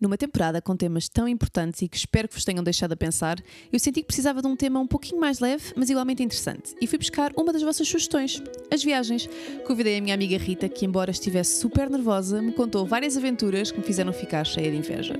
[0.00, 3.38] Numa temporada com temas tão importantes e que espero que vos tenham deixado a pensar,
[3.72, 6.74] eu senti que precisava de um tema um pouquinho mais leve, mas igualmente interessante.
[6.80, 9.28] E fui buscar uma das vossas sugestões, as viagens.
[9.66, 13.78] Convidei a minha amiga Rita, que embora estivesse super nervosa, me contou várias aventuras que
[13.78, 15.14] me fizeram ficar cheia de inveja.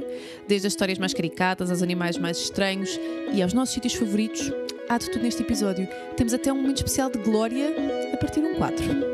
[0.49, 2.99] Desde as histórias mais caricatas aos animais mais estranhos
[3.33, 4.51] e aos nossos sítios favoritos,
[4.89, 5.89] há de tudo neste episódio.
[6.17, 7.75] Temos até um momento especial de glória
[8.13, 9.14] a partir de um 4.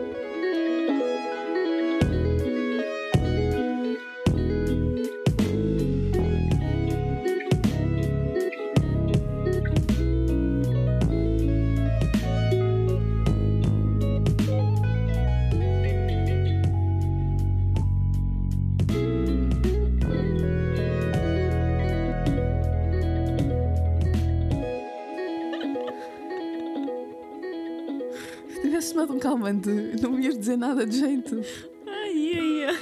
[29.31, 29.71] Calmante,
[30.03, 31.41] não me ias dizer nada de jeito.
[31.87, 32.75] Ai, ai, ai.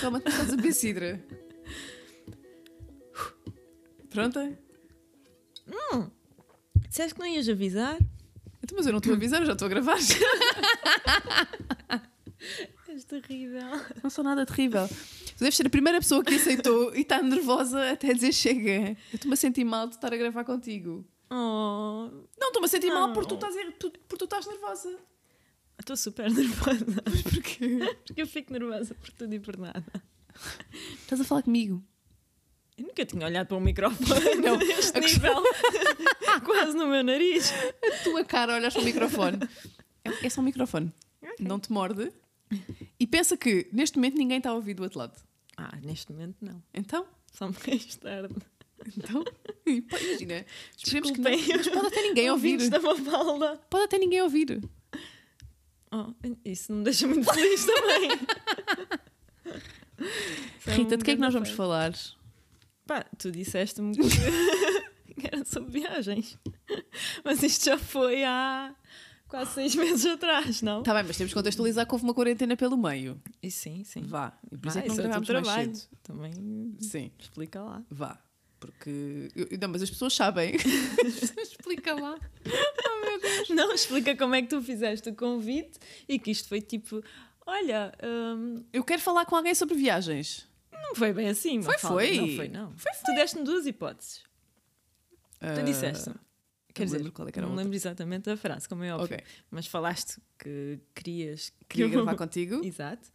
[0.00, 1.24] Calmante, mas estás a beber cidra.
[4.10, 4.58] Pronta?
[6.88, 7.96] Disseste que não ias avisar?
[8.62, 9.98] Então, mas eu não estou a avisar, eu já estou a gravar.
[12.88, 13.70] És terrível.
[14.02, 14.88] Não sou nada terrível.
[14.88, 18.96] Tu deves ser a primeira pessoa que aceitou e está nervosa até dizer chega.
[19.12, 21.06] Eu estou-me a sentir mal de estar a gravar contigo.
[21.30, 24.98] Oh, Não, estou-me a sentir mal porque tu estás, a- tu, porque tu estás nervosa.
[25.78, 27.02] estou super nervosa.
[27.04, 27.78] Mas porquê?
[28.06, 29.84] Porque eu fico nervosa por tudo e por nada.
[31.02, 31.82] Estás a falar comigo?
[32.76, 34.08] Eu nunca tinha olhado para um microfone
[34.42, 34.56] Não.
[34.58, 35.42] neste nível.
[36.44, 37.52] Quase no meu nariz.
[37.52, 39.38] A tua cara olhas para o microfone.
[40.04, 40.92] É, é só um microfone.
[41.40, 42.12] Não te morde.
[42.98, 45.20] E pensa que neste momento ninguém está a ouvir do outro lado.
[45.56, 46.62] Ah, neste momento não.
[46.72, 47.04] Então?
[47.32, 48.34] Só mais tarde.
[48.96, 49.24] Então?
[49.66, 50.44] Imagina.
[50.76, 51.30] Esperemos que não.
[51.30, 52.68] Mas pode até ninguém ouvir.
[52.70, 53.56] Da Mafalda.
[53.70, 54.60] Pode até ninguém ouvir.
[55.90, 56.12] Oh,
[56.44, 58.10] isso não me deixa muito feliz também.
[60.66, 61.92] Rita, de que é que nós vamos falar?
[62.86, 66.38] Pá, tu disseste-me que era sobre viagens.
[67.24, 68.74] Mas isto já foi há
[69.28, 70.80] quase seis meses atrás, não?
[70.80, 73.20] Está bem, mas temos que contextualizar que houve uma quarentena pelo meio.
[73.42, 74.02] E sim, sim.
[74.02, 74.38] Vá.
[74.52, 75.72] E por Ah, isso é que não é gravámos trabalho.
[76.02, 77.82] Também Sim, explica lá.
[77.90, 78.18] vá.
[78.60, 79.28] Porque.
[79.36, 80.54] eu- Não, mas as pessoas sabem.
[81.42, 82.18] Explica lá.
[83.50, 87.02] Não, explica como é que tu fizeste o convite e que isto foi tipo:
[87.46, 90.46] olha, hum, Eu quero falar com alguém sobre viagens.
[90.72, 91.62] não foi bem assim.
[91.62, 92.16] Foi, foi.
[92.16, 92.72] Não foi, não.
[92.72, 94.22] Tu deste-me duas hipóteses.
[95.40, 96.10] Tu disseste.
[96.74, 99.16] Quer dizer, qual é que era não me lembro exatamente a frase, como é óbvio.
[99.16, 99.26] Ok.
[99.50, 102.60] Mas falaste que querias que Queria eu- gravar contigo.
[102.64, 103.08] Exato.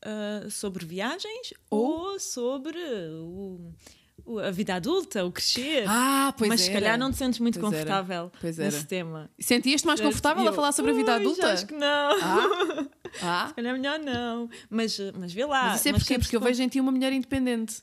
[0.00, 3.74] Uh, sobre viagens Ou- ou, sobre o-
[4.44, 5.84] a vida adulta, o crescer.
[5.88, 6.80] Ah, pois Mas se era.
[6.80, 7.82] calhar não te sentes muito Pois era.
[7.84, 8.86] confortável Pois nesse era.
[8.86, 9.30] tema.
[9.38, 11.52] Sentias-te mais confortável E a eu, falar sobre a vida "Ui, adulta?
[11.52, 11.88] Acho que não.
[12.22, 12.86] Ah?
[13.22, 13.46] ah?
[13.48, 14.50] Se calhar melhor não.
[14.68, 15.64] Mas, mas vê lá.
[15.68, 17.82] Mas isso é sentes Porque eu vejo em ti uma mulher independente.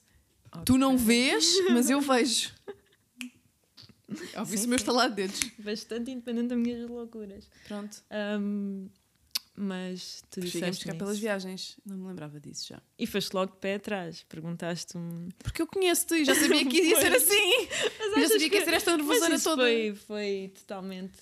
[0.63, 2.51] Tu não vês, mas eu vejo.
[4.37, 5.39] Ouvi-se o meu estalar de dedos.
[5.59, 7.49] bastante independente das minhas loucuras.
[7.67, 7.97] Pronto.
[8.39, 8.87] Um,
[9.55, 11.77] mas tu disseste cá pelas viagens.
[11.85, 12.81] Não me lembrava disso já.
[12.97, 14.23] E foste logo de pé atrás.
[14.27, 15.31] Perguntaste-me.
[15.39, 17.67] Porque eu conheço-te e já sabia que ia ser assim.
[18.15, 19.63] Mas já sabia que ia ser esta isso toda.
[19.63, 21.17] Foi, foi totalmente.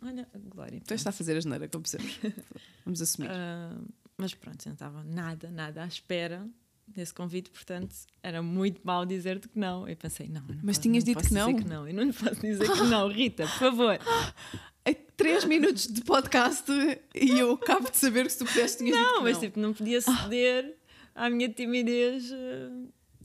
[0.00, 0.80] Olha, Glória.
[0.86, 2.18] Tu está a fazer a geneira, como percebes.
[2.84, 3.30] Vamos assumir.
[3.30, 3.76] Ah,
[4.18, 6.48] mas pronto, eu não estava nada, nada à espera
[6.86, 9.88] desse convite, portanto era muito mal dizer-te que não.
[9.88, 11.54] Eu pensei, não, não Mas posso- tinhas não dito que não?
[11.56, 11.88] que não.
[11.88, 13.98] Eu não lhe posso dizer que não, Rita, por favor.
[14.88, 16.70] É três minutos de podcast
[17.12, 19.40] e eu acabo de saber que se tu pudesse tinhas dito Não, que mas não.
[19.40, 20.76] tipo, não podia ceder
[21.12, 22.30] à minha timidez.
[22.32, 22.70] ah,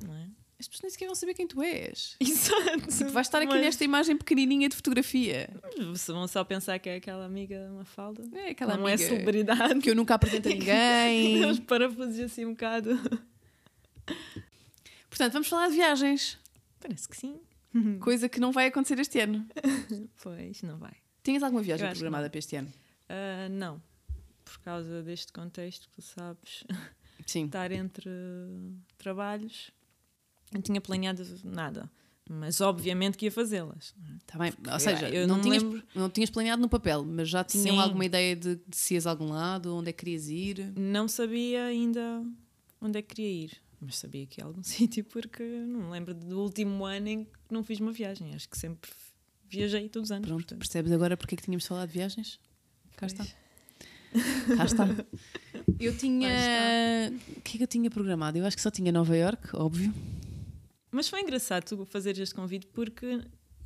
[0.07, 0.27] Não é?
[0.59, 2.16] As pessoas nem sequer vão saber quem tu és.
[2.19, 2.88] Exato.
[2.97, 5.50] Tipo, vais estar aqui Mas nesta imagem pequenininha de fotografia.
[6.07, 8.23] Vão só pensar que é aquela amiga uma falda.
[8.39, 9.79] É aquela não amiga é celebridade.
[9.81, 11.45] que eu nunca apresento a ninguém.
[11.45, 12.89] Os parafusos assim um bocado.
[15.09, 16.38] Portanto, vamos falar de viagens.
[16.79, 17.39] Parece que sim.
[18.01, 19.45] Coisa que não vai acontecer este ano.
[20.22, 20.94] Pois, não vai.
[21.23, 22.71] Tinhas alguma viagem programada para este ano?
[23.07, 23.81] Ah, não.
[24.44, 26.63] Por causa deste contexto que tu sabes,
[27.25, 27.45] Sim.
[27.45, 28.09] estar entre
[28.97, 29.71] trabalhos,
[30.51, 31.89] não tinha planeado nada.
[32.30, 33.94] Mas obviamente que ia fazê-las.
[34.19, 34.50] Está bem.
[34.51, 37.44] Ou Porque seja, eu não, não tinhas, lembro- não tinhas planeado no papel, mas já
[37.44, 37.81] tinham Sim.
[37.81, 40.71] alguma ideia de, de se ias a algum lado, onde é que querias ir?
[40.77, 42.24] Não sabia ainda
[42.81, 43.62] onde é que queria ir.
[43.81, 47.24] Mas sabia que ia a algum sítio porque não me lembro do último ano em
[47.25, 48.33] que não fiz uma viagem.
[48.36, 48.92] Acho que sempre
[49.50, 50.28] viajei todos os anos.
[50.28, 50.60] Pronto, portanto.
[50.60, 52.39] percebes agora porque é que tínhamos falado de viagens?
[52.95, 53.12] Cá Pois.
[53.13, 53.25] está.
[54.57, 54.88] Cá está.
[55.80, 56.30] Eu tinha.
[57.38, 58.38] O que é que eu tinha programado?
[58.38, 59.92] Eu acho que só tinha Nova York, óbvio.
[60.92, 63.22] Mas foi engraçado tu fazeres este convite porque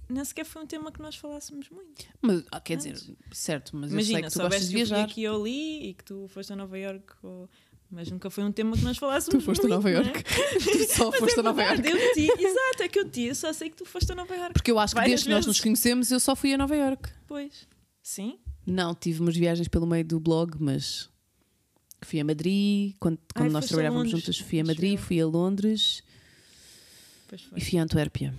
[0.08, 2.06] nem sequer foi um tema que nós falássemos muito.
[2.22, 3.02] Mas, ah, quer Antes.
[3.02, 5.04] dizer, certo, mas eu Imagina, sei que tu gostas soubeste de que eu viajar.
[5.04, 7.50] aqui ou ali e que tu foste a Nova York ou
[7.96, 9.42] mas nunca foi um tema que nós falássemos.
[9.44, 10.04] Tu foste a muito, Nova não é?
[10.04, 10.24] York.
[10.60, 11.88] Tu só Mas foste é a Nova York.
[11.90, 14.36] eu ti- exato, é que eu ti, eu só sei que tu foste a Nova
[14.36, 14.54] York.
[14.54, 15.62] Porque eu acho que Várias desde que nós nos vezes.
[15.64, 17.10] conhecemos eu só fui a Nova York.
[17.26, 17.68] Pois.
[18.04, 18.38] Sim?
[18.68, 21.10] Não, tive umas viagens pelo meio do blog, mas
[22.04, 25.26] fui a Madrid, quando, quando Ai, nós a trabalhávamos juntas, fui a Madrid, fui a
[25.26, 26.04] Londres
[27.28, 27.58] Pois foi.
[27.58, 28.34] e fui a Antuérpia.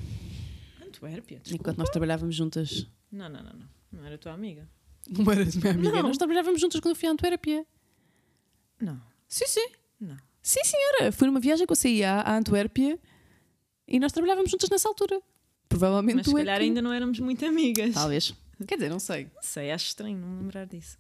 [0.87, 1.75] Antuérpia, Enquanto desculpa.
[1.79, 2.87] nós trabalhávamos juntas.
[3.11, 3.67] Não, não, não, não.
[3.93, 4.69] Não era tua amiga.
[5.08, 5.91] Não eras minha amiga.
[5.93, 6.03] Não.
[6.03, 7.64] Nós trabalhávamos juntas quando eu fui a Antuérpia.
[8.81, 9.69] Não, Sim, sim.
[10.00, 10.17] não.
[10.43, 11.11] Sim, senhora.
[11.12, 12.99] Fui numa viagem que eu saí à, à Antuérpia
[13.88, 15.20] e nós trabalhávamos juntas nessa altura.
[15.69, 17.94] Provavelmente Mas se tu é calhar que- ainda não éramos muito amigas.
[17.94, 18.32] Talvez.
[18.67, 19.25] Quer dizer, não sei.
[19.34, 20.96] Não sei, acho estranho não me lembrar disso.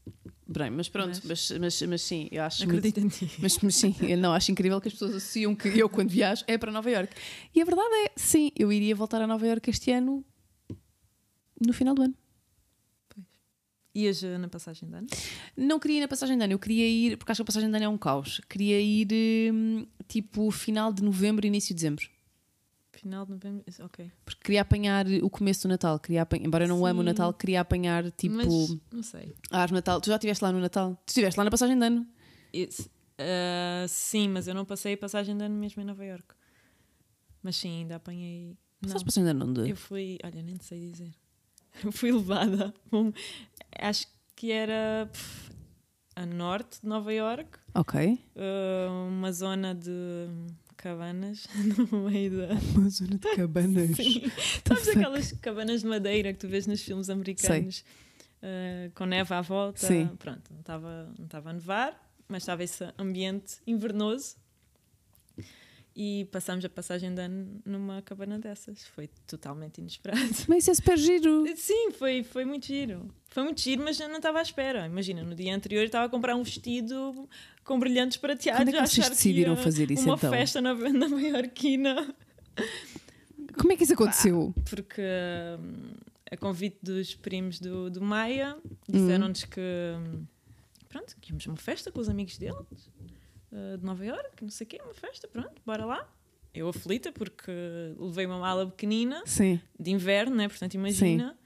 [0.48, 3.30] Bem, mas pronto, mas, mas, mas sim, eu acho muito- Acredito em ti.
[3.40, 6.44] Mas, mas sim, eu não acho incrível que as pessoas associam que eu, quando viajo,
[6.46, 7.12] é para Nova York.
[7.54, 10.24] E a verdade é, sim, eu iria voltar a Nova York este ano,
[11.64, 12.14] no final do ano.
[13.96, 15.06] Ias na passagem de ano?
[15.56, 17.70] Não queria ir na passagem de ano, eu queria ir, porque acho que a passagem
[17.70, 18.42] de ano é um caos.
[18.46, 19.08] Queria ir
[19.52, 22.06] hum, tipo final de novembro, início de dezembro.
[22.92, 23.64] Final de novembro?
[23.80, 24.10] Ok.
[24.24, 25.98] Porque queria apanhar o começo do Natal.
[25.98, 27.06] Queria apanhar, embora eu não amo o Sim.
[27.08, 29.34] Natal, queria apanhar tipo Mas, não sei.
[29.50, 29.98] a árvore Natal.
[30.00, 30.94] Tu já estiveste lá no Natal?
[31.06, 32.06] Tu estiveste lá na passagem de ano?
[33.18, 36.34] Ah, sim, mas eu não passei a passagem de ano mesmo em Nova York.
[37.42, 38.58] Mas sim, ainda apanhei.
[38.82, 39.70] Não, Passaste passagem de ano onde?
[39.70, 40.18] eu fui.
[40.22, 41.12] Olha, nem sei dizer.
[41.84, 42.72] Eu fui levada.
[42.92, 43.12] um-
[43.78, 45.50] acho que era pff,
[46.14, 48.18] a norte de Nova York, Ok.
[48.36, 50.28] ah, uma zona de
[50.76, 51.46] cabanas
[51.90, 52.48] no meio da.
[52.78, 53.96] Uma zona de cabanas.
[53.96, 54.22] Sim.
[54.66, 57.82] Sabes aquelas cabanas de madeira que tu vês nos filmes americanos
[58.42, 59.86] uh, com neve à volta?
[59.86, 60.06] Sim.
[60.18, 64.36] Pronto, não estava não estava a nevar, mas estava esse ambiente invernoso.
[65.98, 68.84] E passámos a passagem de ano numa cabana dessas.
[68.88, 70.20] Foi totalmente inesperado.
[70.46, 71.44] Mas isso é super giro.
[71.56, 73.08] Sim, foi, foi muito giro.
[73.30, 74.84] Foi muito giro, mas eu não estava à espera.
[74.84, 77.26] Imagina, no dia anterior eu estava a comprar um vestido
[77.64, 78.62] com brilhantes prateados.
[78.62, 80.30] Quando é que vocês decidiram ia fazer isso, Uma então?
[80.30, 82.14] festa nova, nova-iorquina.
[83.58, 84.54] Como é que isso aconteceu?
[84.68, 85.00] porque
[85.58, 85.94] hum,
[86.30, 88.54] a convite dos primos do, do Maia
[88.86, 90.24] disseram-nos que hum,
[90.90, 92.90] pronto, que íamos a uma festa com os amigos deles
[93.52, 96.08] uh, de Nova Iorque, não sei o quê, uma festa, pronto, bora lá.
[96.54, 97.52] Eu aflita porque
[97.98, 99.60] levei uma mala pequenina Sim.
[99.78, 100.48] de inverno, né?
[100.48, 101.36] portanto imagina.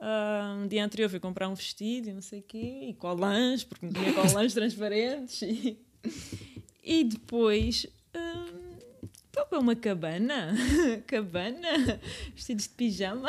[0.00, 3.64] Ah, Um dia anterior fui comprar um vestido e não sei o quê, e colãs,
[3.64, 5.42] porque não tinha colãs transparentes.
[5.42, 5.78] E,
[6.82, 7.86] e depois
[9.34, 10.54] vou para uma cabana,
[11.06, 12.00] cabana,
[12.34, 13.28] vestidos de pijama.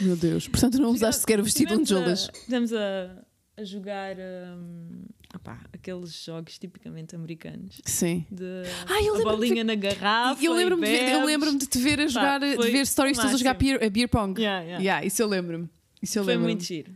[0.00, 0.46] Meu Deus.
[0.48, 2.28] Portanto, não usaste sequer o vestido de Jolas.
[2.28, 3.24] a- Estivemos a,
[3.56, 5.04] a jogar hum,
[5.46, 7.80] opá, aqueles jogos tipicamente americanos.
[7.84, 8.26] Sim.
[8.30, 8.44] De
[8.88, 10.42] Ah, eu bolinha na garrafa.
[10.44, 13.16] Eu lembro-me de, ver- eu lembro-me de te ver a jogar, de foi ver stories
[13.16, 14.40] todos a jogar beer, a beer pong.
[14.40, 14.82] Yeah, yeah.
[14.82, 15.68] Yeah, isso eu lembro-me.
[16.02, 16.54] Isso eu Foi lembro-me.
[16.54, 16.92] muito giro.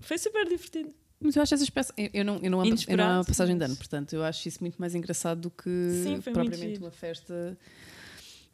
[0.00, 0.94] Foi super divertido.
[1.18, 1.92] Mas eu acho essas peças.
[1.96, 4.46] Eu, não, eu, não amo, eu não amo a passagem de ano, portanto, eu acho
[4.46, 5.70] isso muito mais engraçado do que
[6.04, 7.56] Sim, propriamente uma festa.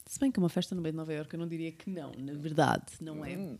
[0.06, 2.12] Se bem que uma festa no meio de Nova Iorque eu não diria que não,
[2.18, 3.36] na verdade, não é.
[3.36, 3.56] Hum.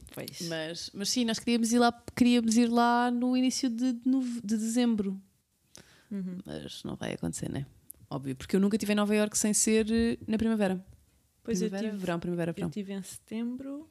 [0.49, 4.01] Mas, mas sim, nós queríamos ir lá, queríamos ir lá no início de, de,
[4.45, 5.19] de dezembro.
[6.13, 6.39] Uhum.
[6.47, 7.67] Mas não vai acontecer, né?
[8.11, 10.85] Óbvio, porque eu nunca estive em Nova Iorque sem ser eh, na primavera.
[11.43, 12.71] Pois eu primavera, tive, verão, primavera, eu verão.
[12.71, 13.89] tive em setembro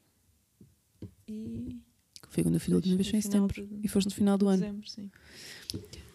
[1.28, 1.80] e.
[2.30, 3.54] Foi quando eu fui a última vez foi em setembro.
[3.68, 4.62] de- E foste no final do ano.
[4.62, 5.12] Dezembro, sim.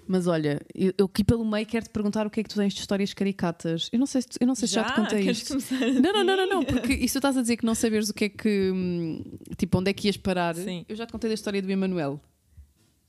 [0.08, 2.54] Mas olha, eu, eu aqui pelo meio quero te perguntar o que é que tu
[2.54, 3.88] tens de histórias caricatas.
[3.92, 5.56] Eu não sei se, eu não sei se já, te contei Queres isto.
[6.00, 6.66] Não, não, não, não, não, assim?
[6.72, 8.70] porque isso tu estás a dizer que não saberes o que é que.
[8.72, 9.20] hum,
[9.58, 10.54] Tipo, onde é que ias parar.
[10.54, 10.86] Sim.
[10.88, 12.20] Eu já te contei da história do Emanuel.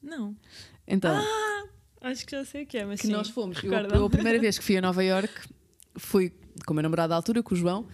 [0.01, 0.35] Não.
[0.87, 1.23] Então,
[2.01, 3.13] Acho que já sei o que é, mas que sim.
[3.13, 3.63] nós fomos.
[3.63, 5.33] Eu, eu a primeira vez que fui a Nova York
[5.97, 6.31] fui
[6.65, 7.87] com o meu namorado à altura, com o João.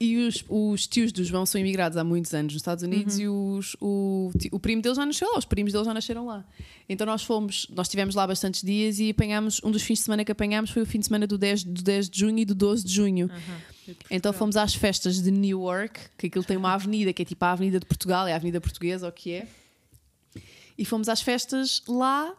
[0.00, 3.20] E os, os tios do João são imigrados há muitos anos nos Estados Unidos Uhum.
[3.20, 6.46] e os, o, o primo dele já nasceu lá, os primos dele já nasceram lá.
[6.88, 10.24] Então nós fomos, nós estivemos lá bastantes dias e apanhámos, um dos fins de semana
[10.24, 12.54] que apanhámos foi o fim de semana do 10, do 10 de junho e do
[12.54, 13.28] 12 de junho.
[13.84, 17.44] De Então fomos às festas de Newark, que aquilo tem uma avenida que é tipo
[17.44, 19.48] a Avenida de Portugal, é a Avenida Portuguesa, ou o que é.
[20.78, 22.32] E fomos às festas lá,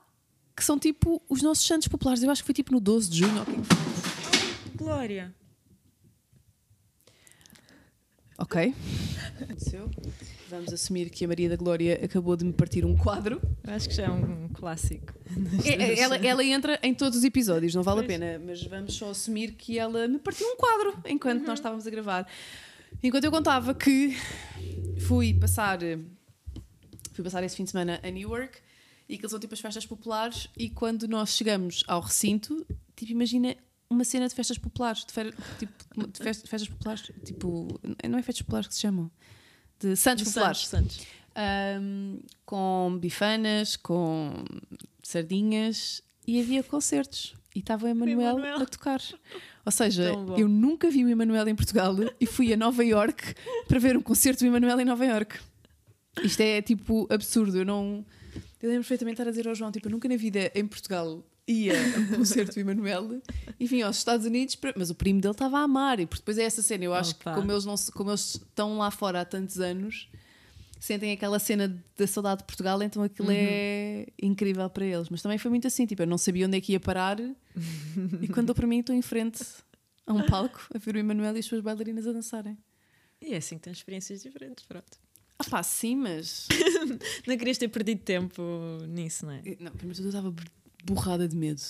[0.60, 2.22] que são tipo os nossos santos populares.
[2.22, 3.36] Eu acho que foi tipo no 12 de junho.
[3.38, 4.76] ou o que que foi.
[4.76, 5.34] Glória.
[8.38, 8.74] Ok.
[9.42, 9.90] Aconteceu.
[10.50, 13.42] Vamos assumir que a Maria da Glória acabou de me partir um quadro.
[13.64, 15.14] Acho que já é um clássico.
[15.64, 18.18] É, é, ela, ela entra em todos os episódios, não vale a Pois.
[18.18, 21.90] pena, mas vamos só assumir que ela me partiu um quadro enquanto nós estávamos a
[21.90, 22.28] gravar.
[23.04, 24.18] Enquanto eu contava que
[25.08, 25.80] fui passar
[27.14, 28.58] fui passar esse fim de semana a Newark
[29.10, 33.56] e que são tipo as festas populares e quando nós chegamos ao recinto, tipo imagina
[33.90, 35.14] uma cena de festas populares, de,
[35.58, 39.10] tipo, de fest- festas populares, tipo, não é festas populares que se chamam?
[39.80, 40.68] De Santos De Populares.
[40.68, 41.08] Santos, Santos.
[41.82, 44.44] Um, com bifanas, com
[45.02, 47.36] sardinhas e havia concertos.
[47.56, 49.02] e estava o Emanuel a tocar.
[49.66, 53.34] Ou seja, eu nunca vi o Emanuel em Portugal e fui a Nova York
[53.68, 55.40] para ver um concerto do Emanuel em Nova York.
[56.24, 57.58] Isto é tipo absurdo.
[57.58, 58.06] Eu não.
[58.62, 60.68] Eu lembro perfeitamente de estar a dizer ao João: tipo, eu nunca na vida em
[60.68, 63.22] Portugal ia a um concerto do Emanuel
[63.60, 66.00] e vim aos Estados Unidos, mas o primo dele estava a amar.
[66.00, 66.84] E depois é essa cena.
[66.84, 67.32] Eu acho Opa.
[67.32, 70.10] que como eles, não, como eles estão lá fora há tantos anos,
[70.80, 75.10] sentem aquela cena da saudade de Portugal, então aquilo é incrível para eles.
[75.10, 77.20] Mas também foi muito assim: tipo, eu não sabia onde é que ia parar
[78.22, 79.44] e quando dou para mim estou em frente
[80.06, 82.58] a um palco a ver o Emanuel e as suas bailarinas a dançarem.
[83.22, 84.98] E é assim que tens experiências diferentes, pronto.
[85.40, 86.48] Ah pá, sim, mas.
[87.26, 88.42] Não querias ter perdido tempo
[88.88, 89.42] nisso, não é?
[89.60, 90.34] Não, primeiro tudo eu estava
[90.84, 91.62] borrada de medo.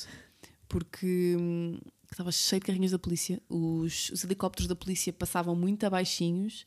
[0.68, 1.78] Porque hum,
[2.12, 3.42] estava cheio de carrinhas da polícia.
[3.50, 6.66] Os, os helicópteros da polícia passavam muito abaixinhos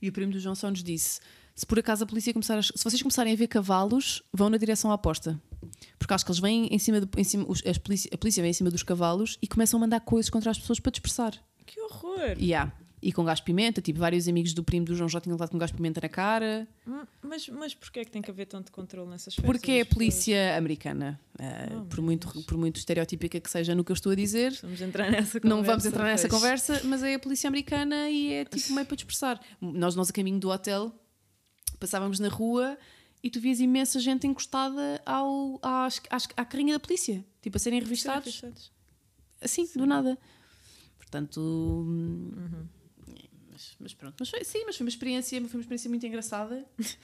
[0.00, 1.20] e o primo do João só nos disse:
[1.54, 4.56] se por acaso a polícia começar a, se vocês começarem a ver cavalos, vão na
[4.58, 5.40] direção oposta.
[5.98, 8.42] Porque acho que eles vêm em cima, de, em cima os- as polícia, a polícia
[8.42, 11.32] vem em cima dos cavalos e começam a mandar coisas contra as pessoas para dispersar.
[11.64, 12.36] Que horror!
[12.56, 12.72] Há.
[13.04, 15.50] E com gás de pimenta, tipo, vários amigos do primo do João já tinham levado
[15.50, 16.68] com gás de pimenta na cara.
[16.86, 19.44] Hum, Mas, mas porquê é que tem que haver tanto controle nessas festas?
[19.52, 21.20] Porque é a polícia americana.
[21.36, 22.44] Ah, Oh, por, muito, Deus.
[22.46, 25.48] por muito estereotípica que seja no que eu estou a dizer, Vamos entrar nessa conversa.
[25.56, 26.40] não vamos entrar nessa pois.
[26.40, 29.40] conversa, mas é a polícia americana e é tipo meio para dispersar.
[29.60, 30.92] Nós, nós a caminho do hotel,
[31.80, 32.78] passávamos na rua
[33.20, 37.60] e tu vias imensa gente encostada ao, às, às- à carrinha da polícia, tipo a
[37.60, 38.40] serem revistados,
[39.40, 40.16] assim, do nada.
[40.98, 41.40] Portanto.
[41.40, 42.81] hum, Uhum.
[43.82, 46.64] Mas, pronto, mas foi, sim, mas foi uma experiência, foi uma experiência muito engraçada.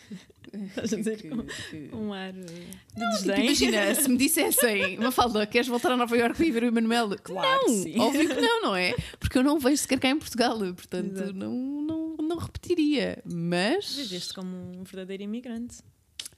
[0.69, 3.45] Estás a dizer Que- com que- um ar uh, de Tipo, desdém.
[3.47, 7.11] imagina, se me dissessem, Mafalda, queres voltar a Nova Iorque para ir ver o Emanuel?
[7.23, 7.99] Claro não, sim.
[7.99, 8.95] óbvio que não, não é?
[9.19, 11.33] Porque eu não vejo sequer cá em Portugal, portanto Exato.
[11.35, 13.21] não, não, não repetiria.
[13.25, 13.95] Mas.
[13.97, 15.79] Viveste como um verdadeiro imigrante.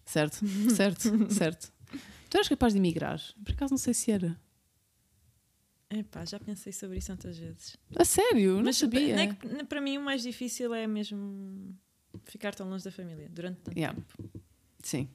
[0.06, 0.40] Certo,
[0.74, 1.70] certo, certo.
[2.30, 3.20] Tu eras capaz de emigrar?
[3.44, 4.36] Por acaso não sei se era.
[5.90, 7.76] Epá, já pensei sobre isso tantas vezes.
[7.96, 8.56] A sério?
[8.56, 9.14] Não Mas sabia.
[9.16, 11.76] não é que, para mim o mais difícil é mesmo
[12.24, 13.98] ficar tão longe da família durante tanto Yeah.
[13.98, 14.40] tempo.
[14.82, 15.08] Sim.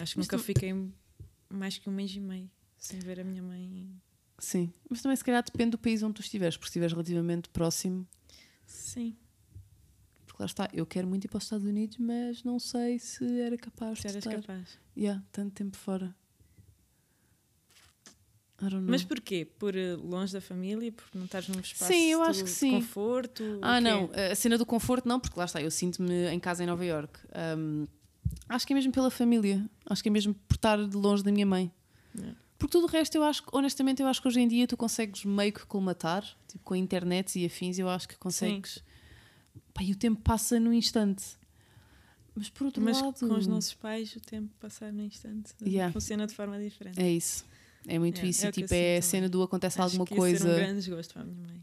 [0.00, 0.72] Acho que Mas nunca tu- fiquei
[1.48, 3.90] mais que um mês e meio sem ver a minha mãe.
[4.38, 4.72] Sim.
[4.88, 8.06] Mas também se calhar depende do país onde tu estiveres, porque se estiveres relativamente próximo.
[8.64, 9.16] Sim,
[10.26, 13.40] Porque lá está, eu quero muito ir para os Estados Unidos, mas não sei se
[13.40, 14.40] era capaz se de eras estar.
[14.40, 14.78] capaz.
[14.96, 16.14] Yeah, tanto tempo fora.
[18.82, 19.44] Mas porquê?
[19.58, 20.90] Por eh, longe da família?
[20.90, 22.70] Por não estares num espaço Sim, eu de- acho que de sim.
[22.72, 23.42] conforto?
[23.44, 26.64] o Ah, não, a cena do conforto não, porque lá está, eu sinto-me em casa
[26.64, 27.20] em Nova York.
[28.48, 31.30] acho que é mesmo pela família, acho que é mesmo por estar de longe da
[31.30, 31.70] minha mãe.
[32.20, 32.32] É.
[32.58, 35.24] Porque tudo o resto, eu acho honestamente, eu acho que hoje em dia tu consegues
[35.24, 38.82] meio que colmatar, tipo com a internet e afins, eu acho que consegues.
[39.72, 41.24] Pá, e o tempo passa num instante.
[42.34, 43.14] Mas por outro Mas lado.
[43.28, 45.92] com os nossos pais o tempo passar no instante Yeah.
[45.92, 47.00] funciona de forma diferente.
[47.00, 47.44] É isso.
[47.86, 48.44] É muito É, isso.
[48.44, 50.44] é eu tipo, é a cena do acontece Acho alguma que coisa.
[50.50, 51.62] um grande desgosto para a minha mãe.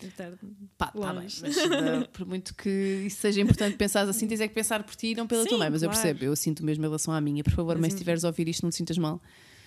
[0.00, 0.32] Eu estar-
[0.76, 2.68] Pá, tá bem, mas uh, por muito que
[3.06, 5.52] isso seja importante pensar assim, tens é que pensar por ti e não pela tua
[5.52, 5.70] Sim, mãe.
[5.70, 6.02] Mas eu claro.
[6.02, 7.44] percebo, eu sinto mesmo em relação à minha.
[7.44, 9.22] Por favor, Mas mãe, se estiveres a ouvir isto, não te sintas mal.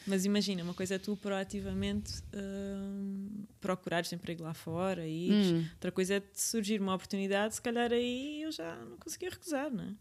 [0.08, 5.32] Mas imagina, uma coisa é tu proativamente hum, procurares emprego lá fora e.
[5.32, 9.30] Hum, outra coisa é te surgir uma oportunidade, se calhar aí eu já não conseguia
[9.30, 9.94] recusar, não é?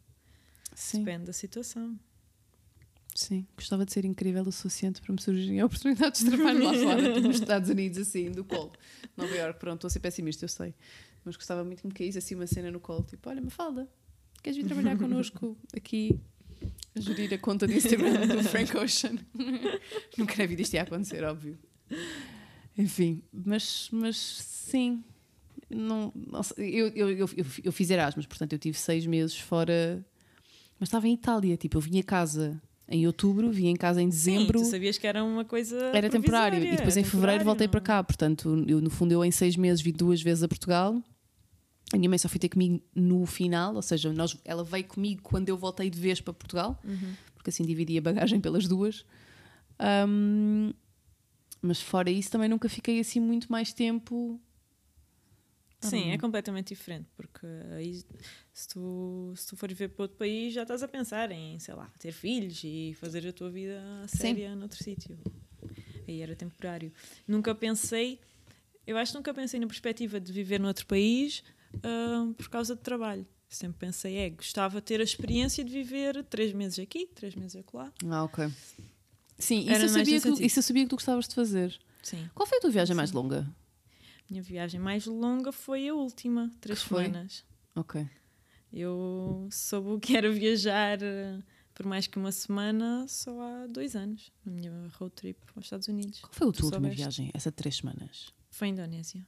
[0.75, 1.99] sim, Depende da situação.
[3.14, 3.47] Sim.
[3.56, 7.26] Gostava de ser incrível o suficiente para me surgirem oportunidades de trabalho lá fora, tipo,
[7.26, 8.73] nos Estados Unidos, assim, do colo.
[9.16, 10.75] Nova York, pronto, estou a ser pessimista, eu sei.
[11.25, 13.88] Mas gostava muito que me caísse assim uma cena no colo, tipo, olha, Mafalda,
[14.42, 16.21] queres vir trabalhar connosco aqui
[16.94, 19.16] a gerir a conta de Instagram do Frank Ocean?
[20.18, 21.59] Nunca na vida isto ia acontecer, óbvio.
[22.76, 25.02] Enfim, mas, mas sim.
[25.71, 27.28] Não, sei, eu, eu, eu,
[27.64, 30.04] eu, fiz Erasmus, portanto eu tive seis meses fora,
[30.78, 31.56] mas estava em Itália.
[31.56, 34.59] Tipo, eu vinha a casa em outubro, vinha em casa em dezembro.
[34.59, 35.76] Sim, tu sabias que era uma coisa.
[35.95, 38.05] Era temporário e depois em fevereiro voltei para não- cá.
[38.05, 41.03] Portanto, eu, no fundo, eu em seis meses vi duas vezes a Portugal.
[41.93, 45.23] A minha mãe só foi ter comigo no final, ou seja, nós, ela veio comigo
[45.23, 47.14] quando eu voltei de vez para Portugal, Uhum.
[47.35, 49.05] porque assim dividi a bagagem pelas duas.
[49.79, 50.73] Ahm,
[51.62, 54.41] mas fora isso, também nunca fiquei assim muito mais tempo.
[55.81, 58.03] Sim, é completamente diferente, porque aí
[58.55, 61.75] se tu, se tu fores ver para outro país já estás a pensar em, sei
[61.75, 64.17] lá, ter filhos e fazer a tua vida Sim.
[64.19, 65.19] séria noutro sítio.
[66.07, 66.93] Aí era temporário.
[67.27, 68.21] Nunca pensei,
[68.87, 71.43] eu acho que nunca pensei na perspectiva de viver noutro país
[71.83, 73.27] ah, por causa de trabalho.
[73.49, 77.57] Sempre pensei, é, gostava de ter a experiência de viver três meses aqui, três meses
[77.57, 77.93] acolá.
[78.09, 78.49] Ah, ok.
[79.39, 81.77] Sim, isso eu, mais sabia que, tu- isso eu sabia que tu gostavas de fazer.
[82.03, 82.29] Sim.
[82.35, 83.17] Qual foi a tua viagem mais Sim.
[83.17, 83.47] longa?
[84.31, 87.05] Minha viagem mais longa foi a última, três Que foi?
[87.05, 87.45] semanas.
[87.75, 88.07] Ok.
[88.76, 91.40] Eu soube o que era viajar eh,
[91.73, 95.87] por mais que uma semana, só há dois anos, na minha road trip aos Estados
[95.87, 96.19] Unidos.
[96.21, 97.31] Qual foi a Tu tua última viagem?
[97.33, 98.35] Essa de três semanas?
[98.50, 99.25] Foi a Indonésia.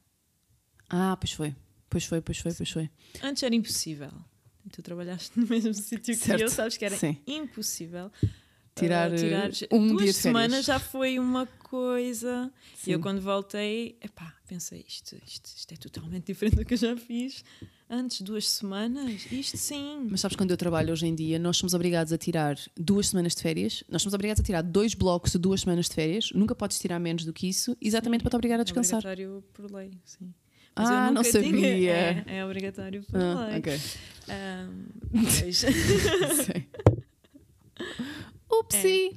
[0.88, 1.54] Ah, pois foi.
[1.88, 2.90] Pois foi, pois foi, pois foi.
[3.22, 4.10] Antes era impossível.
[4.72, 7.16] Tu trabalhaste no mesmo sítio que eu, sabes que era Sim.
[7.24, 8.10] impossível.
[8.74, 12.52] Tirar, uh, tirar eh, um duas dia de semanas já foi uma coisa.
[12.84, 13.02] E eu Sim.
[13.02, 17.44] quando voltei, epá, pensei, isto, isto, isto é totalmente diferente do que eu já fiz.
[17.88, 20.08] Antes, duas semanas, isto sim.
[20.10, 23.34] Mas sabes, quando eu trabalho hoje em dia, nós somos obrigados a tirar duas semanas
[23.36, 23.84] de férias.
[23.88, 26.30] Nós somos obrigados a tirar dois blocos de duas semanas de férias.
[26.34, 28.98] Nunca podes tirar menos do que isso, exatamente para te obrigar a É descansar.
[28.98, 30.34] obrigatório por lei, sim.
[30.74, 31.92] Ah, eu não nunca tinha- sabia.
[31.92, 33.58] É, é obrigatório por Ah, lei.
[33.60, 33.72] ok.
[34.28, 34.86] Ahm,
[35.40, 35.56] pois.
[36.44, 36.66] Sim.
[38.50, 39.16] Upsi!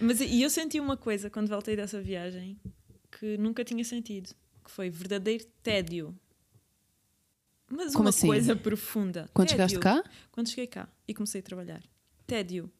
[0.00, 2.58] Mas e eu senti uma coisa quando voltei dessa viagem
[3.20, 4.30] que nunca tinha sentido,
[4.64, 6.14] que foi verdadeiro tédio.
[7.76, 8.26] Mas Como uma assim?
[8.26, 9.28] coisa profunda.
[9.34, 9.66] Quando Tédio.
[9.68, 10.04] chegaste cá?
[10.30, 11.82] Quando cheguei cá e comecei a trabalhar.
[12.26, 12.70] Tédio.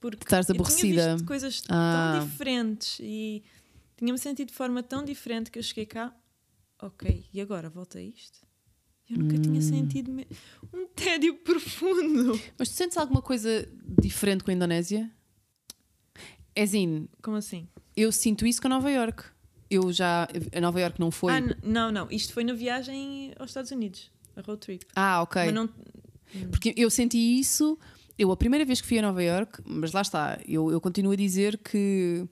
[0.00, 1.16] Porque Estás eu tinha aborrecida.
[1.26, 2.16] coisas Ah.
[2.18, 3.42] tão diferentes e
[3.96, 6.14] tinha-me sentido de forma tão diferente que eu cheguei cá.
[6.80, 8.38] Ok, e agora volta a isto?
[9.10, 9.42] Eu nunca Hum.
[9.42, 10.12] tinha sentido
[10.72, 12.40] um tédio profundo.
[12.56, 13.68] Mas tu sentes alguma coisa
[14.00, 15.10] diferente com a Indonésia?
[16.54, 17.68] É assim, Como assim?
[17.96, 19.24] eu sinto isso com a Nova York.
[19.70, 20.26] Eu já.
[20.54, 21.32] A Nova York não foi.
[21.32, 22.08] Ah, não, não.
[22.10, 24.86] Isto foi na viagem aos Estados Unidos, a road trip.
[24.94, 25.50] Ah, ok.
[25.52, 25.68] Não.
[26.50, 27.78] Porque eu senti isso,
[28.18, 31.12] eu a primeira vez que fui a Nova York, mas lá está, eu, eu continuo
[31.12, 32.24] a dizer que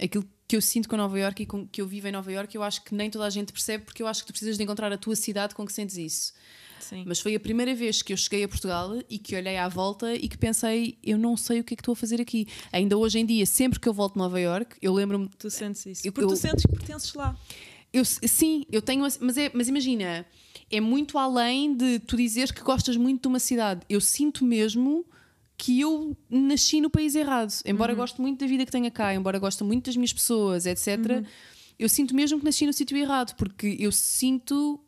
[0.00, 2.54] aquilo que eu sinto com Nova York e com, que eu vivo em Nova York,
[2.54, 4.62] eu acho que nem toda a gente percebe, porque eu acho que tu precisas de
[4.62, 6.32] encontrar a tua cidade com que sentes isso.
[6.78, 7.04] Sim.
[7.06, 10.14] Mas foi a primeira vez que eu cheguei a Portugal e que olhei à volta
[10.14, 12.46] e que pensei, eu não sei o que é que estou a fazer aqui.
[12.72, 15.86] Ainda hoje em dia, sempre que eu volto a Nova York, eu lembro-me Tu sentes
[15.86, 16.06] isso.
[16.06, 17.36] Eu- Porque tu eu- sentes que pertences lá.
[17.92, 19.00] eu, sim, eu tenho.
[19.20, 20.26] Mas, é, mas imagina,
[20.72, 23.82] é muito além de tu dizeres que gostas muito de uma cidade.
[23.88, 25.04] Eu sinto mesmo
[25.56, 27.52] que eu nasci no país errado.
[27.64, 31.24] Embora goste muito da vida que tenho cá, embora goste muito das minhas pessoas, etc.,
[31.78, 34.80] eu sinto mesmo que nasci no sítio errado, porque eu sinto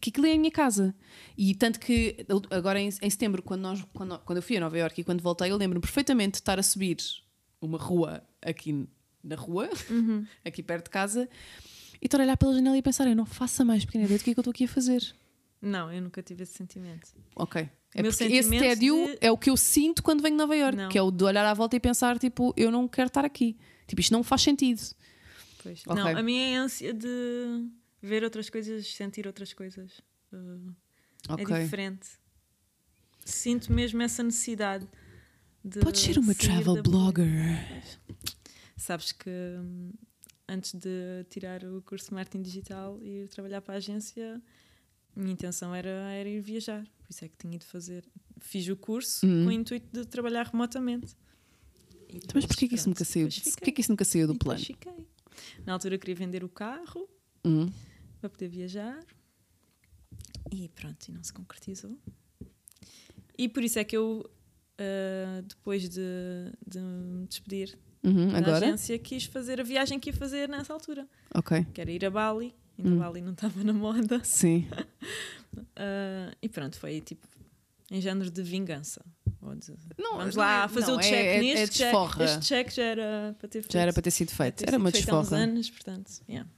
[0.00, 0.94] que aquilo é a minha casa.
[1.36, 2.16] E tanto que
[2.50, 5.22] agora em, em setembro, quando, nós, quando, quando eu fui a Nova Iorque e quando
[5.22, 6.96] voltei, eu lembro-me perfeitamente de estar a subir
[7.60, 8.88] uma rua aqui
[9.22, 9.68] na rua,
[10.44, 11.28] aqui perto de casa,
[12.00, 14.18] e estar a olhar pela janela e pensar: eu não faço a mais pequena ideia
[14.18, 15.14] do que é que eu estou aqui a fazer.
[15.60, 17.08] Não, eu nunca tive esse sentimento.
[17.34, 17.68] Ok.
[17.94, 20.54] É Meu porque esse tédio de- é o que eu sinto quando venho de Nova
[20.56, 20.88] Iorque, Não.
[20.88, 23.56] que é o de olhar à volta e pensar: tipo, eu não quero estar aqui.
[23.86, 24.80] Tipo, isto não faz sentido.
[25.62, 25.82] Pois.
[25.86, 25.94] Ok.
[26.04, 27.66] Não, a minha é a ânsia de
[28.00, 29.98] ver outras coisas, sentir outras coisas.
[30.32, 30.72] Uh,
[31.28, 31.44] Ok.
[31.56, 32.06] É diferente.
[33.24, 34.86] Sinto mesmo essa necessidade
[35.64, 35.80] de.
[35.80, 37.28] Pode ser uma travel blogger.
[38.76, 39.92] Sabes que hum,
[40.48, 44.40] antes de tirar o curso de marketing digital e ir trabalhar para a agência,
[45.14, 46.84] minha intenção era, era ir viajar.
[47.02, 48.04] Por isso é que tinha ido fazer.
[48.40, 49.44] Fiz o curso Hum.
[49.44, 51.14] com o intuito de trabalhar remotamente.
[52.08, 53.28] E Então, Mas porquê que isso nunca saiu?
[53.28, 54.60] Porquê que isso nunca saiu do E plano?
[54.64, 55.06] fiquei.
[55.66, 57.08] Na altura queria vender o carro
[57.44, 57.68] Hum.
[58.20, 59.04] para poder viajar
[60.50, 61.98] e pronto, e não se concretizou.
[63.36, 64.28] E por isso é que eu,
[64.78, 66.00] ah, depois de,
[66.66, 68.56] de me despedir Uhum, Agora?
[68.66, 71.66] agência, quis fazer a viagem que ia fazer nessa altura, Ok.
[71.74, 72.54] que era ir a Bali.
[72.78, 72.98] Ainda Hum.
[72.98, 74.20] Bali não estava na moda.
[74.24, 74.66] Sim.
[75.74, 77.26] Ah, e pronto, foi tipo
[77.90, 79.02] em género de vingança.
[79.24, 81.56] De- Não, Vamos não lá é- fazer não, o é- check é- nisto.
[81.56, 82.24] é já- desforra.
[82.24, 83.72] este check já era para ter feito.
[83.72, 84.54] Já era para ter sido feito.
[84.56, 85.42] ter Era sido uma feito há uns desforra.
[85.42, 86.48] anos, portanto, yeah.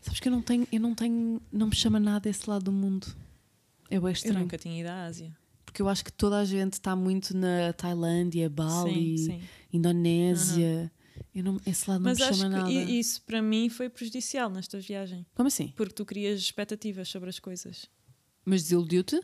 [0.00, 2.72] Sabes que eu não tenho, eu não tenho, não me chama nada esse lado do
[2.72, 3.06] mundo.
[3.88, 5.32] É bem Eu nunca tinha ido à Ásia.
[5.72, 9.40] Porque eu acho que toda a gente está muito na Tailândia, Bali, Sim, sim.
[9.72, 10.92] Indonésia.
[11.34, 12.70] Eu não, esse lado Mas não me chama nada.
[12.70, 15.24] isso para mim foi prejudicial nesta viagem.
[15.34, 15.72] Como assim?
[15.74, 17.86] Porque tu crias expectativas sobre as coisas.
[18.44, 19.18] Mas desiludiu-te?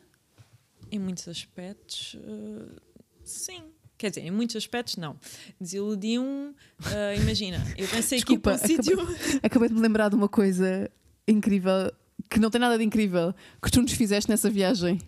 [0.91, 2.81] Em muitos aspectos, eh,
[3.25, 3.65] sim.
[3.99, 5.21] Quer dizer, em muitos aspectos, não.
[5.61, 6.55] Desiludiam.
[6.91, 8.99] eh, imagina, eu pensei que ia Desculpa, para um sítio.
[9.45, 10.91] Acabei de me lembrar de uma coisa
[11.27, 11.93] incrível,
[12.31, 14.99] que não tem nada de incrível, que tu nos fizeste nessa viagem.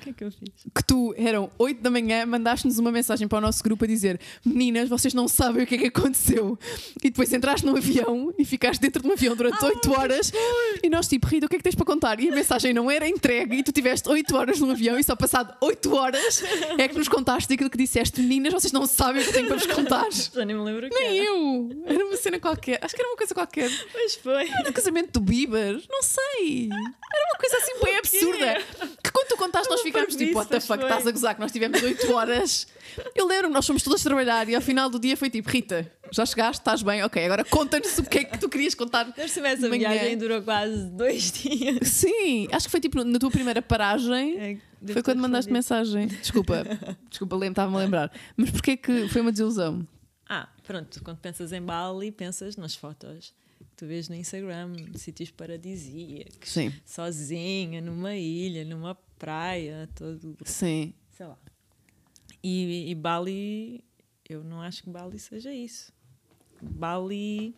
[0.00, 0.48] O que é que eu fiz?
[0.74, 4.18] Que tu, eram 8 da manhã, mandaste-nos uma mensagem para o nosso grupo a dizer:
[4.44, 6.58] Meninas, vocês não sabem o que é que aconteceu.
[7.02, 10.32] E depois entraste num avião e ficaste dentro de um avião durante 8 horas.
[10.82, 12.18] E nós, tipo, Rita, o que é que tens para contar?
[12.18, 15.14] E a mensagem não era entregue e tu tiveste 8 horas num avião e só
[15.14, 16.42] passado 8 horas
[16.78, 19.56] é que nos contaste aquilo que disseste: Meninas, vocês não sabem o que tenho para
[19.56, 20.06] vos contar.
[20.10, 21.26] Já nem me lembro o que Nem era.
[21.26, 21.70] eu!
[21.84, 22.78] Era uma cena qualquer.
[22.82, 23.70] Acho que era uma coisa qualquer.
[23.92, 24.48] Mas foi.
[24.48, 25.82] Era o casamento do Bieber?
[25.88, 26.70] Não sei.
[26.72, 28.62] Era uma coisa assim bem absurda.
[29.02, 31.40] Que quando tu contaste, nós Não ficámos tipo, what the fuck, estás a gozar que
[31.40, 32.66] nós tivemos 8 horas.
[33.14, 36.26] Eu lembro, nós fomos todas trabalhar e ao final do dia foi tipo, Rita, Já
[36.26, 37.24] chegaste, estás bem, ok.
[37.24, 39.12] Agora conta-nos o que é que tu querias contar.
[39.28, 39.90] Se essa Manhã.
[39.90, 41.88] viagem durou quase dois dias.
[41.88, 44.38] Sim, acho que foi tipo na tua primeira paragem.
[44.38, 46.06] É, Foi quando mandaste mensagem.
[46.08, 46.64] Desculpa,
[47.08, 48.12] desculpa, estava-me a lembrar.
[48.36, 49.86] Mas porquê que foi uma desilusão?
[50.28, 55.30] Ah, pronto, quando pensas em Bali, pensas nas fotos que tu vês no Instagram, sítios
[55.30, 60.94] paradisíacos, Sim, sozinha, numa ilha, numa praia, todo, sim.
[61.10, 61.36] sei lá.
[62.42, 63.84] E, e Bali,
[64.28, 65.92] eu não acho que Bali seja isso.
[66.62, 67.54] Bali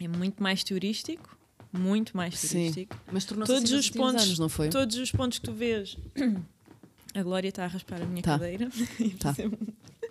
[0.00, 1.36] é muito mais turístico,
[1.72, 2.48] muito mais Sim.
[2.70, 2.96] turístico.
[3.12, 4.70] Mas tornou-se Todos assim os pontos, anos, não foi?
[4.70, 5.96] todos os pontos que tu vês.
[7.14, 8.32] A Glória está a raspar a minha Tá.
[8.38, 8.68] cadeira.
[9.20, 9.32] Tá.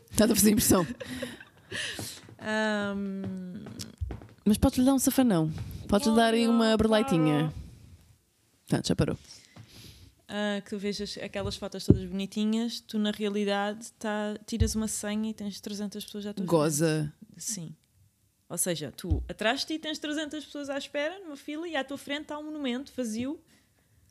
[0.10, 0.88] Está a fazer impressão.
[2.40, 3.66] Ahm,
[4.46, 5.52] Mas podes-lhe dar um safanão.
[5.88, 7.54] Podes-lhe dar aí uma berleitinha.
[8.68, 9.18] Portanto, já parou.
[10.36, 15.30] Ah, que tu vejas aquelas fotos todas bonitinhas, tu na realidade tá, tiras uma senha
[15.30, 17.14] e tens 300 pessoas à tua Goza.
[17.30, 17.44] frente.
[17.44, 17.76] Sim.
[18.50, 21.84] Ou seja, tu atrás de ti tens 300 pessoas à espera, numa fila, e à
[21.84, 23.40] tua frente há um monumento vazio.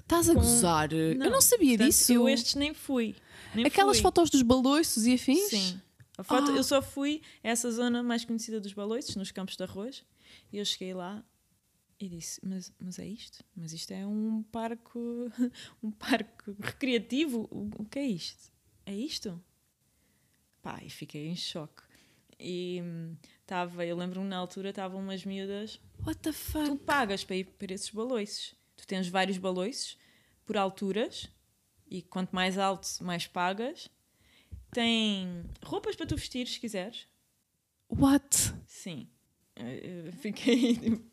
[0.00, 0.92] Estás a Com- gozar?
[0.92, 2.12] eu não sabia Portanto, disso.
[2.12, 3.14] Eu estes nem fui.
[3.54, 4.02] Nem Aquelas fui.
[4.02, 5.48] fotos dos baloiços e afins?
[5.50, 5.80] Sim.
[6.24, 6.56] Foto, Ah.
[6.56, 10.04] Eu só fui a essa zona mais conhecida dos baloiços, nos campos de arroz,
[10.52, 11.22] e eu cheguei lá
[12.02, 13.44] e disse: Mas, mas é isto?
[13.54, 14.98] Mas isto é um parque,
[15.80, 17.46] um parque recreativo?
[17.48, 18.50] O, o que é isto?
[18.84, 19.40] É isto?
[20.60, 21.82] Pá, e fiquei em choque.
[22.40, 22.82] E
[23.40, 26.66] estava, eu lembro-me na altura, estavam umas miúdas What the fuck?
[26.66, 28.56] tu pagas para ir para esses baloiços.
[28.76, 29.96] Tu tens vários baloiços
[30.44, 31.30] por alturas
[31.88, 33.88] e quanto mais alto, mais pagas.
[34.72, 37.06] Tem roupas para tu vestir se quiseres.
[37.88, 38.54] What?
[38.66, 39.08] Sim.
[39.54, 41.11] Eh, eh, Fiquei tipo,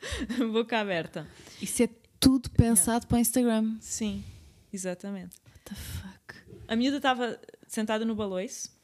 [0.52, 1.26] boca aberta.
[1.60, 1.88] Isso é
[2.20, 3.76] tudo pensado para o Instagram.
[3.80, 4.24] Sim,
[4.72, 5.36] exatamente.
[5.46, 6.56] What the fuck?
[6.68, 8.74] A miúda estava sentada no baloiço.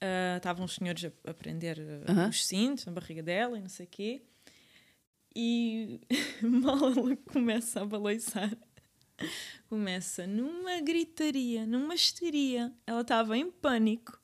[0.00, 2.28] Ah, Estavam os senhores a, a prender ah, Aham.
[2.28, 4.22] os cintos na barriga dela e não sei o quê.
[5.34, 6.00] E
[6.42, 8.56] mal ela começa a baloiçar,
[9.68, 12.72] começa numa gritaria, numa histeria.
[12.86, 14.20] Ela estava em pânico.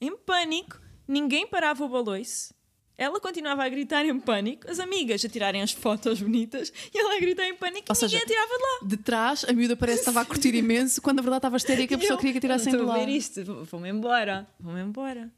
[0.00, 0.80] Em pânico.
[1.08, 2.54] Ninguém parava o baloiço.
[2.96, 7.16] Ela continuava a gritar em pânico, as amigas a tirarem as fotos bonitas e ela
[7.16, 8.88] a gritar em pânico Ou e ninguém seja, a tirava de lá.
[8.88, 11.96] De trás, a miúda parece que estava a curtir imenso, quando na verdade estava histérica,
[11.96, 13.02] a pessoa Eu- queria que a tirassem de não estou lá.
[13.02, 15.28] a ver isto, vou- vou-me embora, vou-me embora,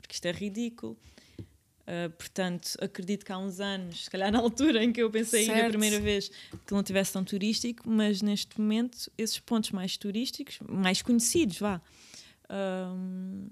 [0.00, 0.96] porque isto é ridículo.
[1.86, 5.44] Ah, portanto, acredito que há uns anos, se calhar na altura em que eu pensei
[5.46, 5.68] ir a Certo.
[5.70, 6.30] primeira vez,
[6.66, 11.78] que não tivesse tão turístico, mas neste momento, esses pontos mais turísticos, mais conhecidos, vá.
[12.48, 13.48] ahm,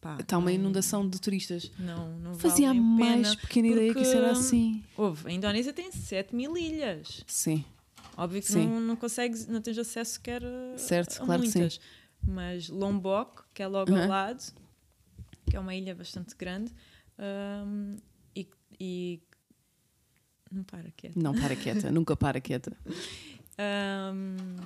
[0.00, 1.70] pá, Está uma inundação de turistas.
[1.78, 4.82] Não, não Fazia vale a mais pequena ideia que isso era assim.
[4.96, 7.22] Houve, a Indonésia tem 7 mil ilhas.
[7.26, 7.64] Sim.
[8.16, 8.66] Óbvio que Sim.
[8.66, 10.42] não, não consegues, não tens acesso sequer
[10.76, 11.58] Certo, a claro que sim.
[11.60, 11.80] muitas.
[12.26, 14.08] Mas Lombok, que é logo ao Aham.
[14.08, 14.42] lado,
[15.48, 16.72] que é uma ilha bastante grande,
[17.64, 17.96] hum,
[18.34, 18.48] e,
[18.80, 19.22] e-
[20.50, 21.18] não para quieta.
[21.20, 22.76] Não para quieta, nunca para quieta.
[23.58, 24.56] Hum,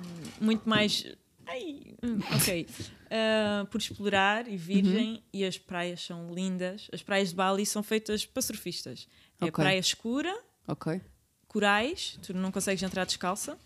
[0.41, 1.05] muito mais.
[1.45, 2.67] Ai, hum, ok.
[3.11, 5.21] Ah, por explorar e virgem, Uhum.
[5.33, 6.87] e as praias são lindas.
[6.91, 9.07] As praias de Bali são feitas para surfistas.
[9.39, 9.51] É Ok.
[9.51, 10.33] praia escura,
[10.67, 11.01] Ok.
[11.47, 13.57] corais, tu não consegues entrar descalça.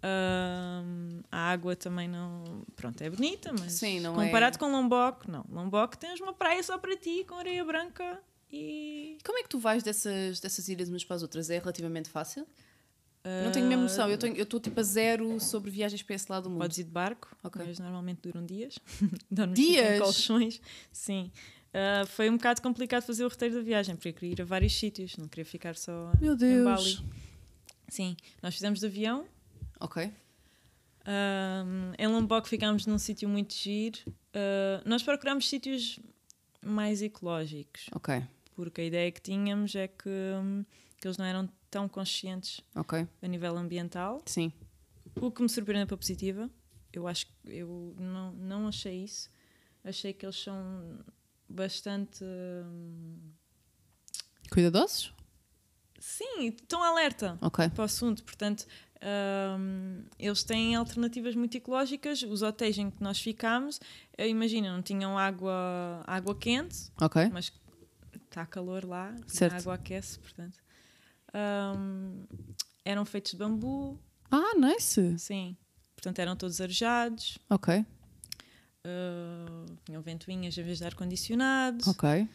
[0.00, 2.62] Ahm, a água também não.
[2.76, 5.44] Pronto, é bonita, mas Sim, não comparado é- com Lombok, não.
[5.50, 8.20] Lombok tens uma praia só para ti, com areia branca
[8.50, 9.18] e.
[9.24, 11.50] Como é que tu vais dessas, dessas ilhas umas para as outras?
[11.50, 12.46] É relativamente fácil?
[13.44, 14.08] Não tenho mesmo noção.
[14.08, 16.60] Eu tenho- eu estou tipo a zero sobre viagens para esse lado do mundo.
[16.60, 17.62] Podes ir de barco, Ok.
[17.66, 18.78] mas normalmente duram dias.
[19.30, 19.96] Dormes Dias?
[19.96, 20.60] em colchões.
[20.92, 21.30] Sim.
[21.74, 24.44] Ah, foi um bocado complicado fazer o roteiro da viagem, porque eu queria ir a
[24.44, 26.64] vários sítios, não queria ficar só Meu em Deus.
[26.96, 27.10] Bali.
[27.88, 29.26] Sim, nós fizemos de avião.
[29.80, 30.10] Ok.
[31.06, 33.98] Um, em Lombok ficámos num sítio muito giro.
[34.08, 35.98] Uh, nós procurámos sítios
[36.62, 38.22] mais ecológicos, Ok.
[38.54, 40.64] porque a ideia que tínhamos é que, hum,
[41.00, 43.06] que eles não eram tão conscientes Ok.
[43.22, 44.52] a nível ambiental, Sim.
[45.20, 46.50] o que me surpreendeu para positiva.
[46.92, 49.28] Eu acho que eu não, não achei isso.
[49.84, 51.04] Achei que eles são
[51.48, 52.24] bastante.
[52.24, 53.16] hum,
[54.50, 55.12] Cuidadosos?
[56.00, 57.36] sim, estão alerta.
[57.42, 57.68] Ok.
[57.70, 58.24] para o assunto.
[58.24, 58.66] Portanto,
[59.58, 62.22] hum, eles têm alternativas muito ecológicas.
[62.22, 63.80] Os hotéis em que nós ficámos,
[64.18, 67.28] imagina, não tinham água, água quente, Ok.
[67.30, 67.52] mas
[68.24, 69.14] está calor lá,
[69.50, 70.58] a água aquece, portanto.
[71.34, 72.24] Hum,
[72.84, 73.98] eram feitos de bambu,
[74.30, 75.18] Ah, nice.
[75.18, 75.56] sim.
[75.94, 77.84] Portanto, eram todos arejados, Ok.
[78.86, 81.84] uh, tinham ventoinhas em vez de ar-condicionado.
[81.90, 82.28] Ok.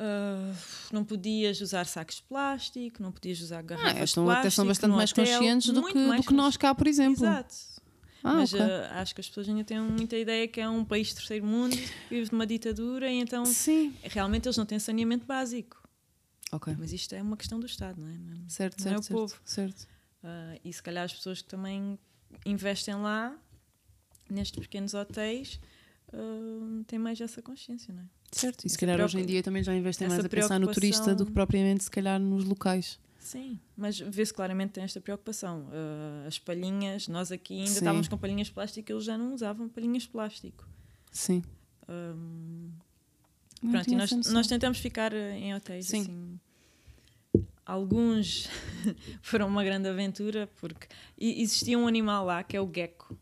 [0.00, 0.54] Uh,
[0.92, 4.54] não podias usar sacos de plástico, não podias usar Ah, garrafas de estão até plástico.
[4.54, 7.24] são bastante mais hotel, conscientes do que, mais do que nós cá, por exemplo.
[7.24, 7.54] Exato.
[8.22, 8.60] Ah, Mas ok.
[8.60, 11.44] uh, acho que as pessoas ainda têm muita ideia que é um país de terceiro
[11.46, 13.94] mundo, que vive de uma ditadura, e então Sim.
[14.02, 15.87] realmente eles não têm saneamento básico.
[16.52, 16.74] Ok.
[16.78, 18.16] Mas isto é uma questão do Estado, não é?
[18.16, 19.40] Não- Certo, não é certo, o certo, povo.
[19.44, 19.82] certo.
[20.22, 21.98] Uh, e se calhar as pessoas que também
[22.44, 23.36] investem lá,
[24.30, 25.60] nestes pequenos hotéis,
[26.12, 28.06] uh, têm mais essa consciência, não é?
[28.32, 28.64] Certo.
[28.66, 31.24] E se calhar hoje em dia também já investem mais a pensar no turista do
[31.26, 32.98] que propriamente, se calhar, nos locais.
[33.18, 35.66] Sim, mas vê-se claramente tem esta preocupação.
[35.66, 37.78] Uh, as palhinhas, nós aqui ainda Sim.
[37.78, 40.66] estávamos com palhinhas de plástico, eles já não usavam palhinhas de plástico.
[41.12, 41.42] Sim.
[41.88, 42.70] Um,
[43.58, 46.00] pronto, e nós, nós tentamos ficar uh, em hotéis Sim.
[46.02, 46.40] assim.
[47.64, 48.48] Alguns
[49.20, 50.86] foram uma grande aventura porque
[51.18, 53.16] e- existia um animal lá que é o gecko.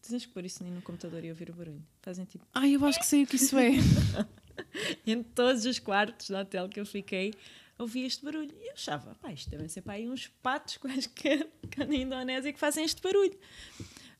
[0.00, 1.82] Tens que pôr isso no computador e ouvir o barulho.
[2.02, 2.44] Fazem tipo.
[2.54, 3.70] Ai, eu acho que sei o que isso é.
[5.06, 7.32] Em todos os quartos do hotel que eu fiquei,
[7.78, 8.52] ouvi este barulho.
[8.60, 12.02] E eu achava, pá, isto devem ser para aí uns patos quaisquer que andam na
[12.02, 13.38] Indonésia que fazem este barulho.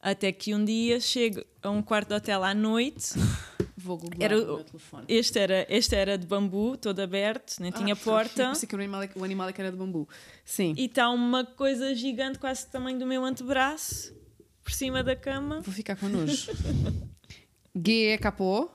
[0.02, 3.12] Até que um dia chego a um quarto de hotel à noite.
[3.76, 5.04] Vou googlar Era o- meu telefone.
[5.08, 8.42] Este era, este era de bambu, todo aberto, nem tinha Ah, porta.
[8.42, 10.06] eu pensei que o animal, é que- o animal é que era de bambu.
[10.44, 10.74] Sim.
[10.76, 14.14] E está uma coisa gigante, quase do tamanho do meu antebraço,
[14.62, 16.50] por cima da cama, Vou ficar com nojo.
[17.74, 18.68] G-E-K-O.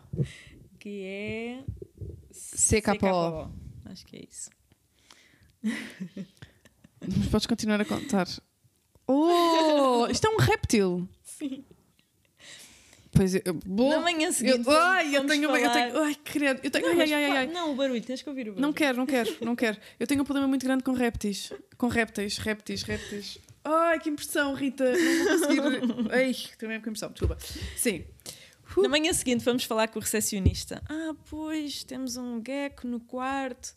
[0.79, 1.63] que é.
[2.31, 3.51] CKO.
[3.85, 4.49] Acho que é isso.
[7.01, 8.27] Mas podes continuar a contar.
[9.07, 10.07] Oh!
[10.09, 11.07] Isto é um réptil.
[11.37, 11.65] Sim.
[13.11, 13.41] Pois eu.
[13.65, 14.67] Bom, Na manhã seguinte.
[14.67, 16.03] eu, ai, eu tenho, eu tenho.
[16.03, 16.59] Ai, credo.
[16.63, 18.61] Eu tenho, Não, ai, ai, ai, não, o barulho, tens que ouvir o barulho.
[18.61, 19.77] Não quero, não quero, não quero.
[19.99, 21.51] Eu tenho um problema muito grande com répteis.
[21.77, 23.37] Com répteis, répteis, répteis.
[23.63, 24.83] Ai, que impressão, Rita.
[24.91, 26.11] Não vou conseguir.
[26.11, 26.35] Ai,
[26.67, 27.09] mesmo com impressão.
[27.09, 27.37] Desculpa.
[27.77, 28.05] Sim.
[28.75, 28.81] Uh.
[28.81, 30.81] Na manhã seguinte fomos falar com o recepcionista.
[30.89, 33.73] Ah, pois, temos um gecko no quarto.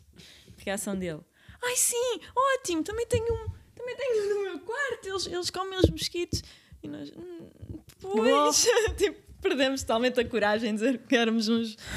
[0.59, 1.21] Reação dele.
[1.63, 2.21] Ai, sim,
[2.57, 5.09] ótimo, também tenho um, também tenho um no meu quarto.
[5.09, 6.43] Eles, eles comem os mosquitos.
[6.83, 7.49] E nós, "Hum,
[8.01, 11.77] pois, tipo, perdemos totalmente a coragem de dizer que éramos uns.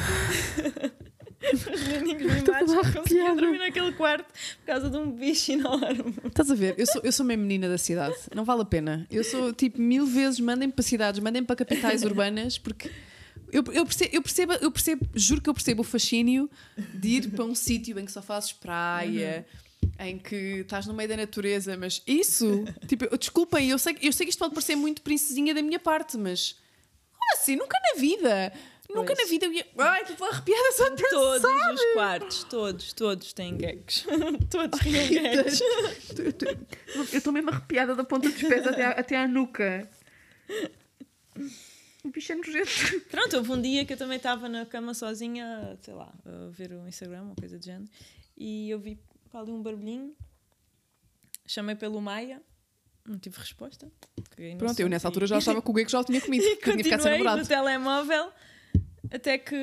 [1.44, 4.26] uns meninos mimados que conseguiam dormir naquele quarto
[4.60, 6.16] por causa de um bicho enorme.
[6.26, 6.76] Estás a ver?
[6.78, 8.16] Eu sou, eu sou meio menina da cidade.
[8.34, 9.08] Não vale a pena.
[9.10, 12.90] Eu sou tipo mil vezes, mandem-me para cidades, mandem-me para capitais urbanas, porque
[13.52, 16.50] eu, eu, percebo, eu, percebo, eu percebo, juro que eu percebo o fascínio
[16.94, 19.46] de ir para um sítio em que só fazes praia.
[20.00, 24.12] Em que estás no meio da natureza, mas isso, tipo, eu- desculpem, eu sei, eu
[24.12, 26.54] sei que isto pode parecer muito princesinha da minha parte, mas
[27.14, 27.56] como assim?
[27.56, 28.52] Nunca na vida,
[28.90, 29.20] nunca Pois.
[29.20, 29.68] na vida eu ia.
[29.78, 31.74] Ai, estou arrepiada só de Todos pensar.
[31.74, 34.06] os quartos, todos, todos têm geckos.
[34.50, 34.92] todos têm.
[36.18, 36.48] Eu estou-
[36.96, 39.88] Eu estou mesmo arrepiada da ponta dos pés até à, até à nuca.
[42.04, 43.02] O bicho é nojento.
[43.12, 46.72] Pronto, houve um dia que eu também estava na cama sozinha, sei lá, a ver
[46.74, 47.86] o Instagram, uma coisa do género,
[48.36, 48.98] e eu vi
[49.32, 50.16] para ali um barulhinho,
[51.48, 52.42] chamei pelo Maia,
[53.08, 53.92] não tive resposta.
[54.58, 56.44] Pronto, eu nessa altura já achava que o que já o tinha comido.
[56.46, 58.32] e que tinha continuei no telemóvel
[59.12, 59.56] até que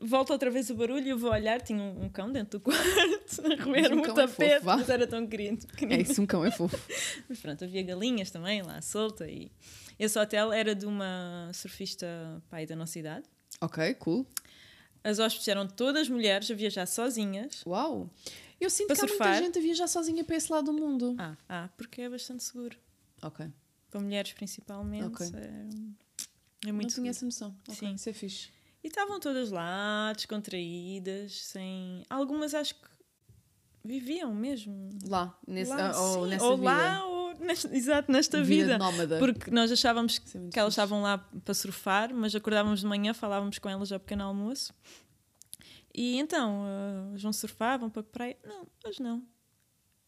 [0.00, 2.62] volta outra vez o barulho e eu vou olhar, tinha um, um cão dentro do
[2.64, 4.76] quarto a roer um é tapete, fofo, vá.
[4.76, 6.78] mas era tão querido, É isso, um cão é fofo.
[7.28, 9.52] Mas pronto, havia galinhas também lá solta e
[9.98, 12.06] esse hotel era de uma surfista
[12.48, 13.26] pai da nossa idade.
[13.60, 14.26] Ok, cool.
[15.04, 17.62] As hóspedes eram todas mulheres a viajar sozinhas.
[17.66, 18.10] Uau.
[18.60, 19.28] Eu sinto que há surfar.
[19.28, 21.16] muita gente a viajar sozinha para esse lado do mundo.
[21.18, 22.76] Ah, ah, porque é bastante seguro.
[23.22, 23.46] Ok.
[23.90, 25.04] Para mulheres principalmente.
[25.06, 25.26] Ok.
[25.34, 27.08] É, é Não muito tinha seguro.
[27.10, 27.56] essa noção.
[27.66, 27.94] Ok, Sim.
[27.94, 28.48] Isso é fixe.
[28.82, 32.04] E estavam todas lá, descontraídas, sem.
[32.08, 32.88] Algumas acho que
[33.84, 34.90] viviam mesmo.
[35.06, 36.70] Lá, nesse, lá, ou sim, nessa ou vida.
[36.70, 38.72] lá, ou nesta, exato, nesta vida.
[38.74, 38.78] vida.
[38.78, 39.18] nómada.
[39.18, 43.12] Porque nós achávamos que é que elas estavam lá para surfar, mas acordávamos de manhã,
[43.14, 44.72] falávamos com elas ao pequeno almoço.
[45.94, 48.36] E então, ah, eles vão surfar, vão para a praia?
[48.44, 49.22] Não, hoje não.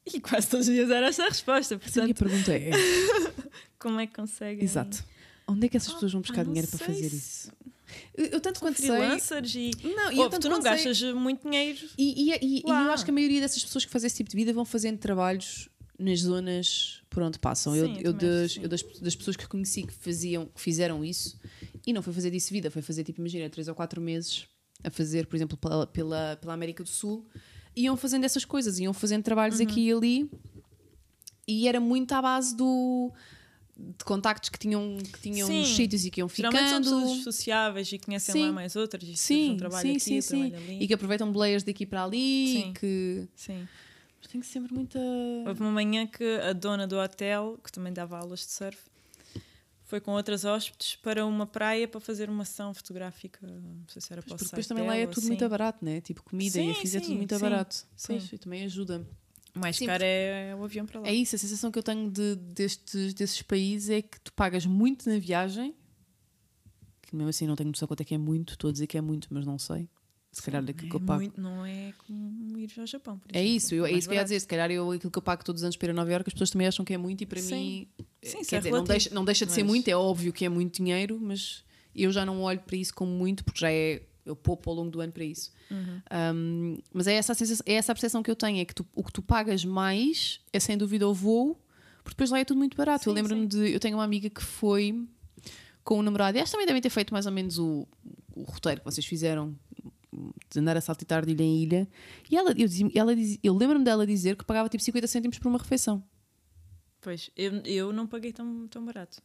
[0.07, 1.79] E quase todos os dias era essa a resposta.
[1.83, 2.71] Mas a minha Portanto, pergunta é:
[3.79, 4.65] como é que conseguem?
[4.65, 5.05] exato.
[5.47, 7.17] Onde é que essas Ah, pessoas vão ah, buscar não dinheiro para sei fazer se-
[7.17, 7.53] isso?
[8.17, 8.87] Eu, eu tanto São quanto sei.
[8.89, 9.71] freelancers e.
[9.85, 11.79] Não, e eu Ouve, tanto tu não quanto sei- gastas muito dinheiro.
[11.99, 14.31] E, e, e- e eu acho que a maioria dessas pessoas que fazem esse tipo
[14.31, 15.69] de vida vão fazendo trabalhos
[15.99, 17.77] nas zonas por onde passam.
[17.77, 21.05] eu Sim, eu, eu das, eu das, das pessoas que conheci que, faziam, que fizeram
[21.05, 21.39] isso,
[21.87, 24.47] e não foi fazer disso vida, foi fazer, tipo, imagina, três ou quatro meses
[24.85, 27.27] a fazer, por exemplo, pela, pela, pela América do Sul,
[27.77, 29.67] iam fazendo essas coisas, iam fazendo trabalhos Uhum.
[29.67, 30.31] aqui e ali,
[31.47, 33.13] e era muito à base do.
[33.75, 35.61] De contactos que tinham, que tinham Sim.
[35.61, 37.01] nos sítios e que iam Geralmente são ficando.
[37.01, 38.47] pessoas sociáveis e conhecem Sim.
[38.49, 39.03] lá mais outras.
[39.03, 40.51] E Sim, um trabalho sim, aqui, sim, sim.
[40.51, 40.83] trabalho ali.
[40.85, 42.73] E que aproveitam beleias daqui para ali Sim.
[42.75, 43.27] que.
[43.35, 43.67] Sim.
[44.19, 44.99] Mas tem sempre muita.
[45.49, 48.79] Houve uma manhã que a dona do hotel, que também dava aulas de surf,
[49.93, 53.47] foi com outras hóspedes para uma praia para fazer uma sessão fotográfica.
[53.47, 55.27] Não sei se era para o Porque depois também lá é tudo assim.
[55.27, 56.01] muito barato, né?
[56.01, 57.75] Tipo comida e Sim, afins é tudo muito sim, barato.
[57.75, 57.87] sim.
[58.07, 59.07] Pois, e também ajuda.
[59.53, 61.07] Mais Sim, caro é o avião para lá.
[61.09, 64.65] É isso, a sensação que eu tenho de, destes, desses países é que tu pagas
[64.65, 65.75] muito na viagem,
[67.03, 68.97] que mesmo assim não tenho noção quanto é que é muito, estou a dizer que
[68.97, 69.91] é muito, mas não sei.
[70.33, 71.21] Se calhar daquilo que eu é pago.
[71.21, 73.19] muito- não é como ir ao Japão.
[73.19, 74.41] por É exemplo, isso, eu, é isso que eu ia dizer.
[74.41, 76.31] Se calhar eu, aquilo que eu pago todos os anos para ir a Nova Iorque,
[76.31, 77.55] as pessoas também acham que é muito e para Sim.
[77.55, 77.89] mim.
[78.23, 80.45] Sim, quer é dizer, não deixa, não deixa de ser mas- muito, é óbvio que
[80.45, 84.03] é muito dinheiro, mas eu já não olho para isso como muito, porque já é.
[84.25, 85.51] Eu poupo ao longo do ano para isso.
[85.69, 86.01] Uhum.
[86.37, 88.73] Um, mas é essa, a sensação- é essa a percepção que eu tenho: é que
[88.73, 91.61] tu- o que tu pagas mais é sem dúvida o voo,
[92.05, 93.09] porque depois lá é tudo muito barato.
[93.09, 93.73] eu Sim, lembro-me de.
[93.73, 95.05] Eu tenho uma amiga que foi
[95.83, 97.85] com o namorado, e elas também devem ter feito mais ou menos o,
[98.37, 99.57] o roteiro que vocês fizeram
[100.49, 101.89] de andar a saltitar de ilha em ilha.
[102.31, 105.59] E ela, eu, ela eu lembro-me dela dizer que pagava tipo 50 cêntimos por uma
[105.59, 106.01] refeição.
[107.03, 109.21] Pois, eu, eu não paguei tão, tão barato.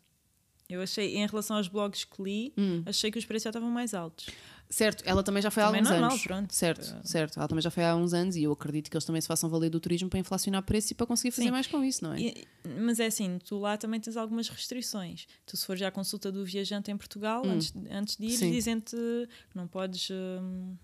[0.69, 2.83] Eu achei, em relação aos blogs que li, Hum.
[2.85, 4.25] achei que os preços já estavam mais altos.
[4.69, 6.23] Certo, ela também já foi há Também alguns normal, anos.
[6.23, 6.53] pronto.
[6.53, 7.39] Certo, Uh, certo.
[7.39, 9.49] Ela também já foi há uns anos e eu acredito que eles também se façam
[9.49, 11.51] valer do turismo para inflacionar preços e para conseguir fazer Sim.
[11.51, 12.19] mais com isso, não é?
[12.19, 12.47] E-
[12.81, 15.25] mas é assim, tu lá também tens algumas restrições.
[15.45, 17.51] Tu, se fores à consulta do viajante em Portugal, Hum.
[17.51, 20.75] antes, antes de ir, dizem-te que não podes hum,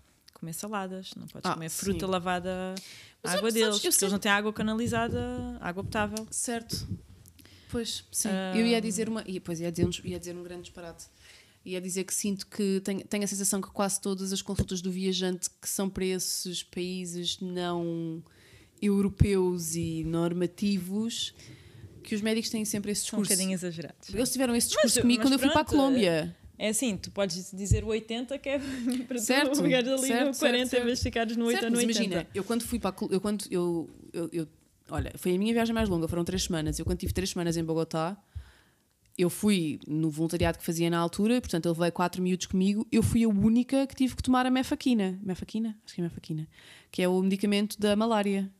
[0.44, 2.12] comer saladas, não podes Ah, comer fruta sim.
[2.12, 2.74] lavada
[3.22, 6.26] à água sabes- deles, porque sei- eles não têm água canalizada, água potável.
[6.30, 6.86] Certo.
[7.70, 8.28] Pois, sim.
[8.28, 8.52] Ah.
[8.56, 9.24] Eu ia dizer uma.
[9.26, 11.06] ia- Pois ia dizer, um- ia dizer um grande disparate.
[11.64, 14.90] Ia dizer que sinto que tenho, tenho a sensação que quase todas as consultas do
[14.92, 18.22] viajante que são para esses países não
[18.82, 21.34] europeus e normativos,
[22.02, 23.30] que os médicos têm sempre esse São um discurso.
[23.40, 24.10] bocadinho exagerados.
[24.12, 26.36] Eles tiveram esse discurso Mas- comigo mas quando eu fui para a pronto, Colômbia.
[26.58, 28.58] É assim, tu podes dizer o 80 que é
[29.08, 30.82] para Certo, tu ficares ali certo, no certo, 40 certo.
[30.82, 32.04] em vez de ficares no 8 Certo, ou no mas 80.
[32.04, 34.48] imagina, eu quando fui para eu quando eu, eu, eu-
[34.90, 36.78] olha, foi a minha viagem mais longa, foram três semanas.
[36.78, 38.16] Eu quando tive três semanas em Bogotá,
[39.16, 43.02] eu fui no voluntariado que fazia na altura, portanto ele veio quatro miúdos comigo, eu
[43.02, 45.18] fui a única que tive que tomar a mefaquina.
[45.22, 45.76] Mefaquina?
[45.84, 46.48] Acho que é mefaquina.
[46.90, 48.50] Que é o medicamento da malária.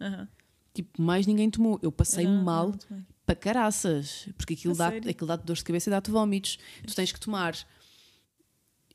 [0.73, 1.79] Tipo, mais ninguém tomou.
[1.83, 5.11] Eu passei não- mal não para caraças, porque aquilo A dá, sério?
[5.11, 6.59] aquilo dá dor de cabeça e dá-te vómitos.
[6.87, 7.55] Tu tens que tomar.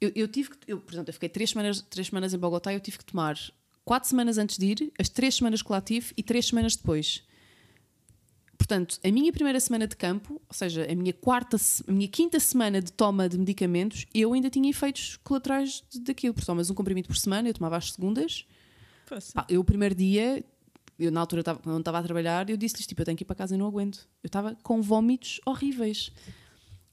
[0.02, 2.72] Eu, eu tive que, eu, por exemplo, eu fiquei três semanas, três semanas em Bogotá
[2.72, 3.38] e eu tive que tomar
[3.84, 7.24] quatro semanas antes de ir, as três semanas que lá tive e três semanas depois.
[8.58, 11.58] Portanto, a minha primeira semana de campo, ou seja, a minha quarta,
[11.88, 16.34] a minha quinta semana de toma de medicamentos, eu ainda tinha efeitos colaterais daquilo.
[16.34, 18.46] Porque tomas um comprimido por semana, eu tomava às segundas.
[19.34, 20.46] Pá, eu o primeiro dia,
[21.00, 23.26] eu na altura quando não estava a trabalhar, eu disse-lhes tipo, eu tenho que ir
[23.26, 24.08] para casa e não aguento.
[24.22, 26.12] Eu estava com vómitos horríveis.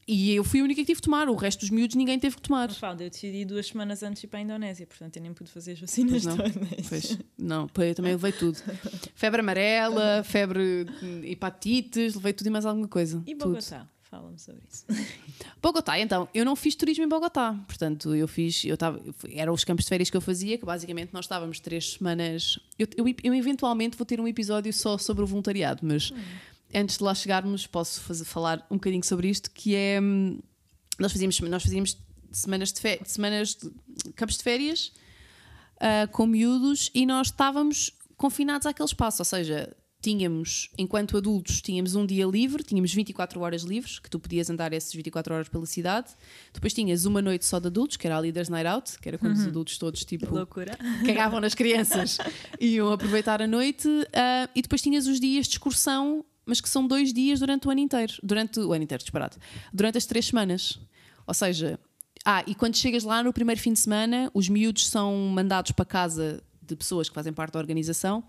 [0.08, 2.36] E eu fui a única que tive que tomar, o resto dos miúdos ninguém teve
[2.36, 2.68] que tomar.
[2.68, 5.50] Mafalda, eu decidi duas semanas antes de ir para a Indonésia, portanto eu nem pude
[5.50, 6.36] fazer as vacinas Pois não.
[6.36, 6.88] todas.
[6.88, 8.56] Pois, não, eu também levei tudo.
[9.16, 13.20] Febre amarela, febre hum, hepatites, levei tudo e mais alguma coisa.
[13.26, 13.54] E tudo.
[13.54, 13.88] Bogotá?
[14.02, 14.84] Fala-me sobre isso.
[15.60, 19.64] Bogotá, então, eu não fiz turismo em Bogotá, portanto, eu fiz, eu estava, eram os
[19.64, 22.60] campos de férias que eu fazia, que basicamente nós estávamos três semanas.
[22.78, 26.12] Eu, eu, eu eventualmente vou ter um episódio só sobre o voluntariado, mas
[26.74, 30.38] antes de lá chegarmos, posso fazer, falar um bocadinho sobre isto, que é hum,
[30.98, 31.96] nós fazíamos, nós fazíamos
[32.32, 34.92] semanas de, fe- semanas de campos de férias
[35.80, 41.94] ah, com miúdos e nós estávamos confinados àquele espaço, ou seja, tínhamos, enquanto adultos, tínhamos
[41.96, 45.66] um dia livre, tínhamos 24 horas livres, que tu podias andar essas 24 horas pela
[45.66, 46.14] cidade.
[46.52, 49.18] Depois tinhas uma noite só de adultos, que era a Leaders Night Out, que era
[49.18, 50.76] quando os adultos todos tipo Loucura.
[51.04, 52.18] cagavam nas crianças
[52.60, 53.88] e iam aproveitar a noite.
[54.14, 57.70] ah, e depois tinhas os dias de excursão, mas que são dois dias durante o
[57.70, 58.14] ano inteiro.
[58.22, 59.36] Durante o ano inteiro, disparado.
[59.72, 60.78] Durante as três semanas.
[61.26, 61.78] Ou seja,
[62.24, 65.84] ah, e quando chegas lá no primeiro fim de semana, os miúdos são mandados para
[65.84, 68.24] casa de pessoas que fazem parte da organização,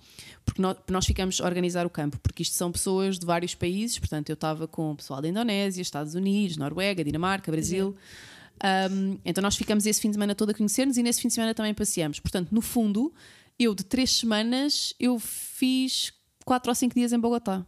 [0.45, 3.97] porque nós, nós ficamos a organizar o campo, porque isto são pessoas de vários países,
[3.97, 7.95] portanto eu estava com o pessoal da Indonésia, Estados Unidos, Noruega, Dinamarca, Brasil.
[8.91, 11.33] Um, então nós ficamos esse fim de semana todo a conhecer-nos e nesse fim de
[11.33, 12.19] semana também passeamos.
[12.19, 13.11] Portanto, no fundo,
[13.57, 16.13] eu de três semanas eu fiz
[16.45, 17.65] quatro ou cinco dias em Bogotá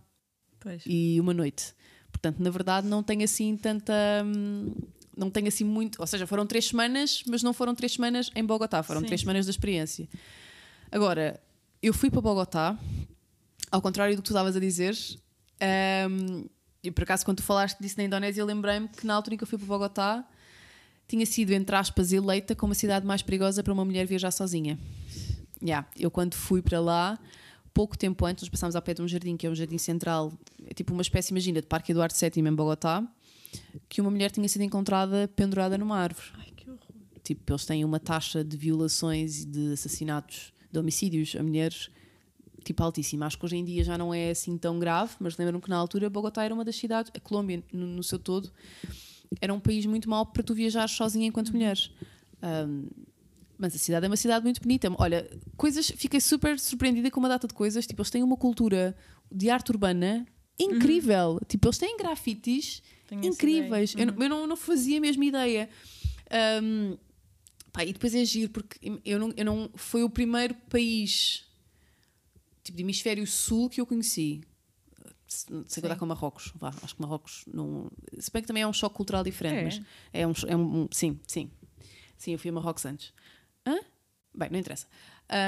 [0.60, 0.84] Pois.
[0.86, 1.74] e uma noite.
[2.12, 3.94] Portanto, na verdade, não tenho assim tanta.
[4.26, 4.74] hum,
[5.16, 6.00] Não tenho assim muito.
[6.00, 9.08] Ou seja, foram três semanas, mas não foram três semanas em Bogotá, foram Sim.
[9.08, 10.08] três semanas da experiência.
[10.92, 11.40] Agora,
[11.84, 12.78] eu fui para Bogotá,
[13.72, 14.96] ao contrário do que tu estavas a dizer.
[16.10, 16.46] hum,
[16.82, 19.38] e por acaso, quando tu falaste disso na Indonésia, eu lembrei-me que na altura em
[19.38, 20.26] que eu fui para Bogotá
[21.08, 24.80] tinha sido, entre aspas, eleita como a cidade mais perigosa para uma mulher viajar sozinha.
[25.62, 25.86] Yeah.
[25.98, 27.20] Eu, quando fui para lá,
[27.74, 30.34] pouco tempo antes, nós passámos ao pé de um jardim, que é um jardim central,
[30.66, 33.08] é tipo uma espécie, imagina, de Parque Eduardo VII em Bogotá,
[33.88, 36.28] que uma mulher tinha sido encontrada pendurada numa árvore.
[36.36, 36.80] Ai, que horror.
[37.24, 41.90] Tipo, eles têm uma taxa de violações e de assassinatos, de homicídios a mulheres,
[42.64, 43.26] tipo, altíssima.
[43.26, 45.78] Acho que hoje em dia já não é assim tão grave, mas lembram que na
[45.78, 48.52] altura Bogotá era uma das cidades, a Colômbia, no, no seu todo,
[49.40, 51.78] era um país muito mau para tu viajar sozinha enquanto mulher.
[52.42, 52.88] Um,
[53.60, 54.90] Mas a cidade é uma cidade muito bonita.
[54.98, 57.86] Olha, coisas, fiquei super surpreendida com uma data de coisas.
[57.86, 58.96] Tipo, eles têm uma cultura
[59.30, 60.26] de arte urbana
[60.58, 61.32] incrível.
[61.32, 61.40] Uhum.
[61.46, 63.94] Tipo, eles têm grafites Tenho incríveis.
[63.94, 64.02] Uhum.
[64.02, 65.70] Eu, eu não, não fazia a mesma ideia.
[66.64, 66.98] Um,
[67.74, 69.70] pá, e depois é giro, porque eu não, eu não.
[69.76, 71.44] Foi o primeiro país
[72.64, 74.42] tipo de hemisfério sul que eu conheci.
[75.28, 76.54] Sem contar com Marrocos.
[76.56, 77.92] Vá, acho que Marrocos não.
[78.18, 79.64] Se bem que também é um choque cultural diferente, é.
[79.64, 79.82] mas
[80.14, 80.88] é um, é um.
[80.92, 81.52] Sim, sim.
[82.18, 83.14] Sim, eu fui a Marrocos antes.
[83.70, 83.80] Hã?
[84.34, 84.88] Bem, não interessa.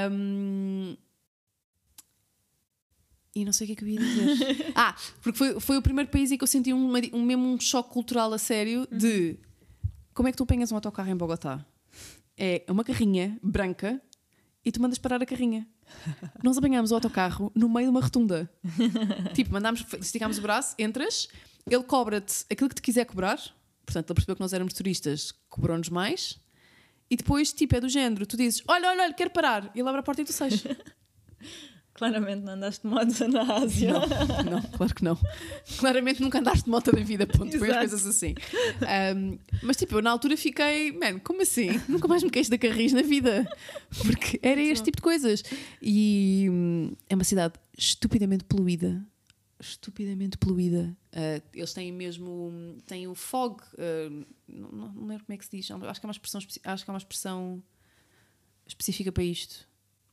[0.09, 0.95] Um...
[3.33, 4.71] E não sei o que é que eu ia dizer.
[4.75, 7.59] ah, porque foi, foi o primeiro país em que eu senti um, um mesmo um
[7.59, 8.97] choque cultural a sério uhum.
[8.97, 9.39] de
[10.13, 11.65] como é que tu apanhas um autocarro em Bogotá?
[12.37, 14.01] É uma carrinha branca
[14.65, 15.65] e tu mandas parar a carrinha.
[16.43, 18.51] Nós apanhámos o autocarro no meio de uma rotunda.
[19.33, 21.27] tipo, mandámos, esticámos o braço, entras,
[21.69, 23.39] ele cobra-te aquilo que te quiser cobrar.
[23.85, 26.39] Portanto, ele percebeu que nós éramos turistas, cobrou-nos mais.
[27.11, 29.69] E depois, tipo, é do género, tu dizes: Olha, olha, olha, quero parar.
[29.75, 30.63] E ele abre a porta e tu sais.
[31.93, 33.91] Claramente não andaste de moto na Ásia.
[33.91, 35.19] Não, não, claro que não.
[35.77, 37.59] Claramente nunca andaste de moto na vida, ponto.
[37.59, 38.33] Foi as coisas assim.
[39.15, 41.79] Um, mas tipo, eu na altura fiquei, man, como assim?
[41.89, 43.45] Nunca mais me queixo da Carris na vida.
[44.03, 45.43] Porque era este tipo de coisas.
[45.81, 49.05] E hum, é uma cidade estupidamente poluída
[49.61, 50.95] estupidamente poluída.
[51.13, 52.77] Uh, eles têm mesmo.
[52.85, 53.61] têm o fog.
[53.73, 55.71] Uh, não, não, lembro como é que se diz.
[55.71, 57.63] Acho que é uma expressão, acho que é uma expressão
[58.67, 59.67] específica para isto.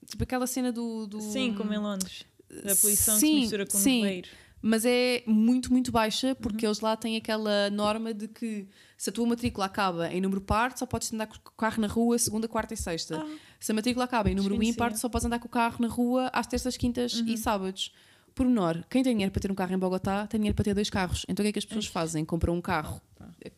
[0.06, 1.06] Tipo aquela cena do.
[1.06, 2.24] do sim, como em Londres.
[2.48, 4.00] Da poluição sim, que se mistura com sim.
[4.00, 4.28] o nevoeiro.
[4.60, 6.70] Mas é muito, muito baixa porque uhum.
[6.70, 10.76] eles lá têm aquela norma de que se a tua matrícula acaba em número par,
[10.76, 13.20] só podes andar com o carro na rua segunda, quarta e sexta.
[13.20, 13.36] Ah.
[13.60, 16.28] Se a matrícula acaba em número ímpar, só podes andar com o carro na rua
[16.32, 17.28] às terças, quintas uhum.
[17.28, 17.92] e sábados
[18.38, 20.72] por menor, quem tem dinheiro para ter um carro em Bogotá tem dinheiro para ter
[20.72, 21.26] dois carros.
[21.28, 22.24] Então o que é que as pessoas fazem?
[22.24, 23.02] Compram um carro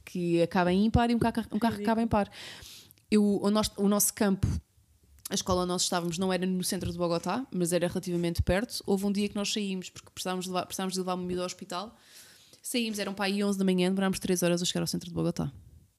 [0.06, 2.30] que acaba em ímpar e um carro, um carro que acaba em par.
[3.10, 4.46] Eu, o, nosso, o nosso campo,
[5.28, 8.82] a escola onde nós estávamos, não era no centro de Bogotá, mas era relativamente perto.
[8.86, 11.40] Houve um dia que nós saímos, porque precisávamos de levar, precisávamos de levar uma amiga
[11.40, 11.94] ao hospital.
[12.62, 15.14] Saímos, eram para aí 11 da manhã, demorámos 3 horas a chegar ao centro de
[15.14, 15.52] Bogotá.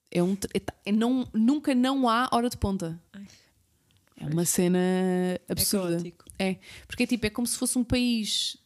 [0.10, 3.00] É um, é, é não, nunca não há hora de ponta.
[4.18, 4.80] É uma cena
[5.48, 6.02] absurda.
[6.40, 8.58] É, é, porque é tipo, é como se fosse um país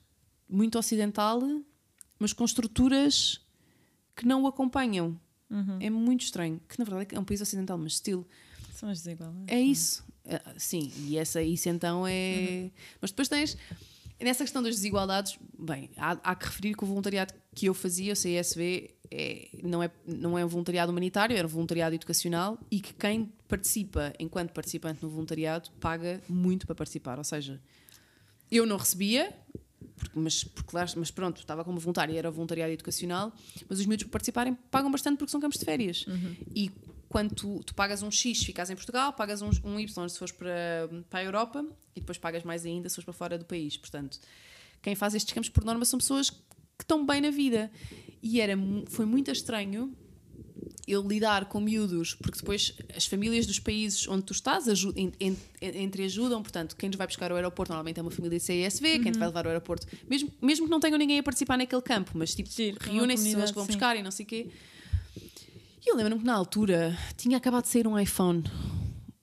[0.49, 1.41] muito ocidental,
[2.19, 3.41] mas com estruturas
[4.15, 5.19] que não o acompanham.
[5.49, 5.77] Uhum.
[5.79, 6.59] É muito estranho.
[6.67, 8.25] Que na verdade é um país ocidental, mas estilo.
[8.73, 9.47] São as desigualdades.
[9.47, 10.05] É isso.
[10.23, 12.63] É, sim, e essa, isso então é.
[12.63, 12.71] Uhum.
[13.01, 13.57] Mas depois tens.
[14.19, 18.13] Nessa questão das desigualdades, bem, há, há, que referir que o voluntariado que eu fazia,
[18.13, 22.79] o CSV, é, não, é, não é um voluntariado humanitário, era um voluntariado educacional e
[22.79, 27.17] que quem participa enquanto participante no voluntariado paga muito para participar.
[27.17, 27.61] Ou seja,
[28.49, 29.37] eu não recebia,
[30.13, 33.33] mas, porque lá, mas pronto, estava como voluntária, era voluntariado educacional,
[33.69, 36.05] mas os miúdos que participarem pagam bastante porque são campos de férias.
[36.07, 36.36] Uhum.
[36.55, 36.71] E
[37.09, 40.17] quando tu, tu, pagas um X se ficas em Portugal, pagas um, um Y se
[40.17, 41.65] fores para, para a Europa
[41.95, 43.77] e depois pagas mais ainda se fores para fora do país.
[43.77, 44.19] Portanto,
[44.81, 47.71] quem faz estes campos por norma são pessoas que estão bem na vida.
[48.21, 48.53] E era,
[48.88, 49.95] foi muito estranho
[50.88, 54.66] eu lidar com miúdos, porque depois as famílias dos países onde tu estás
[55.61, 58.97] entre ajudam, portanto, quem nos vai buscar ao aeroporto normalmente é uma família de CSV,
[58.97, 59.03] uhum.
[59.03, 61.82] quem te vai levar ao aeroporto, mesmo, mesmo que não tenham ninguém a participar naquele
[61.82, 62.49] campo, mas tipo,
[62.80, 63.72] reúnem-se pessoas que vão sim.
[63.72, 64.47] buscar e não sei o quê.
[65.86, 68.43] E eu lembro-me que na altura tinha acabado de sair um iPhone,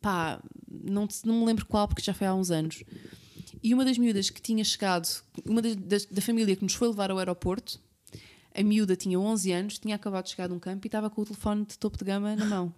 [0.00, 2.82] pá, não, não me lembro qual, porque já foi há uns anos.
[3.62, 5.08] E uma das miúdas que tinha chegado,
[5.44, 7.80] uma das, das, da família que nos foi levar ao aeroporto,
[8.54, 11.22] a miúda tinha 11 anos, tinha acabado de chegar de um campo e estava com
[11.22, 12.74] o telefone de topo de gama na mão.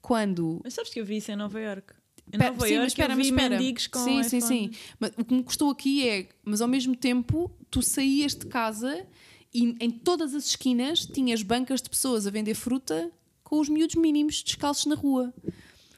[0.00, 0.60] Quando.
[0.64, 1.94] Mas sabes que eu vi isso em Nova York?
[2.32, 3.56] Em Nova sim, York espera, eu vi espera.
[3.56, 4.70] mendigos com Sim, sim, sim.
[4.98, 9.06] Mas o que me custou aqui é, mas ao mesmo tempo, tu saías de casa
[9.52, 13.10] e em todas as esquinas tinhas bancas de pessoas a vender fruta
[13.42, 15.34] com os miúdos mínimos descalços na rua.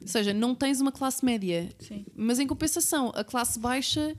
[0.00, 1.68] Ou seja, não tens uma classe média.
[1.78, 2.04] Sim.
[2.16, 4.16] Mas em compensação, a classe baixa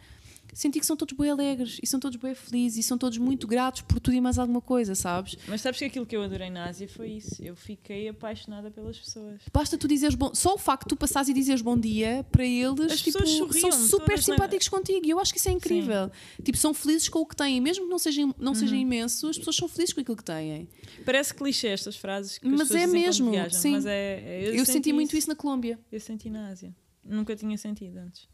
[0.54, 3.48] senti que são todos bem alegres e são todos bem felizes e são todos muito
[3.48, 5.38] gratos por tudo e mais alguma coisa, sabes?
[5.48, 7.44] Mas sabes que aquilo que eu adorei na Ásia foi isso.
[7.44, 9.42] Eu fiquei apaixonada pelas pessoas.
[9.52, 10.34] Basta tu dizeres bom.
[10.34, 13.20] Só o facto de tu passares e dizeres bom dia para eles, As tipo,
[13.54, 14.78] são super simpáticos na...
[14.78, 15.06] contigo.
[15.06, 16.12] E eu acho que isso é incrível.
[16.38, 16.44] Sim.
[16.44, 17.60] Tipo, são felizes com o que têm.
[17.60, 18.56] Mesmo que não seja, não uhum.
[18.56, 20.68] seja imenso, as pessoas são felizes com aquilo que têm.
[21.06, 22.38] Parece clichê estas frases.
[22.38, 23.32] Que mas é mesmo.
[23.32, 23.72] Viajam, sim.
[23.74, 25.80] Mas é, é eu, eu senti muito isso na Colômbia.
[25.92, 26.76] Eu senti na Ásia.
[27.04, 28.33] Nunca tinha sentido antes.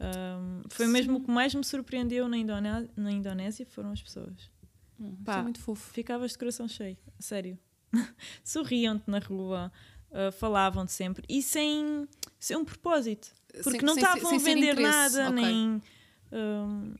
[0.00, 0.92] Um, foi Sim.
[0.92, 4.50] mesmo o que mais me surpreendeu na, Indonésia, na Indonésia foram as pessoas.
[4.98, 5.90] Hum, Pá, é muito fofo.
[5.92, 7.58] Ficavas de coração cheio, sério.
[8.44, 9.72] Sorriam-te na rua,
[10.10, 13.32] uh, falavam-te sempre e sem, sem um propósito.
[13.62, 15.44] Porque sem, não estavam a vender nada, okay.
[15.44, 15.82] nem.
[16.32, 16.94] Um,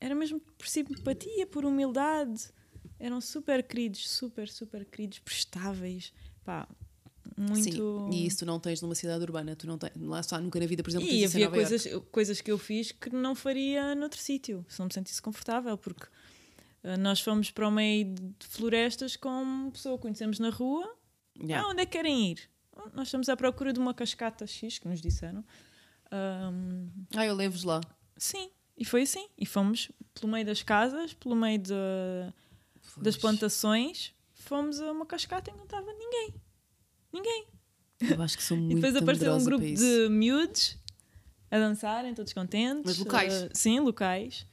[0.00, 2.50] era mesmo por simpatia, por humildade.
[2.98, 6.12] Eram super queridos, super, super queridos, prestáveis.
[6.44, 6.68] Pá,
[7.36, 7.62] muito.
[7.62, 10.58] Sim, e isso tu não tens numa cidade urbana, tu não tens, lá está, nunca
[10.60, 14.20] na vida, por exemplo, E havia coisas, coisas que eu fiz que não faria noutro
[14.20, 16.06] sítio, se não me sentisse confortável, porque
[16.82, 20.88] eh, nós fomos para o meio de florestas com uma pessoa que conhecemos na rua.
[21.42, 21.66] Yeah.
[21.66, 22.48] Ah, onde é que querem ir?
[22.76, 25.44] "Ah, Nós estamos à procura de uma cascata X, que nos disseram.
[26.10, 27.80] Ahm, Ah, eu levo-vos lá.
[28.16, 29.26] sim, e foi assim.
[29.38, 31.72] E fomos pelo meio das casas, pelo meio de-
[32.98, 36.34] das plantações, fomos a uma cascata e não estava ninguém.
[37.14, 37.46] Ninguém.
[38.10, 40.76] Eu acho que sou muito E depois apareceu um grupo de miúdos
[41.50, 42.82] a dançarem, todos contentes.
[42.84, 43.32] Mas locais?
[43.44, 44.46] Ah, sim, locais.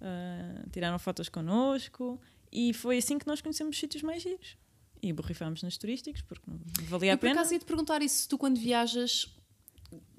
[0.00, 2.20] Ah, tiraram fotos connosco.
[2.52, 4.56] E foi assim que nós conhecemos os sítios mais giros.
[5.02, 7.40] E borrifámos nos turísticos, porque não valia Eu a por pena.
[7.40, 9.34] acaso ia te perguntar isso se tu quando viajas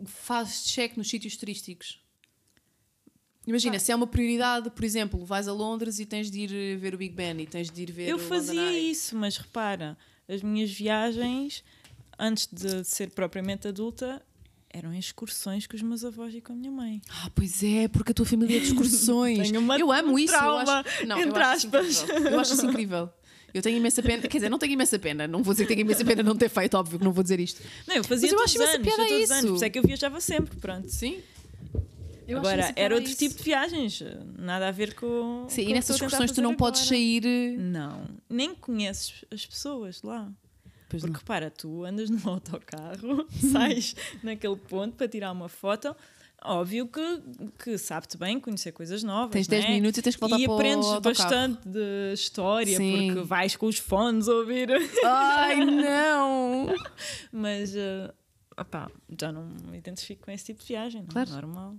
[0.06, 2.02] fazes check nos sítios turísticos.
[3.46, 3.80] Imagina, Pá.
[3.80, 6.96] se é uma prioridade, por exemplo, vais a Londres e tens de ir eh, ver
[6.96, 8.92] o Big Ben e tens de ir ver Eu o fazia London Eye.
[8.92, 9.98] isso, mas repara,
[10.30, 11.64] as minhas viagens,
[12.20, 14.22] antes de ser propriamente adulta,
[14.70, 17.02] eram excursões com os meus avós e com a minha mãe.
[17.10, 19.52] Ah, pois é, porque a tua família é de excursões.
[19.80, 20.34] Eu amo isso.
[20.34, 22.02] eu trauma, acho, não, eu entre acho isso aspas.
[22.04, 22.32] incrível.
[22.32, 23.10] Eu acho isso incrível.
[23.54, 25.86] Eu tenho imensa pena, quer dizer, não tenho imensa pena, não vou dizer que tenho
[25.86, 27.62] imensa pena não ter feito, óbvio que não vou dizer isto.
[27.88, 29.34] Não, eu fazia Mas eu acho imensa anos, eu os isso.
[29.34, 30.90] anos, por isso é que eu viajava sempre, pronto.
[30.90, 31.22] Sim.
[32.28, 33.20] Eu acho Agora, era outro isso.
[33.20, 34.02] tipo de viagens,
[34.40, 35.46] nada a ver com.
[35.50, 36.96] Sim, com e nessas excursões tu não podes agora.
[36.96, 37.26] sair.
[37.26, 40.32] eh, Não, nem conheces as pessoas lá.
[40.94, 41.20] Pois Porque não.
[41.20, 45.96] repara, tu andas num autocarro, sais naquele ponto para tirar uma foto.
[46.46, 47.22] Óbvio que,
[47.64, 49.32] que sabe-te bem conhecer coisas novas.
[49.32, 49.70] Tens não 10 é?
[49.74, 51.30] minutos e tens que voltar e para o aprendes autocarro.
[51.30, 53.14] bastante de história Sim.
[53.14, 54.70] porque vais com os fones a ouvir.
[55.06, 56.68] Ai, não!
[57.32, 58.14] Mas uh,
[58.60, 61.02] opá, já não me identifico com esse tipo de viagem.
[61.02, 61.30] Não Claro.
[61.30, 61.76] é normal.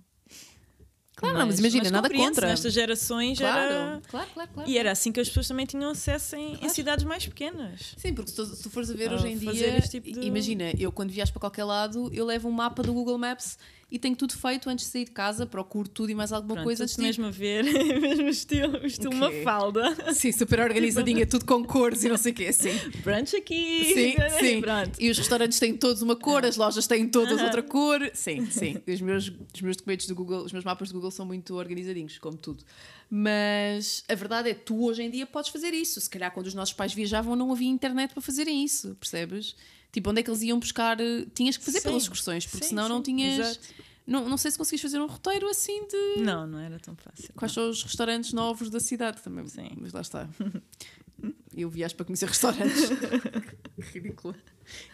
[1.16, 2.48] Claro, não, mas imagina, nada compreende-se, contra.
[2.48, 4.00] Nestas gerações era.
[4.08, 4.68] claro, claro, claro.
[4.70, 6.74] E era assim que as pessoas também tinham acesso em, em Claro.
[6.74, 7.94] cidades mais pequenas.
[7.96, 10.26] Sim, porque se tu, se tu fores a ver A hoje em dia, tipo de-
[10.26, 13.56] imagina, eu quando viajo para qualquer lado, eu levo um mapa do Google Maps
[13.94, 16.64] e tenho tudo feito antes de sair de casa, procuro tudo e mais alguma Pronto,
[16.64, 17.04] coisa antes de ir.
[17.06, 17.62] mesmo a ver,
[18.00, 20.12] mesmo estilo, estilo O uma falda.
[20.12, 22.70] Sim, super organizadinha, tudo com cores e não sei o quê, sim.
[23.04, 23.84] Brunch aqui.
[23.94, 24.60] Sim, sim.
[24.60, 25.00] Pronto.
[25.00, 28.00] E os restaurantes têm todos uma cor, as lojas têm todas outra cor.
[28.12, 28.76] Sim, sim.
[28.86, 32.18] Os meus, os meus documentos do Google, os meus mapas do Google são muito organizadinhos,
[32.18, 32.64] como tudo.
[33.08, 36.00] Mas a verdade é que tu hoje em dia podes fazer isso.
[36.00, 39.54] Se calhar quando os nossos pais viajavam não havia internet para fazerem isso, percebes?
[39.92, 41.00] Tipo, onde é que eles iam buscar?
[41.00, 41.84] eh, Tinhas que fazer Sim.
[41.88, 43.38] pelas excursões, porque Sim, senão não sim, tinhas.
[43.38, 43.83] exato.
[44.06, 47.32] Não, não sei se conseguis fazer um roteiro assim de Não, não era tão fácil.
[47.34, 49.46] quais são os restaurantes novos da cidade também.
[49.46, 49.70] Sim.
[49.80, 50.28] Mas lá está.
[51.56, 52.82] Eu viajo para conhecer restaurantes.
[53.76, 54.34] que ridículo.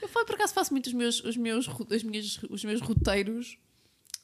[0.01, 3.59] Eu falo, por acaso faço muito os meus, os meus, as minhas, os meus roteiros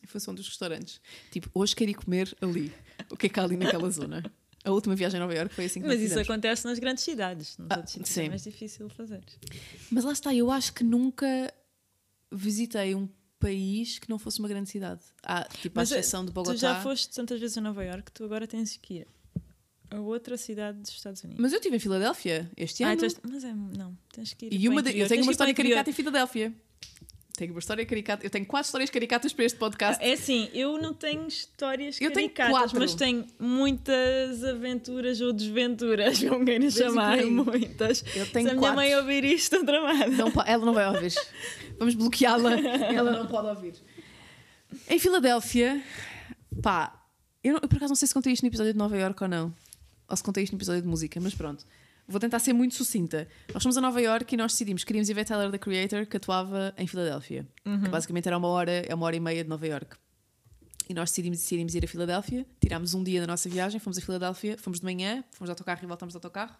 [0.04, 1.00] em função dos restaurantes.
[1.32, 2.72] Tipo, hoje quero ir comer ali.
[3.10, 4.22] O que é que há ali naquela zona?
[4.62, 6.28] A última viagem a Nova Iorque foi assim que Mas isso fizemos.
[6.30, 7.56] acontece nas grandes cidades.
[7.58, 9.24] Nos Ah, outros sítios é mais difícil fazer.
[9.90, 11.26] Mas lá está, eu acho que nunca
[12.30, 13.08] visitei um
[13.38, 15.00] país que não fosse uma grande cidade.
[15.22, 16.54] Há, tipo, Mas, a exceção de Bogotá.
[16.54, 19.06] Tu já foste tantas vezes a Nova Iorque, tu agora tens que ir
[19.90, 21.40] a outra cidade dos Estados Unidos.
[21.40, 23.02] Mas eu estive em Filadélfia este Ah, ano.
[23.30, 24.52] mas é, não, tens que ir.
[24.54, 26.52] E uma de- eu tenho uma história caricata em Filadélfia.
[27.36, 28.24] Tenho uma história caricata.
[28.24, 30.02] Eu tenho quatro histórias caricatas para este podcast.
[30.02, 32.78] É assim, eu não tenho histórias Eu tenho caricatas, quatro.
[32.80, 38.02] mas tenho muitas aventuras ou desventuras, como queiram chamar, muitas.
[38.14, 38.76] Eu Se tenho a minha quatro.
[38.76, 40.06] mãe ouvir isto, tramada.
[40.08, 41.12] Não ela não vai ouvir.
[41.78, 42.52] Vamos bloqueá-la.
[42.58, 43.74] Ela não pode ouvir.
[44.88, 45.82] Em Filadélfia,
[46.62, 47.02] pá,
[47.44, 49.22] eu, não- eu por acaso não sei se contei isto no episódio de Nova York
[49.22, 49.54] ou não.
[50.08, 51.64] Ou se contei isto no episódio de música, mas pronto.
[52.08, 53.26] Vou tentar ser muito sucinta.
[53.52, 56.06] Nós fomos a Nova York e nós decidimos que queríamos ir ver Tyler, the Creator,
[56.06, 57.46] que atuava em Filadélfia.
[57.84, 59.96] Que basicamente era uma hora, é uma hora e meia de Nova York.
[60.88, 62.46] E nós decidimos, decidimos ir a Filadélfia.
[62.60, 65.80] Tirámos um dia da nossa viagem, fomos a Filadélfia, fomos de manhã, fomos de autocarro
[65.82, 66.54] e voltámos de autocarro.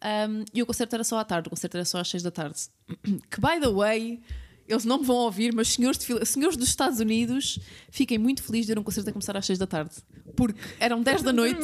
[0.00, 2.30] Um, e o concerto era só à tarde, o concerto era só às 6 da
[2.30, 2.60] tarde.
[3.28, 4.22] Que, by the way,
[4.68, 7.58] eles não me vão ouvir, mas senhores, de senhores dos Estados Unidos,
[7.90, 9.96] fiquem muito felizes de ver um concerto a começar às 6 da tarde.
[10.36, 11.58] Porque eram 10 da noite.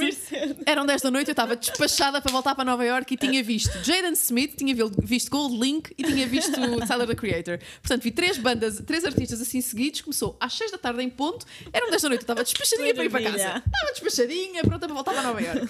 [0.66, 3.70] Eram 10 da noite, eu estava despachada para voltar para Nova York e tinha visto
[3.84, 6.52] Jaden Smith, tinha visto Gold Link e tinha visto
[6.86, 7.58] Tyler the Creator.
[7.80, 10.00] Portanto, vi três bandas, três artistas assim seguidos.
[10.00, 13.04] Começou às 6 da tarde em ponto, eram 10 da noite, eu estava despachadinha para
[13.04, 13.62] ir para casa.
[13.64, 15.68] Estava despachadinha, pronta para voltar para Nova York.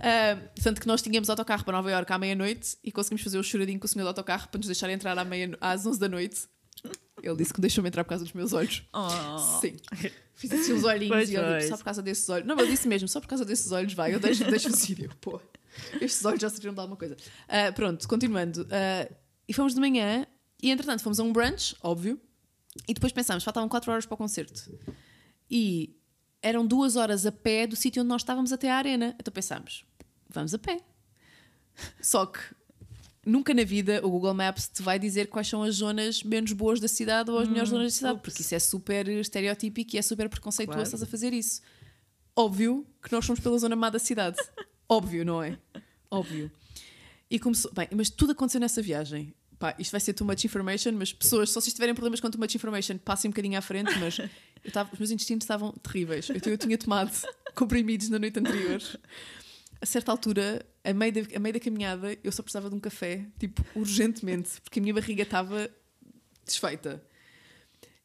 [0.00, 3.42] Ah, tanto que nós tínhamos autocarro para Nova York à meia-noite e conseguimos fazer o
[3.42, 6.08] choradinho com o senhor do autocarro para nos deixar entrar à meia, às 11 da
[6.08, 6.42] noite.
[7.24, 8.82] Ele disse que deixou-me entrar por causa dos meus olhos.
[8.92, 9.60] Oh.
[9.60, 9.76] Sim.
[10.34, 11.68] Fiz assim os olhinhos Pois e eu digo, pois.
[11.68, 12.46] só por causa desses olhos.
[12.46, 14.76] Não, mas eu disse mesmo, só por causa desses olhos, vai, eu deixo, deixo o
[14.76, 15.10] vídeo.
[15.20, 15.40] Pô,
[16.00, 17.16] estes olhos já serviram de alguma coisa.
[17.48, 18.66] Ah, pronto, continuando.
[18.70, 19.08] Ah,
[19.48, 20.26] e fomos de manhã
[20.62, 22.20] e entretanto fomos a um brunch, óbvio,
[22.88, 24.76] e depois pensámos, faltavam 4 horas para o concerto.
[25.48, 25.96] E
[26.42, 29.14] eram duas horas a pé do sítio onde nós estávamos até à arena.
[29.18, 29.84] Então pensámos,
[30.28, 30.78] vamos a pé.
[32.00, 32.40] Só que
[33.26, 36.80] nunca na vida o Google Maps te vai dizer quais são as zonas menos boas
[36.80, 38.22] da cidade ou as melhores zonas da cidade, ups.
[38.22, 40.86] porque isso é super estereotípico e é super preconceituoso Claro.
[40.86, 41.60] estás a fazer isso.
[42.36, 44.36] Óbvio que nós fomos pela zona má da cidade.
[44.88, 45.58] Óbvio, não é?
[46.10, 46.50] Óbvio.
[47.30, 47.72] E começou.
[47.72, 49.32] Bem, mas tudo aconteceu nessa viagem.
[49.58, 52.40] Pá, isto vai ser too much information, mas pessoas, só se tiverem problemas com too
[52.40, 54.18] much information, passem um bocadinho à frente, mas
[54.64, 56.28] eu tava, os meus intestinos estavam terríveis.
[56.28, 57.10] Eu, eu tinha tomado
[57.54, 58.82] comprimidos na noite anterior.
[59.80, 62.80] A certa altura, a meio, da, a meio da caminhada, eu só precisava de um
[62.80, 65.70] café, tipo, urgentemente, porque a minha barriga estava
[66.44, 67.02] desfeita.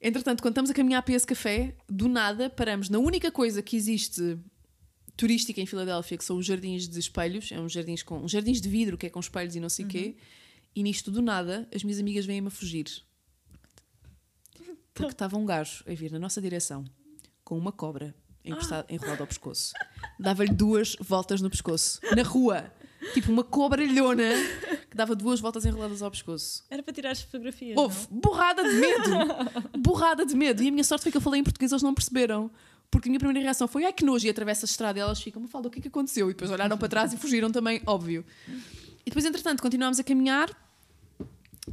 [0.02, 3.76] Entretanto, quando estamos a caminhar para esse café, do nada paramos na única coisa que
[3.76, 4.40] existe
[5.18, 8.62] turística em Filadélfia, que são os jardins de espelhos, é uns jardins com uns jardins
[8.62, 10.16] de vidro que é com espelhos e não sei o quê.
[10.74, 12.86] E nisto do nada, as minhas amigas vêm-me a fugir.
[14.94, 16.86] Porque estava um gajo a vir na nossa direção
[17.44, 19.74] com uma cobra encostada, enrolada ao pescoço.
[20.20, 22.72] Dava-lhe duas voltas no pescoço, na rua.
[23.14, 24.34] Tipo uma cobralhona
[24.90, 26.64] que dava duas voltas enroladas ao pescoço.
[26.70, 27.78] Era para tirar as fotografias.
[27.78, 29.10] Houve borrada de medo.
[29.80, 30.62] borrada de medo.
[30.62, 32.52] E a minha sorte foi que eu falei em português, eles não perceberam.
[32.92, 35.00] Porque a minha primeira reação foi: ai que nojo, e atravessa a estrada.
[35.00, 36.30] E elas ficam, me fala, o que é que aconteceu?
[36.30, 38.26] E depois olharam para trás e fugiram também, óbvio.
[39.06, 40.50] E depois, entretanto, continuámos a caminhar.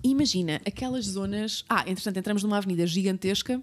[0.05, 1.65] E imagina, aquelas zonas.
[1.69, 3.63] Ah, entretanto, entramos numa avenida gigantesca.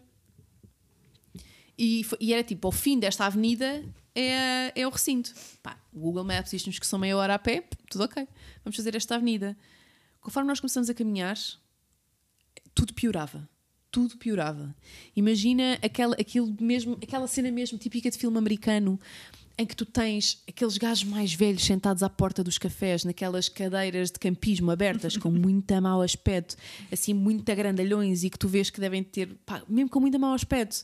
[1.78, 3.84] E, foi- e era tipo, ao fim desta avenida
[4.16, 5.34] é, é o recinto.
[5.62, 8.28] Pá, o Google Maps diz-nos que são meia hora a pé, tudo ok.
[8.64, 9.58] Vamos fazer esta avenida.
[10.22, 11.36] Conforme nós começamos a caminhar,
[12.74, 13.48] tudo piorava.
[13.92, 14.76] Tudo piorava.
[15.16, 19.00] Imagina aquela, aquilo mesmo, aquela cena mesmo típica de filme americano
[19.56, 24.10] em que tu tens aqueles gajos mais velhos sentados à porta dos cafés, naquelas cadeiras
[24.10, 26.56] de campismo abertas, com muito mau aspecto,
[26.92, 30.34] assim, muito grandalhões e que tu vês que devem ter, pá, mesmo com muito mau
[30.34, 30.84] aspecto.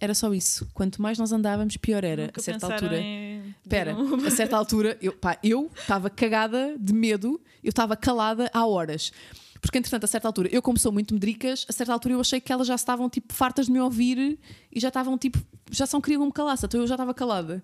[0.00, 0.68] Era só isso.
[0.72, 2.26] Quanto mais nós andávamos, pior era.
[2.26, 2.98] Nunca a certa altura.
[2.98, 4.14] em- Espera, Não.
[4.26, 4.98] a certa altura,
[5.42, 9.12] eu estava cagada de medo, eu estava calada há horas.
[9.60, 12.40] Porque, entretanto, a certa altura, eu como sou muito medricas, a certa altura eu achei
[12.40, 14.38] que elas já estavam tipo fartas de me ouvir
[14.72, 15.38] e já estavam tipo,
[15.70, 17.62] já só queriam que me calasse, então eu já estava calada.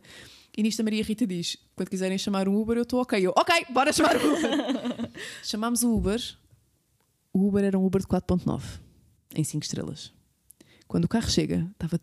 [0.55, 3.19] E nisto a Maria Rita diz: quando quiserem chamar um Uber, eu estou ok.
[3.27, 5.11] Eu, ok, bora chamar o Uber.
[5.43, 6.21] Chamámos o Uber.
[7.33, 8.63] O Uber era um Uber de 4.9,
[9.35, 10.13] em 5 estrelas.
[10.87, 11.99] Quando o carro chega, estava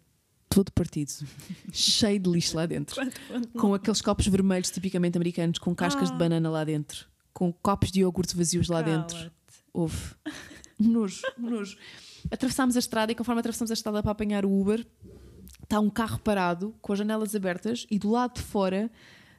[0.53, 1.11] todo partido,
[1.71, 3.01] cheio de lixo lá dentro
[3.57, 6.17] com aqueles copos vermelhos tipicamente americanos, com cascas de Ah.
[6.17, 9.31] banana lá dentro, com copos de iogurte vazios lá dentro.
[9.73, 9.97] Houve.
[10.79, 11.77] Nojo, nojo.
[12.31, 14.85] Atravessámos a estrada e conforme atravessamos a estrada para apanhar o Uber,
[15.63, 18.91] está um carro parado, com as janelas abertas, e do lado de fora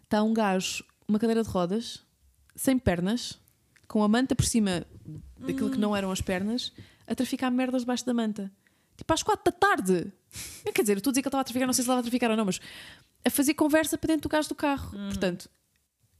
[0.02, 2.02] está um gajo, uma cadeira de rodas,
[2.56, 3.38] sem pernas,
[3.86, 4.84] com a manta por cima
[5.38, 6.72] daquilo que não eram as pernas,
[7.06, 8.50] a traficar merdas debaixo da manta.
[8.96, 10.12] Tipo às quatro da tarde.
[10.74, 11.92] Quer dizer, eu estou a dizer que ele estava a traficar, não sei se ele
[11.94, 12.60] estava a traficar ou não, mas
[13.24, 14.90] a fazer conversa para dentro do gajo do carro.
[14.90, 15.48] Portanto,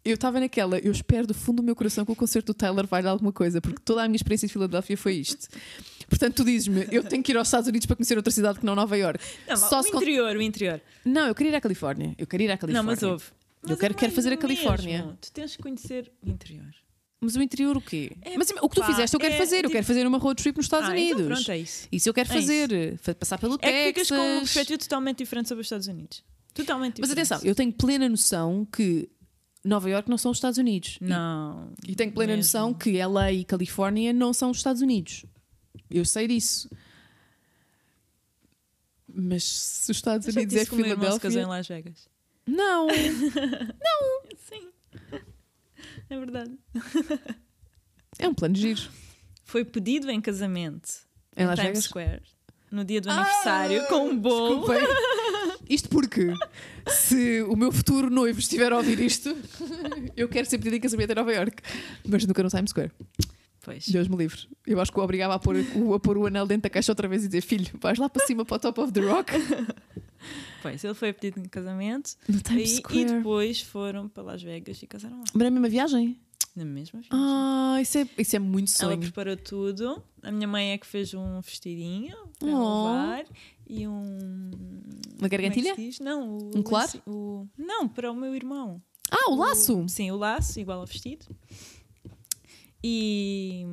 [0.04, 2.86] eu estava naquela, eu espero do fundo do meu coração que o concerto do Tyler
[2.86, 5.48] vai dar alguma coisa, porque toda a minha experiência de Filadélfia foi isto.
[6.08, 8.66] Portanto, tu dizes-me, eu tenho que ir aos Estados Unidos para conhecer outra cidade que
[8.66, 9.18] não Nova York.
[9.48, 10.80] Não, Só o se con- interior, o interior.
[11.04, 12.14] Não, eu queria ir à Califórnia.
[12.18, 12.82] Eu queria ir à Califórnia.
[12.82, 13.24] Não, mas houve.
[13.62, 14.98] Eu Mas quero- é quero fazer a Califórnia.
[14.98, 15.16] mesmo.
[15.20, 16.70] Tu tens que conhecer o interior.
[17.24, 18.12] Mas o interior o quê?
[18.22, 19.56] É, mas o que tu pá, fizeste eu quero é fazer.
[19.56, 21.20] Eu tipo- quero fazer uma road trip nos Estados ah, Unidos.
[21.22, 21.88] Então pronto, é isso.
[21.90, 22.40] Isso eu quero É isso.
[22.42, 22.98] fazer.
[22.98, 24.18] Fa- Passar pelo É que ficas Texas.
[24.18, 26.22] com uma perspectiva totalmente diferente sobre os Estados Unidos.
[26.52, 27.32] Totalmente Mas diferente.
[27.32, 29.08] atenção, eu tenho plena noção que
[29.64, 30.98] Nova York não são os Estados Unidos.
[31.00, 31.72] Não.
[31.86, 32.42] E, e tenho plena mesmo.
[32.46, 35.24] noção que LA e Califórnia não são os Estados Unidos.
[35.90, 36.68] Eu sei disso.
[39.16, 41.48] Mas se os Estados Eu Unidos é o meu irmão se casou em Filadélfia.
[41.48, 42.08] Las Vegas.
[42.46, 42.88] Não!
[44.48, 44.68] Sim.
[46.14, 46.58] É verdade.
[48.18, 48.80] É um plano giro.
[49.44, 50.88] Foi pedido em casamento
[51.36, 51.84] Em Las Times Vegas?
[51.84, 52.22] Square.
[52.70, 54.66] No dia do Ah, aniversário, com um bolo.
[54.66, 54.86] Desculpem.
[55.68, 56.32] Isto porque
[56.88, 59.36] se o meu futuro noivo estiver a ouvir isto,
[60.16, 61.62] eu quero ser pedido em casamento em Nova York,
[62.06, 62.92] mas nunca no Times Square.
[63.64, 63.88] Pois.
[63.88, 64.40] Deus me livre.
[64.66, 66.92] Eu acho que o obrigava a pôr o, a pôr o anel dentro da caixa
[66.92, 69.32] outra vez e dizer: Filho, vais lá para cima para o top of the rock
[70.62, 74.86] Pois, ele foi pedido em casamento no e, e depois foram para Las Vegas e
[74.86, 75.24] casaram lá.
[75.34, 76.18] Mas na mesma viagem?
[76.56, 77.10] Na mesma viagem.
[77.12, 79.00] Ah, isso é, isso é muito Ela sonho.
[79.00, 80.02] preparou tudo.
[80.22, 82.86] A minha mãe é que fez um vestidinho para Oh.
[82.86, 83.24] levar
[83.68, 84.50] e um.
[85.18, 85.72] Uma gargantilha?
[85.76, 86.02] É?
[86.02, 86.88] Não, o, Um colar?
[87.06, 88.80] o- não, para o meu irmão.
[89.10, 89.84] Ah, o laço!
[89.88, 91.26] Sim, o laço, igual ao vestido.
[92.86, 93.64] E,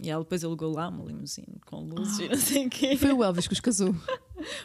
[0.00, 2.96] e ela depois alugou lá uma limusine com luzes e não sei o quê.
[2.96, 3.92] Foi o Elvis que os casou.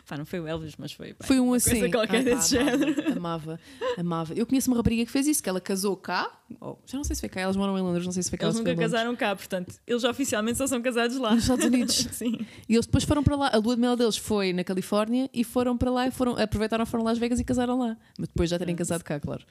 [0.08, 1.16] Pá, não foi o Elvis, mas foi.
[1.16, 1.72] pá, Foi um assim.
[1.72, 3.14] Coisa qualquer Ah, desse género.
[3.18, 3.60] Amava,
[3.98, 4.36] amava.
[4.36, 6.32] Eu conheço uma rapariga que fez isso, que ela casou cá.
[6.62, 8.38] Oh, já não sei se foi cá, elas moram em Londres, não sei se foi
[8.38, 8.46] cá.
[8.46, 11.34] Eles nunca casaram cá, portanto, eles oficialmente só são casados lá.
[11.34, 11.96] Nos Estados Unidos.
[12.14, 12.46] Sim.
[12.70, 13.50] E eles depois foram para lá.
[13.52, 16.86] A lua de mel deles foi na Califórnia e foram para lá e foram, aproveitaram,
[16.86, 17.98] foram a Las Vegas e casaram lá.
[18.20, 19.44] Mas depois já terem casado cá, claro.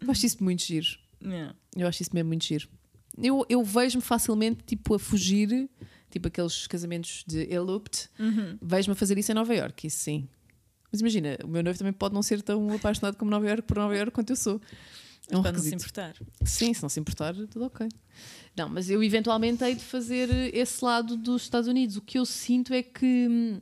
[0.00, 0.88] Eu acho isso muito giro.
[1.22, 1.54] Yeah.
[1.76, 2.66] Eu acho isso mesmo muito giro.
[3.18, 5.68] Eu, eu vejo-me facilmente tipo a fugir,
[6.10, 8.56] tipo aqueles casamentos de eloped, Uhum.
[8.60, 10.28] vejo-me a fazer isso em Nova York, isso sim.
[10.92, 13.76] Mas imagina, o meu noivo também pode não ser tão apaixonado como Nova York por
[13.76, 14.60] Nova York quanto eu sou.
[15.28, 15.88] É um Para não se requisito.
[15.90, 16.16] importar.
[16.44, 17.86] Sim, se não se importar, tudo ok.
[18.56, 21.96] Não, mas eu eventualmente hei de fazer esse lado dos Estados Unidos.
[21.96, 23.60] O que eu sinto é que.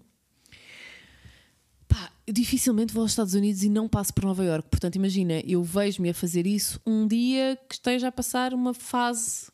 [2.28, 4.68] Eu dificilmente vou aos Estados Unidos e não passo por Nova York.
[4.68, 9.50] Portanto, imagina, eu vejo-me a fazer isso um dia que esteja a passar uma fase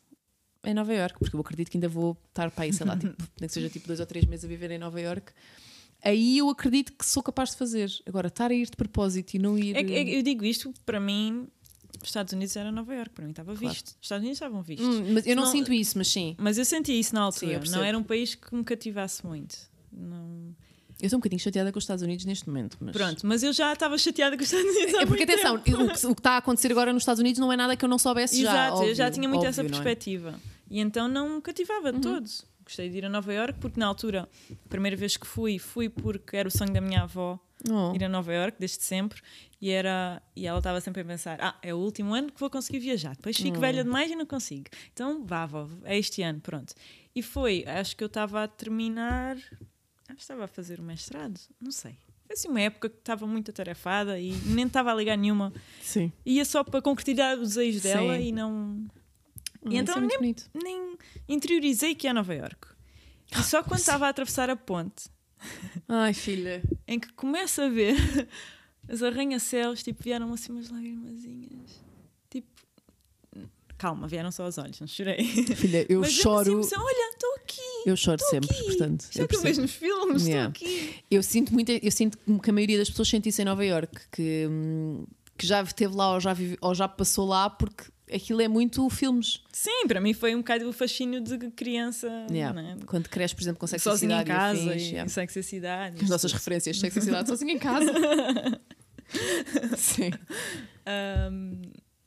[0.61, 3.15] em Nova York, porque eu acredito que ainda vou estar para aí, sei lá, tipo,
[3.39, 5.31] nem que seja tipo dois ou três meses a viver em Nova York.
[6.03, 7.89] Aí eu acredito que sou capaz de fazer.
[8.05, 9.75] Agora, estar a ir de propósito e não ir.
[9.77, 11.47] É é eu digo isto, para mim,
[12.01, 13.73] os Estados Unidos era Nova York, para mim estava Claro.
[13.73, 13.87] visto.
[13.87, 14.85] Os Estados Unidos estavam vistos.
[14.97, 16.35] Hum, mas eu não, Não- sinto isso, mas sim.
[16.37, 17.59] Mas eu sentia isso na Sim, altura.
[17.59, 17.77] percebo.
[17.77, 19.55] não era um país que me cativasse muito.
[19.93, 20.53] Não...
[21.01, 22.77] Eu estou um bocadinho chateada com os Estados Unidos neste momento.
[22.79, 22.95] Mas...
[22.95, 24.93] Pronto, mas eu já estava chateada com os Estados Unidos.
[24.95, 27.51] É porque, atenção, o que, o que está a acontecer agora nos Estados Unidos não
[27.51, 28.67] é nada que eu não soubesse já.
[28.67, 29.63] Exato, eu já tinha muito óbvio, essa é?
[29.63, 29.69] Uhum.
[29.69, 30.39] perspectiva.
[30.69, 32.45] E então não me cativava de todos.
[32.63, 35.87] Gostei de ir a Nova York porque na altura, a primeira vez que fui, fui
[35.89, 37.39] porque era o sonho da minha avó
[37.71, 37.95] Oh.
[37.95, 39.19] ir a Nova York desde sempre
[39.59, 42.47] e era e ela estava sempre a pensar ah é o último ano que vou
[42.49, 43.61] conseguir viajar depois fico Oh.
[43.61, 46.75] velha demais e não consigo então vá vó é este ano pronto
[47.15, 49.37] e foi acho que eu estava a terminar
[50.13, 51.97] estava a fazer o mestrado não sei
[52.27, 56.11] foi assim uma época que estava muito atarefada e nem estava a ligar nenhuma Sim.
[56.25, 58.23] ia só para concretizar os desejos dela Sim.
[58.23, 58.85] e não
[59.63, 60.49] Ah, E então isso é bonito.
[60.53, 60.97] nem
[61.27, 62.67] interiorizei que é Nova York
[63.31, 65.05] e só quando estava a atravessar a ponte
[65.87, 66.63] Ai, filha.
[66.87, 67.95] em que começa a ver
[68.89, 71.83] os arranha-céus, tipo, vieram assim umas lágrimazinhas.
[73.77, 75.23] Calma, vieram só os olhos, não chorei.
[75.55, 76.41] Filha, eu Mas mesmo choro.
[76.41, 77.61] Assim, emoção, Olha, estou aqui.
[77.85, 78.63] eu choro sempre, aqui.
[78.63, 79.05] portanto.
[79.15, 80.51] É Eu, que eu vejo nos filmes, Yeah.
[80.53, 80.95] estou aqui.
[81.11, 83.93] eu sinto muito, eu sinto que a maioria das pessoas sente isso em Nova York,
[84.11, 85.05] que, hum,
[85.37, 88.89] que já esteve lá ou já, vive, ou já passou lá, porque aquilo é muito
[88.89, 89.41] filmes.
[89.51, 92.53] Sim, para mim foi um bocado o fascínio de criança, Yeah.
[92.59, 92.77] né?
[92.85, 95.09] Quando cresces, por exemplo, com Sex sozinha em casa e afins, e yeah.
[95.09, 96.03] Sex and the Cidade.
[96.03, 97.91] As nossas referências de Sex and the City sozinha em casa.
[99.77, 100.11] Sim.
[100.85, 101.61] Ahm,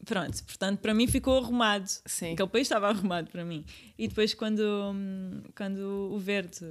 [0.08, 1.88] pronto, portanto, para mim ficou arrumado.
[2.06, 2.32] Sim.
[2.32, 3.64] Aquele país estava arrumado para mim.
[3.98, 6.64] E depois, quando, hum, quando o Verde,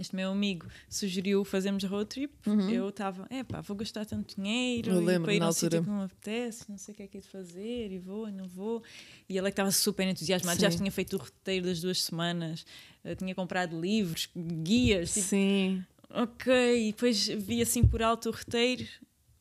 [0.00, 2.32] este meu amigo, sugeriu fazermos road trip,
[2.72, 4.96] eu estava, é pá, vou gastar tanto dinheiro Uhum.
[4.96, 6.94] Eu e lembro, para ir na a um sítio que não me apetece, não sei
[6.94, 8.82] o que é que é de fazer, e vou e não vou.
[9.28, 10.78] E ele é que estava super entusiasmado, já Sim.
[10.78, 12.64] tinha feito o roteiro das duas semanas,
[13.04, 15.84] eh, tinha comprado livros, guias, tipo, Sim.
[16.10, 18.86] Ok, e depois vi assim por alto o roteiro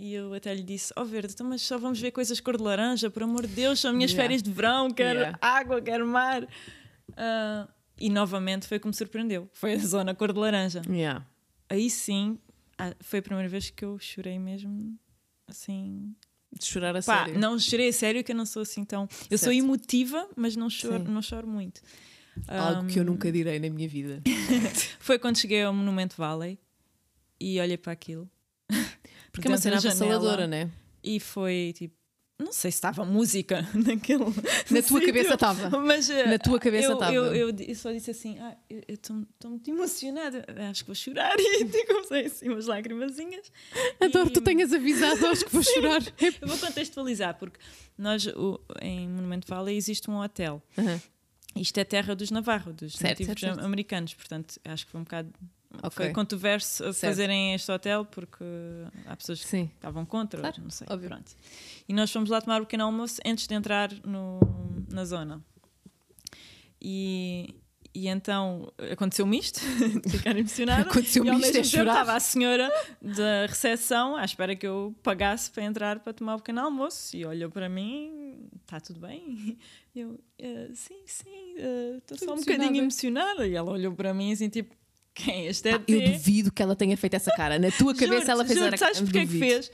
[0.04, 2.58] e eu até lhe disse: Ó oh, Verde, então, mas só vamos ver coisas cor
[2.58, 4.22] de laranja, por amor de Deus, são minhas Yeah.
[4.24, 5.38] férias de verão, quero Yeah.
[5.42, 6.46] água, quero mar.
[7.16, 10.82] Ah, e novamente foi como me surpreendeu: foi a zona cor de laranja.
[10.90, 11.26] Yeah.
[11.70, 12.38] Aí sim,
[12.78, 15.00] ah, foi a primeira vez que eu chorei mesmo
[15.48, 16.14] assim.
[16.52, 17.40] De chorar a Pá, sério.
[17.40, 19.08] não chorei a sério, que eu não sou assim tão.
[19.32, 19.64] Eu sou Certo.
[19.64, 21.12] emotiva, mas não choro, Sim.
[21.12, 21.82] não choro muito.
[22.48, 24.22] Algo que eu nunca direi na minha vida.
[25.00, 26.60] Foi quando cheguei ao Monumento Valley
[27.40, 28.30] e olhei para aquilo.
[29.34, 30.70] Porque é uma cena avassaladora, né?
[31.04, 31.96] E foi tipo.
[32.40, 34.24] Não sei se estava música naquele.
[34.26, 35.70] Na tua sítio, cabeça estava.
[35.80, 37.14] Mas eh, Na tua cabeça estava.
[37.14, 39.16] Eu, eu, eu só disse assim: ah, eu estou
[39.46, 41.36] muito emocionada, acho que vou chorar.
[41.40, 43.52] E tipo, comecei assim umas lágrimazinhas.
[44.00, 46.02] Adoro tu tenhas avisado, acho que vou chorar.
[46.42, 47.60] Eu vou contextualizar, porque
[47.98, 50.62] nós, o- em Monumento Valley, existe um hotel.
[50.78, 51.02] Aham.
[51.56, 53.66] Isto é terra dos Navarro, dos Certo, nativos certo, certo.
[53.66, 55.32] americanos, portanto, acho que foi um bocado.
[55.82, 55.92] Ok.
[55.92, 57.00] Foi controverso Certo.
[57.00, 58.44] fazerem este hotel porque
[59.08, 59.70] há pessoas que Sim.
[59.76, 60.88] estavam contra, Claro, não sei.
[60.90, 61.10] óbvio.
[61.10, 61.32] Pronto.
[61.90, 64.40] E nós fomos lá tomar o pequeno almoço antes de entrar no,
[64.90, 65.44] na zona.
[66.82, 67.56] E,
[67.94, 69.60] e então aconteceu-me isto,
[70.10, 70.82] ficar emocionada.
[70.90, 71.92] Aconteceu-me isto, mesmo é tempo chorar.
[71.92, 72.72] estava a senhora
[73.02, 77.26] da recepção à espera que eu pagasse para entrar para tomar o pequeno almoço e
[77.26, 79.58] olhou para mim, está tudo bem?
[79.96, 81.56] Eu, "Eh, sim, sim,
[81.98, 83.48] estou só um bocadinho emocionada.
[83.48, 84.76] E ela olhou para mim assim, tipo,
[85.14, 85.74] quem é este é?
[85.76, 87.60] Ah, eu duvido que ela tenha feito essa cara.
[87.60, 89.72] Na tua cabeça ela fez juro-te, a Sabes porque é que fez?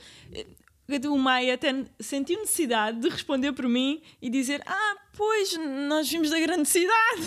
[1.08, 5.56] O Maia até sentiu necessidade de responder por mim e dizer: Ah, pois,
[5.88, 7.22] nós vimos da grande cidade.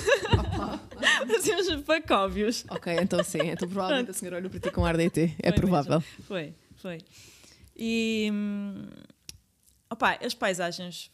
[1.38, 2.66] assim, uns pacóvios.
[2.70, 3.40] Ok, então sim.
[3.42, 5.18] Então provavelmente a senhora olhou para ti com ar de ET.
[5.18, 6.00] É Foi provável.
[6.00, 6.26] mesmo.
[6.28, 6.98] Foi, foi.
[7.76, 8.30] E.
[8.34, 8.86] hum,
[9.90, 11.10] opá, as paisagens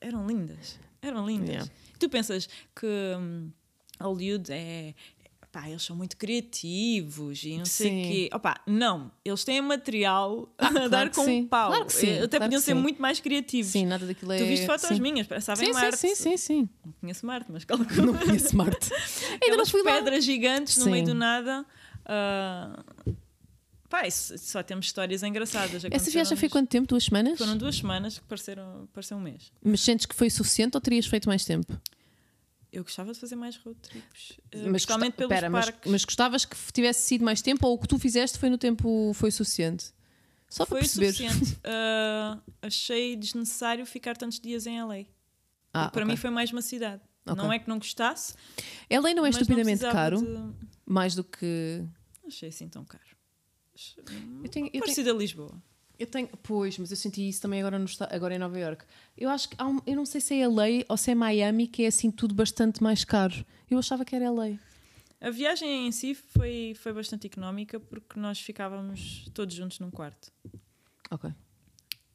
[0.00, 0.78] eram lindas.
[1.00, 1.48] Eram lindas.
[1.48, 1.70] Yeah.
[1.98, 2.86] Tu pensas que
[3.16, 3.50] hum,
[4.00, 4.94] Hollywood é.
[5.54, 8.00] Pá, eles são muito criativos e não sei Sim.
[8.02, 8.30] o quê.
[8.34, 9.12] Opá, não.
[9.24, 11.46] Eles têm material a claro dar com sim.
[11.46, 11.68] pau.
[11.70, 12.80] Claro que sim, Eh, Até claro podiam ser sim.
[12.80, 13.70] muito mais criativos.
[13.70, 14.38] Sim, nada daquilo é.
[14.38, 15.00] Tu viste fotos sim.
[15.00, 15.96] minhas, pensava Sim, Marte.
[15.96, 16.68] sim, sim, sim.
[16.84, 17.86] Não conheço Marte, mas calculo.
[18.12, 18.90] Não conheço Marte.
[19.40, 19.92] Ainda não fui lá.
[19.92, 21.64] pedras gigantes no meio do nada.
[22.04, 22.82] ah,
[23.88, 25.84] Pá, só temos histórias engraçadas.
[25.88, 26.88] Essa viagem foi quanto tempo?
[26.88, 27.38] Duas semanas?
[27.38, 29.52] Foram duas semanas que pareceram, pareceu um mês.
[29.62, 31.80] Mas sentes que foi suficiente ou terias feito mais tempo?
[32.74, 34.32] Eu gostava de fazer mais road trips.
[34.50, 35.72] eh, Mas gosta- pelos pera, mas-.
[35.86, 39.12] Mas, gostavas que tivesse sido mais tempo ou o que tu fizeste foi no tempo
[39.14, 39.92] foi suficiente?
[40.48, 41.12] Só para Foi perceber.
[41.12, 41.58] suficiente.
[41.64, 45.04] Ah, achei desnecessário ficar tantos dias em LA.
[45.72, 46.04] Ah, Para ok.
[46.04, 47.00] mim foi mais uma cidade.
[47.26, 47.42] Ok.
[47.42, 48.34] Não é que não gostasse.
[48.90, 51.82] LA não é estupidamente caro, de- mais do que.
[52.26, 53.02] Achei assim tão caro.
[54.42, 55.60] Eu tenho, eu tenho, a Lisboa.
[55.98, 58.84] Eu tenho- Pois, mas eu senti isso também agora, no, agora em Nova York.
[59.16, 61.84] Eu acho que um- eu não sei se é LA ou se é Miami que
[61.84, 63.44] é assim tudo bastante mais caro.
[63.70, 64.58] Eu achava que era LA.
[65.20, 70.30] A viagem em si foi, foi bastante económica porque nós ficávamos todos juntos num quarto.
[71.10, 71.30] Ok.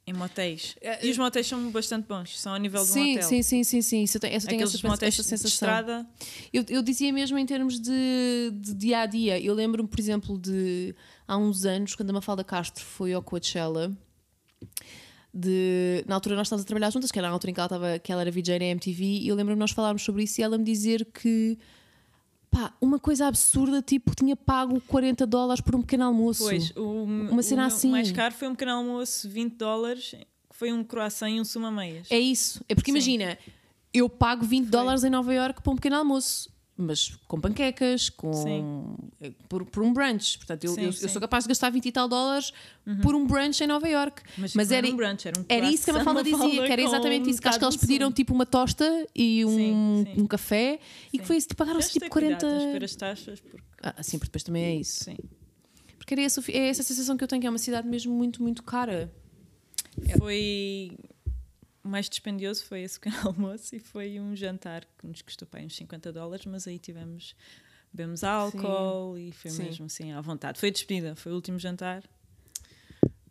[0.10, 0.76] Em motéis.
[0.82, 2.40] É, E os motéis são bastante bons.
[2.40, 3.30] São a nível de um Sim, hotel.
[3.30, 4.04] sim, sim, sim, sim.
[4.04, 5.48] Isso eu tenho, eu tenho essa, motéis essa de sensação.
[5.70, 6.08] estrada.
[6.52, 9.40] Eu, eu dizia mesmo em termos de, de dia a dia.
[9.40, 10.96] Eu lembro-me, por exemplo, de
[11.28, 13.96] há uns anos, quando a Mafalda Castro foi ao Coachella,
[15.34, 17.68] de, na altura nós estávamos a trabalhar juntas, que era na altura em que ela,
[17.68, 20.42] estava, que ela era VJ na MTV, e eu lembro-me de nós falarmos sobre isso
[20.42, 21.58] e ela me dizer que
[22.50, 26.44] pá, uma coisa absurda, tipo, tinha pago 40 dólares por um pequeno almoço.
[26.44, 27.90] Pois, o, Uma cena o assim.
[27.92, 30.16] mais caro foi um pequeno almoço, 20 dólares,
[30.50, 32.08] que foi um croissant e um sumo a meias.
[32.10, 32.64] É isso.
[32.68, 32.98] É porque Sim.
[32.98, 33.38] imagina,
[33.94, 36.50] eu pago 20 dólares em Nova York para um pequeno almoço.
[36.82, 38.96] Mas com panquecas, com Sim.
[39.20, 40.38] eh, por, por um brunch.
[40.38, 41.06] Portanto, eu, Sim, eu, eu sim.
[41.06, 41.12] Uhum.
[41.12, 42.54] sou capaz de gastar 20 e tal dólares
[43.02, 44.24] por um brunch em Nova York.
[44.38, 46.82] Mas, Mas era, um brunch, era um era isso que a Mafalda dizia, que era
[46.82, 47.42] exatamente isso.
[47.42, 50.80] Que acho que eles pediram tipo uma tosta e um, um café
[51.12, 52.58] e que foi isso, tipo, pagaram-se tipo ter cuidado, 40.
[52.58, 55.04] tens de ver as taxas, porque Ah, sim, porque depois também é isso.
[55.04, 55.18] sim.
[55.98, 58.64] Porque era é essa sensação que eu tenho, que é uma cidade mesmo muito, muito
[58.64, 59.12] cara.
[60.18, 60.98] Foi
[61.84, 65.66] mais dispendioso foi esse pequeno almoço e foi um jantar que nos custou para aí
[65.66, 67.36] uns 50 dólares, mas aí tivemos
[67.92, 69.64] bebemos álcool e foi Sim.
[69.64, 70.60] mesmo assim à vontade.
[70.60, 72.04] Foi despedida, foi o último jantar.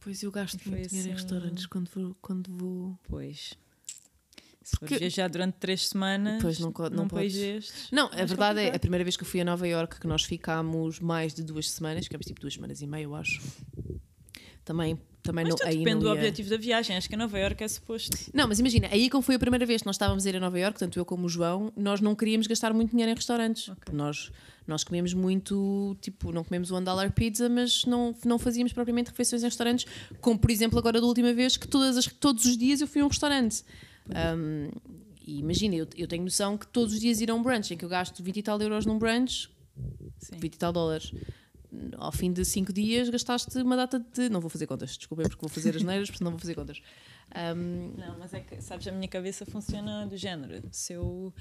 [0.01, 2.17] Pois eu gasto Foi muito dinheiro em assim- restaurantes quando vou.
[2.21, 2.99] Quando vou...
[3.05, 3.55] Pois.
[4.63, 7.37] Se Porque- for viajar durante três semanas, Pois, não não país podes.
[7.39, 7.91] destes.
[7.91, 10.25] Não, a verdade é, a primeira vez que eu fui a Nova York, que nós
[10.25, 13.41] ficámos mais de duas semanas, ficámos tipo duas semanas e meia, eu acho.
[14.65, 16.13] Também, também Mas não, aí depende não do ia...
[16.15, 16.97] objetivo da viagem.
[16.97, 18.17] Acho que a Nova Iorque é suposto.
[18.33, 20.41] Não, mas imagina, aí como foi a primeira vez que nós estávamos a ir a
[20.41, 23.69] Nova York, tanto eu como o João, nós não queríamos gastar muito dinheiro em restaurantes.
[23.69, 23.95] Ok.
[23.95, 24.33] Nós,
[24.67, 29.43] nós comemos muito, tipo, não comemos one dollar pizza, mas não, não fazíamos propriamente refeições
[29.43, 29.87] em restaurantes,
[30.21, 33.03] como por exemplo agora da última vez que todas as, todos os dias eu fui
[33.03, 33.63] a um restaurante.
[34.09, 34.71] Um,
[35.27, 37.77] e imagina, eu, eu tenho noção que todos os dias ir a um brunch, em
[37.77, 39.51] que eu gasto 20 e tal euros num brunch,
[40.19, 40.39] Sim.
[40.39, 41.13] 20 e tal dólares.
[41.99, 44.29] Ao fim de 5 dias gastaste uma data de.
[44.29, 46.81] Não vou fazer contas, desculpem, porque vou fazer as neiras, porque não vou fazer contas.
[47.57, 50.63] Um, Não, mas é que, sabes, a minha cabeça funciona do género.
[50.73, 51.33] Se eu,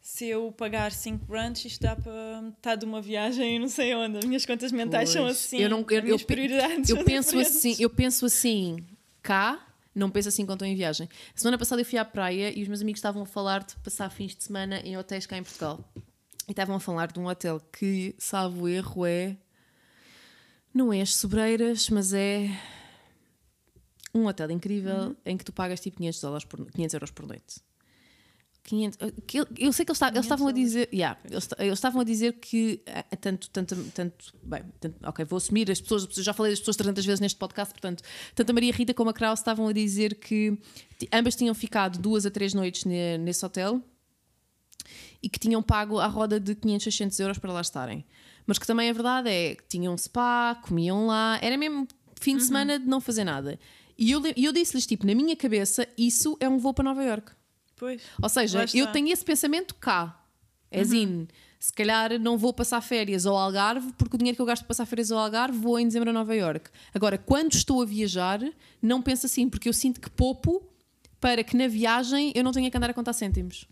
[0.00, 3.94] se eu pagar 5 brunches, isto dá para metade de uma viagem e não sei
[3.94, 4.18] onde.
[4.18, 5.36] As minhas contas mentais são Pois.
[5.36, 5.58] assim.
[5.58, 7.56] Eu não- eu- eu prioridades eu são penso diferentes.
[7.56, 8.76] assim, eu penso assim
[9.22, 9.64] cá,
[9.94, 11.08] não penso assim quando estou em viagem.
[11.34, 14.10] Semana passada eu fui à praia e os meus amigos estavam a falar de passar
[14.10, 15.78] fins de semana em hotéis cá em Portugal.
[16.48, 19.36] E estavam a falar de um hotel que, salvo erro, é.
[20.72, 22.48] Não é as Sobreiras, mas é.
[24.14, 25.16] Um hotel incrível Uhum.
[25.26, 27.60] em que tu pagas tipo 500, dólares por, 500 euros por noite.
[28.64, 31.72] 500, que eu, eu sei que eles, eles 500 estavam a dizer, yeah, eles, eles
[31.74, 36.06] estavam a dizer que ah, tanto, tanto, tanto, bem, tanto- ok, vou assumir as pessoas,
[36.16, 38.02] eu já falei das pessoas 300 vezes neste podcast, portanto,
[38.34, 40.58] tanto a Maria Rita como a Kraus estavam a dizer que
[41.12, 43.82] ambas tinham ficado duas a três noites ne- nesse hotel
[45.22, 48.04] e que tinham pago à roda de 500, 600 euros para lá estarem.
[48.46, 51.86] Mas que também a verdade é que tinham spa, comiam lá, era mesmo
[52.20, 52.36] fim Uhum.
[52.38, 53.58] de semana de não fazer nada.
[53.96, 57.32] E eu, eu disse-lhes, tipo, na minha cabeça, isso é um voo para Nova York.
[57.76, 58.00] Pois.
[58.22, 58.86] Ou seja, eu.
[58.86, 58.92] Uhum.
[58.92, 60.24] tenho esse pensamento cá.
[60.70, 61.26] É assim,
[61.58, 64.68] se calhar não vou passar férias ao Algarve, porque o dinheiro que eu gasto para
[64.68, 66.70] passar férias ao Algarve vou em dezembro a Nova York.
[66.94, 68.40] Agora, quando estou a viajar,
[68.82, 70.62] não penso assim, porque eu sinto que poupo
[71.20, 73.66] para que na viagem eu não tenha que andar a contar cêntimos.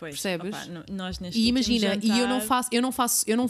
[0.00, 0.66] Pois, Percebes?
[0.66, 3.46] no- nós neste E imagina, e eu não jantar- faço, eu não faço, eu não,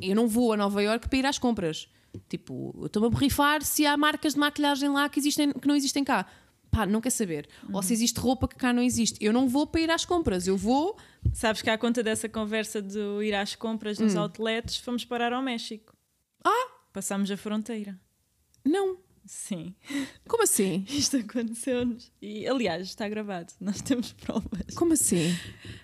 [0.00, 1.88] eu não vou a Nova York para ir às compras.
[2.28, 5.76] Tipo, eu estou-me a borrifar se há marcas de maquilhagem lá que, existem, que não
[5.76, 6.26] existem cá.
[6.70, 7.48] Pá, não quer saber.
[7.68, 7.82] Ou Uhum.
[7.82, 9.22] se existe roupa que cá não existe.
[9.24, 10.46] Eu não vou para ir às compras.
[10.46, 10.96] Eu vou.
[11.34, 15.42] Sabes que à conta dessa conversa de ir às compras nos outlets, fomos parar ao
[15.42, 15.92] México.
[15.94, 16.42] Hum.
[16.50, 16.68] Ah!
[16.92, 17.98] Passámos a fronteira.
[18.64, 18.98] Não.
[19.24, 19.74] Sim.
[20.26, 20.84] Como assim?
[20.90, 22.10] Isto aconteceu-nos.
[22.20, 23.52] E, aliás, está gravado.
[23.60, 24.74] Nós temos provas.
[24.74, 25.34] Como assim?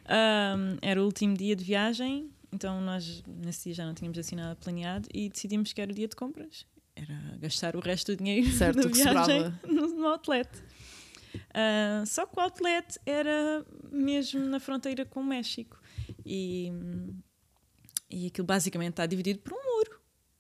[0.07, 4.37] Ahm, era o último dia de viagem, então nós nesse dia já não tínhamos assim
[4.37, 6.67] nada planeado e decidimos que era o dia de compras.
[6.95, 10.49] Era gastar o resto do dinheiro Certo, da que viagem no, no outlet.
[11.53, 15.81] Ah, só que o outlet era mesmo na fronteira com o México
[16.25, 16.73] e,
[18.11, 19.96] e aquilo basicamente está dividido por um muro.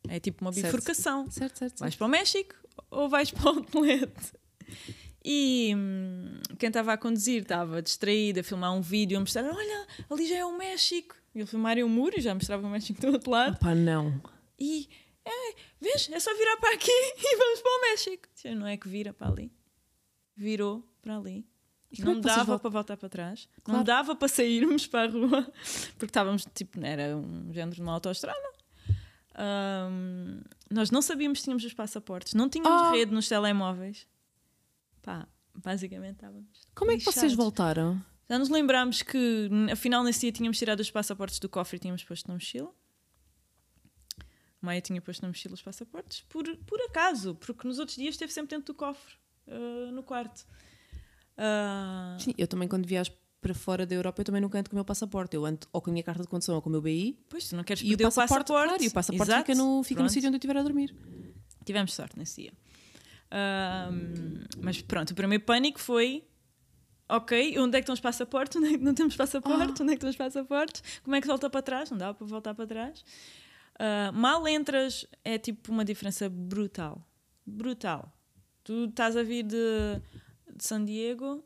[0.08, 1.30] É tipo uma bifurcação.
[1.30, 1.78] Certo, certo.
[1.78, 1.98] Vais certo.
[1.98, 2.54] para o México
[2.90, 4.12] ou vais para o outlet?
[5.24, 9.86] E hum, quem estava a conduzir estava distraído a filmar um vídeo, a mostrar: olha,
[10.08, 11.16] ali já é o México.
[11.34, 13.58] E ele filmaria o muro e já mostrava o México do outro lado.
[13.58, 14.20] Pá, não.
[14.58, 14.88] E
[15.24, 18.28] é, vês, é só virar para aqui e vamos para o México.
[18.54, 19.52] Não é que vira para ali.
[20.36, 21.44] Virou para ali.
[21.90, 22.58] E é Não dava voltam?
[22.58, 23.48] para voltar para trás.
[23.62, 23.78] Claro.
[23.78, 25.42] Não dava para sairmos para a rua.
[25.98, 28.55] Porque estávamos, tipo, era um género de uma autoestrada.
[29.38, 32.34] Ahm, nós não sabíamos se tínhamos os passaportes.
[32.34, 32.90] Não tínhamos Ah.
[32.92, 34.06] rede nos telemóveis.
[35.02, 36.66] Pá, basicamente estávamos.
[36.74, 38.02] Como é que vocês voltaram?
[38.28, 42.02] Já nos lembrámos que, afinal, nesse dia tínhamos tirado os passaportes do cofre e tínhamos
[42.02, 42.72] posto na mochila.
[44.60, 48.32] Maia tinha posto na mochila os passaportes, por, por acaso, porque nos outros dias esteve
[48.32, 49.14] sempre dentro do cofre,
[49.46, 50.44] ah, no quarto.
[51.36, 53.12] Ah, Sim, eu também quando viajo
[53.46, 55.36] para fora da Europa, eu também nunca ando com o meu passaporte.
[55.36, 57.16] Eu ando ou com a minha carta de condução ou com o meu BI.
[57.28, 58.68] pois, tu não queres E o perder o passaporte, passaporte.
[58.68, 59.46] claro, e o passaporte Exato.
[59.46, 60.94] fica no, fica no sítio onde eu estiver a dormir.
[61.64, 62.52] Tivemos sorte nesse dia.
[63.30, 66.24] Ahm, mas pronto, o primeiro pânico foi:
[67.08, 68.56] ok, onde é que estão os passaportes?
[68.56, 69.82] Onde é que não temos passaporte?
[69.82, 70.82] Onde é que estão os passaportes?
[71.04, 71.90] Como é que volta para trás?
[71.90, 73.04] Não dá para voltar para trás.
[73.78, 77.06] Ah, mal entras, é tipo uma diferença brutal.
[77.46, 78.12] Brutal.
[78.64, 79.56] Tu estás a vir de,
[80.56, 81.44] de San Diego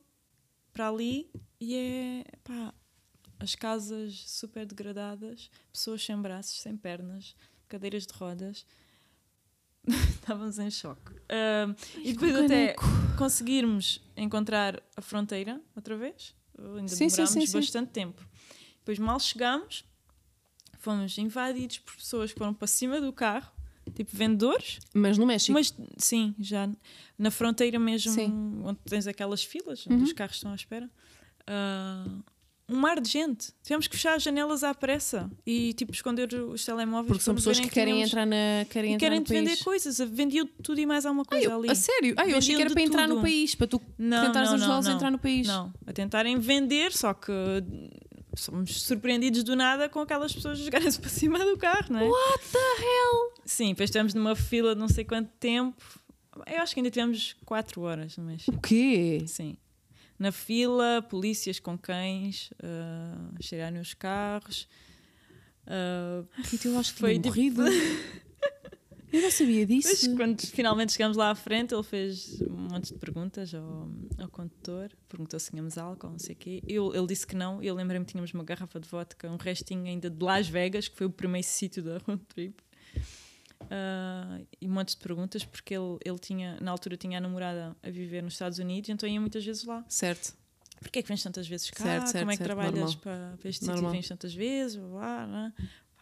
[0.81, 2.73] para ali e é pá,
[3.39, 7.37] as casas super degradadas, pessoas sem braços, sem pernas,
[7.69, 8.65] cadeiras de rodas.
[9.87, 11.13] Estávamos em choque.
[11.29, 12.75] Ah, e depois até
[13.19, 17.59] conseguirmos encontrar a fronteira outra vez, ainda sim, demorámos sim, sim.
[17.59, 18.27] bastante tempo.
[18.79, 19.85] Depois mal chegámos,
[20.79, 23.53] fomos invadidos por pessoas que foram para cima do carro,
[23.91, 25.53] tipo vendedores, Mas no México.
[25.53, 26.69] mas sim, já
[27.19, 28.27] na fronteira mesmo, Sim.
[28.31, 28.63] Uhum.
[28.67, 30.89] onde tens aquelas filas, onde os carros estão à espera.
[31.47, 32.07] Ah,
[32.69, 33.49] um mar de gente.
[33.65, 37.59] Tivemos que fechar as janelas à pressa e tipo esconder os telemóveis porque são pessoas
[37.59, 39.63] que querem entrar na querem e entrar querem vender país.
[39.63, 39.99] coisas.
[40.09, 41.69] Vendiam tudo e mais alguma Ai, coisa eu- ali.
[41.71, 42.15] a sério?
[42.17, 43.23] Ai, eu achei que era para entrar no tudo.
[43.23, 45.49] país, para tu Não, tentares ajudá-los a entrar no país.
[45.49, 47.33] Não, a tentarem vender, só que
[48.35, 52.05] somos surpreendidos do nada com aquelas pessoas jogarem-se para cima do carro, não é?
[52.09, 53.35] What the hell?
[53.45, 55.83] Sim, depois estivemos numa fila de não sei quanto tempo.
[56.47, 58.57] Eu acho que ainda tivemos 4 horas no México.
[58.57, 59.25] O quê?
[59.27, 59.57] Sim.
[60.19, 64.69] Na fila, polícias com cães, uh, cheirarem os carros.
[65.67, 67.65] Ah, Rita, eu acho que Foi tinha tipo- morrido.
[69.13, 70.15] Eu não sabia disso.
[70.17, 74.91] quando finalmente chegamos lá à frente, ele fez um monte de perguntas ao, ao condutor.
[75.09, 76.63] Perguntou se tínhamos álcool, não sei o quê.
[76.67, 77.63] Eu, ele disse que não.
[77.63, 80.97] Eu lembrei-me que tínhamos uma garrafa de vodka, um restinho ainda de Las Vegas, que
[80.97, 82.63] foi o primeiro sítio da road trip.
[83.69, 87.77] Ah, e um monte de perguntas, porque ele, ele tinha, na altura, tinha a namorada
[87.83, 89.85] a viver nos Estados Unidos, então ia muitas vezes lá.
[89.89, 90.35] Certo.
[90.81, 91.85] Porquê é que vens tantas vezes cá?
[91.85, 92.97] Certo, certo, Como é que certo, trabalhas normal.
[93.03, 94.77] para, para este sítio e vens tantas vezes?
[94.77, 95.53] Blá, blá, blá.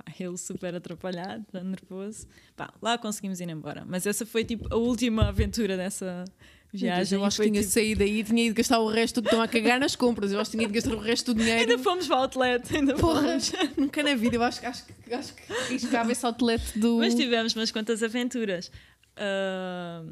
[0.05, 2.27] Pá, ele super atrapalhado, nervoso.
[2.57, 3.85] Pá, lá conseguimos ir embora.
[3.87, 6.25] Mas essa foi tipo a última aventura dessa
[6.73, 7.19] viagem.
[7.19, 9.49] eu acho que tinha tipo, saído daí e tinha ido gastar o resto, estão a
[9.49, 10.31] cagar nas compras.
[10.31, 11.63] Eu acho que tinha ido gastar o resto do dinheiro.
[11.71, 13.53] Ainda fomos para o outlet, ainda Porra, fomos.
[13.77, 14.37] nunca na vida.
[14.37, 16.99] Eu acho, que- acho, acho que riscava esse outlet do.
[16.99, 18.71] Mas tivemos umas quantas aventuras.
[19.17, 20.05] Ah,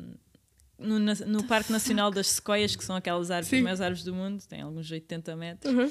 [0.79, 3.57] no, no Parque Nacional das Sequoias, que são aquelas árvores, Sim.
[3.59, 5.73] as maiores árvores do mundo, têm alguns 80 metros.
[5.75, 5.91] Uhum.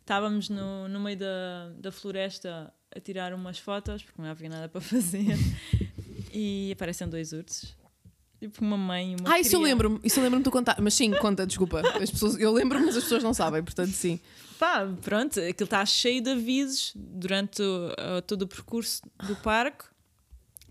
[0.00, 4.68] Estávamos no, no meio da, da floresta a tirar umas fotos, porque não havia nada
[4.68, 5.26] para fazer,
[6.32, 7.74] e aparecem dois ursos.
[8.40, 10.00] Tipo uma mãe e uma Ah, isso eu lembro-me.
[10.02, 10.80] Isso eu lembro-me de contar.
[10.80, 11.82] Mas sim, conta, desculpa.
[12.02, 14.18] As pessoas, eu lembro-me, mas as pessoas não sabem, portanto, sim.
[14.58, 17.88] Pá, pronto, aquilo está cheio de avisos durante o-
[18.18, 19.84] uh, todo o percurso do parque.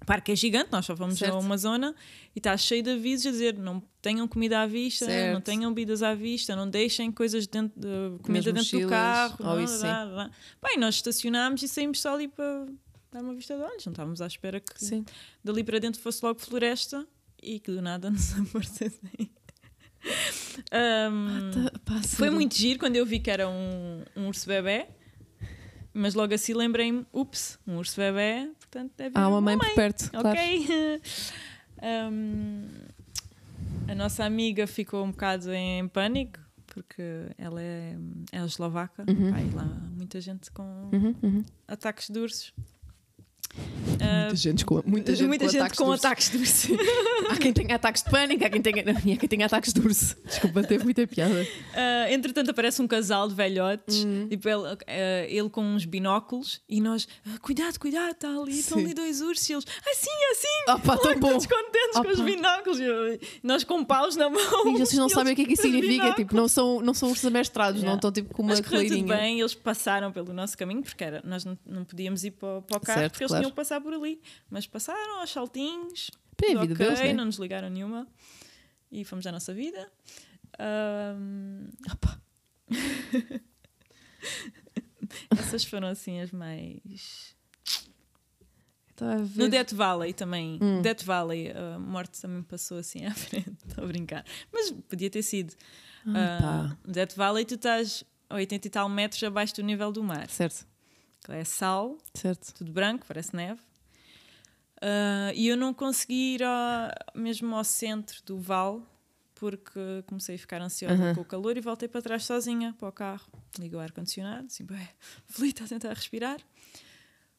[0.09, 1.35] O parque é gigante, nós só fomos Certo.
[1.35, 1.93] a uma zona
[2.35, 5.33] e está cheio de avisos a dizer não tenham comida à vista, Certo.
[5.35, 9.35] não tenham bebidas à vista, não deixem coisas dentro de, comida dentro do mochilas, carro.
[9.37, 10.31] ou blá, isso, blá, blá.
[10.63, 12.65] Bem, nós estacionámos e saímos só ali para
[13.11, 15.05] dar uma vista de olhos, não estávamos à espera que Sim.
[15.43, 17.07] dali para dentro fosse logo floresta
[17.39, 19.29] e que do nada nos aparecessem.
[20.73, 21.51] Um,
[22.17, 24.87] foi muito giro quando eu vi que era um, um urso bebê,
[25.93, 30.09] mas logo assim lembrei-me: ups, um urso bebê, portanto deve Há uma mãe por perto,
[30.11, 30.29] claro.
[30.29, 31.01] Ok.
[31.81, 32.67] Um,
[33.87, 37.01] a nossa amiga ficou um bocado em pânico porque
[37.37, 37.95] ela é,
[38.33, 39.05] é eslovaca.
[39.09, 39.31] Uhum.
[39.31, 41.45] Pá, e lá há muita gente com Uhum, uhum.
[41.67, 42.53] ataques de ursos.
[43.89, 46.05] Muita gente com, muita gente com ataques de urso.
[46.07, 46.67] ataques de urso.
[47.29, 49.79] Há quem tenha ataques de pânico, há quem tenha, não, há quem tenha ataques de
[49.81, 50.15] urso.
[50.25, 51.45] Desculpa, teve muita piada.
[51.75, 54.27] Ah, entretanto, aparece um casal de velhotes, Uhum.
[54.27, 58.79] tipo, ele, ah, ele com uns binóculos, e nós, "Ah, cuidado, cuidado, está ali, estão
[58.79, 61.29] ali dois ursos, e eles, assim, assim, Ah, pá, tão bom.
[61.29, 62.23] todos contentes com os Opa.
[62.23, 64.67] binóculos, e nós com paus na mão.
[64.75, 66.13] E vocês não sabem o que é que isso com significa.
[66.13, 67.97] Tipo, não são, não são ursos amestrados, não Yeah.
[67.97, 71.21] estão tipo com uma Mas correu tudo bem, eles passaram pelo nosso caminho, porque era,
[71.23, 73.45] nós não, não podíamos ir para, para o carro, Certo, porque eles claro.
[73.49, 74.21] Iam passar por ali.
[74.49, 76.09] Mas passaram aos saltinhos.
[76.39, 77.13] Bem, ok, deles, né?
[77.13, 78.07] não nos ligaram nenhuma.
[78.91, 79.91] E fomos à nossa vida.
[81.91, 82.21] Opa.
[85.37, 87.37] essas foram assim as mais.
[89.01, 89.43] Ver.
[89.43, 90.59] No Death Valley também.
[90.61, 90.81] Hum.
[90.81, 93.55] Death Valley, a morte também passou assim à frente.
[93.65, 94.25] Estou a brincar.
[94.51, 95.53] Mas podia ter sido.
[96.07, 96.39] Ah,
[96.73, 100.03] Ah, no Death Valley, tu estás a 80 e tal metros abaixo do nível do
[100.03, 100.29] mar.
[100.29, 100.67] Certo,
[101.29, 102.53] É sal, certo.
[102.53, 103.61] tudo branco, parece neve.
[104.81, 108.81] Ah, e eu não consegui ir a- mesmo ao centro do vale
[109.35, 111.15] porque comecei a ficar ansiosa Aham.
[111.15, 113.29] com o calor e voltei para trás sozinha para o carro.
[113.57, 114.87] Ligo o ar-condicionado, assim, bem,
[115.29, 116.39] aflita a tentar respirar.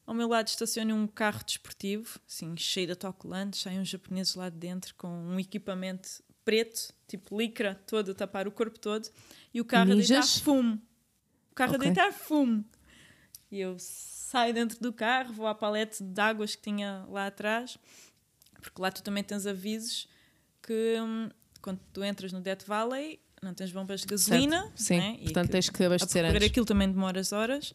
[0.05, 4.49] Ao meu lado estaciona um carro desportivo, assim, cheio de autocolantes, saem uns japoneses lá
[4.49, 6.09] de dentro com um equipamento
[6.43, 9.07] preto, tipo licra, todo a tapar o corpo todo,
[9.53, 10.39] e o carro a deitar Ninjas?
[10.39, 10.81] fumo.
[11.51, 11.87] O carro Ok.
[11.87, 12.65] a deitar fumo.
[13.51, 17.77] E eu saio dentro do carro, vou à palete de águas que tinha lá atrás,
[18.61, 20.07] porque lá tu também tens avisos
[20.61, 21.29] que hum,
[21.61, 25.17] quando tu entras no Death Valley não tens bombas de gasolina, Certo, Sim, né?
[25.23, 26.43] Portanto que tens que abastecer antes.
[26.47, 27.73] aquilo também demoras horas,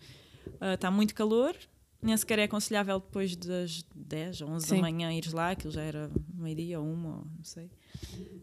[0.60, 1.56] Ah, está muito calor,
[2.00, 4.76] nem sequer é aconselhável depois das 10 ou 11 Sim.
[4.76, 7.68] da manhã ires lá, aquilo já era meio-dia ou uma, não sei.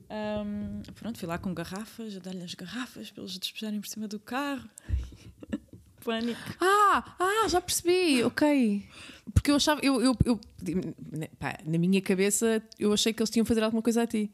[0.10, 4.08] Ahm, pronto, fui lá com garrafas, a dar-lhe as garrafas para eles despejarem por cima
[4.08, 4.70] do carro.
[6.04, 6.39] Pânico.
[6.60, 8.84] Ah, ah, já percebi, ok.
[9.34, 10.39] Porque eu achava, eu, eu, eu
[11.39, 14.32] pá, na minha cabeça, eu achei que eles tinham fazer alguma coisa a ti.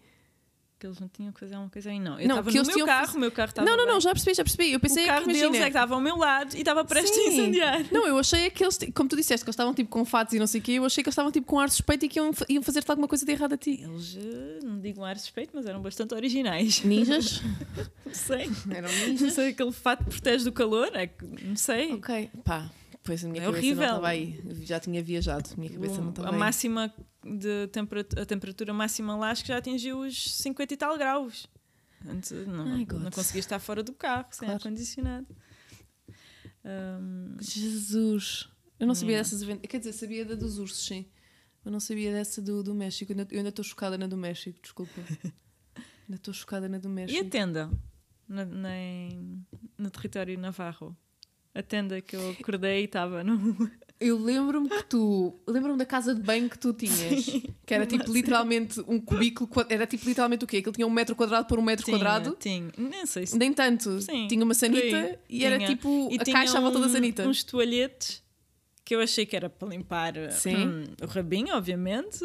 [0.79, 2.17] Que eles não tinham que fazer alguma coisa aí, não.
[2.17, 4.11] Eu Não, estava no meu tinham carro, o meu carro estava Não, não, não, já
[4.11, 4.71] percebi, já percebi.
[4.71, 5.57] Eu pensei O carro que deles imagina.
[5.57, 7.27] é que estava ao meu lado e estava prestes a Sim.
[7.27, 7.85] incendiar.
[7.91, 10.39] Não, eu achei que eles, como tu disseste, que eles estavam tipo com fatos e
[10.39, 12.17] não sei o quê, eu achei que eles estavam tipo com ar suspeito e que
[12.17, 13.81] iam, iam fazer-te alguma coisa de errado a ti.
[13.83, 16.81] Eles, eh, não digo um ar suspeito, mas eram bastante originais.
[16.83, 17.41] Ninjas?
[18.05, 18.49] Não sei.
[18.73, 21.93] Eram Não sei, aquele fato protege do calor, é que não sei.
[21.93, 22.69] Ok, pá,
[23.03, 23.81] pois a minha É cabeça horrível.
[23.83, 24.41] não estava aí.
[24.45, 26.37] Eu já tinha viajado, a minha cabeça não O- estava a aí.
[26.37, 26.93] máxima
[27.23, 31.47] de temperatura, a temperatura máxima lá acho que já atingiu os 50 e tal graus.
[32.07, 34.53] Antes, não, Ai, não conseguia estar fora do carro sem Claro.
[34.53, 35.27] ar-condicionado.
[36.63, 38.49] Ahm, Jesus.
[38.79, 39.29] Eu não sabia Yeah.
[39.29, 39.59] dessas.
[39.67, 41.05] Quer dizer, sabia da dos ursos, sim.
[41.65, 43.11] Eu não sabia dessa do, do México.
[43.11, 44.93] Eu ainda- estou chocada na do México, desculpa.
[46.07, 47.29] ainda estou chocada na do e a México.
[47.29, 47.69] tenda?
[48.27, 48.69] Na, na-
[49.77, 50.95] no território navarro?
[51.53, 53.69] A tenda que eu acordei e estava no.
[53.99, 55.37] Eu lembro-me que tu.
[55.45, 57.25] Lembro-me da casa de banho que tu tinhas.
[57.65, 59.49] Que era tipo literalmente um cubículo.
[59.67, 60.57] Era tipo literalmente o quê?
[60.57, 62.37] Aquilo tinha um metro quadrado por um metro quadrado.
[62.39, 63.37] Tinha, nem sei se.
[63.37, 64.01] Nem tanto.
[64.01, 65.69] Sim, tinha uma sanita e era Tinha.
[65.69, 67.27] tipo E a tinha caixa à volta da sanita.
[67.27, 68.23] Uns toalhetes
[68.85, 70.55] que eu achei que era para limpar Sim.
[70.55, 72.23] hum, o rabinho, obviamente.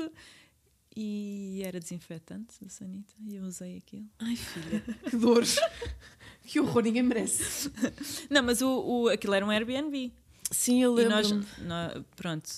[0.97, 3.13] E era desinfetante a sanita.
[3.27, 4.07] E eu usei aquilo.
[4.21, 5.43] Ai, filha, que dor.
[6.45, 7.71] Que horror, ninguém merece.
[8.31, 10.13] Não, mas o, o, aquilo era um Airbnb.
[10.51, 11.47] Sim, eu E nós, lembro.
[11.63, 12.49] nó- pronto,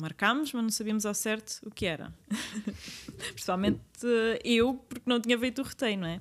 [0.00, 2.12] marcámos, mas não sabíamos ao certo o que era.
[3.32, 6.20] Principalmente uh, eu, porque não tinha feito o roteiro, não é?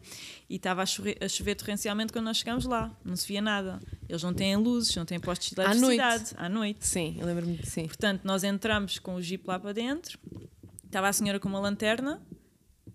[0.50, 2.92] E estava a chover, a chover torrencialmente quando nós chegámos lá.
[3.04, 3.80] Não se via nada.
[4.08, 6.00] Eles não têm luzes, não têm postos de À noite.
[6.00, 6.36] eletricidade.
[6.38, 6.86] À noite.
[6.86, 7.66] Sim, eu lembro-me.
[7.66, 7.86] Sim.
[7.88, 10.20] Portanto, nós entramos com o jeep lá para dentro.
[10.86, 12.22] Estava a senhora com uma lanterna.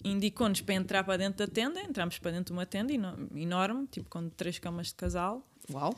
[0.04, 1.80] Indicou-nos para entrar para dentro da tenda.
[1.80, 5.46] Entramos para dentro de uma tenda eno- enorme, tipo com três camas de casal.
[5.70, 5.94] Uau.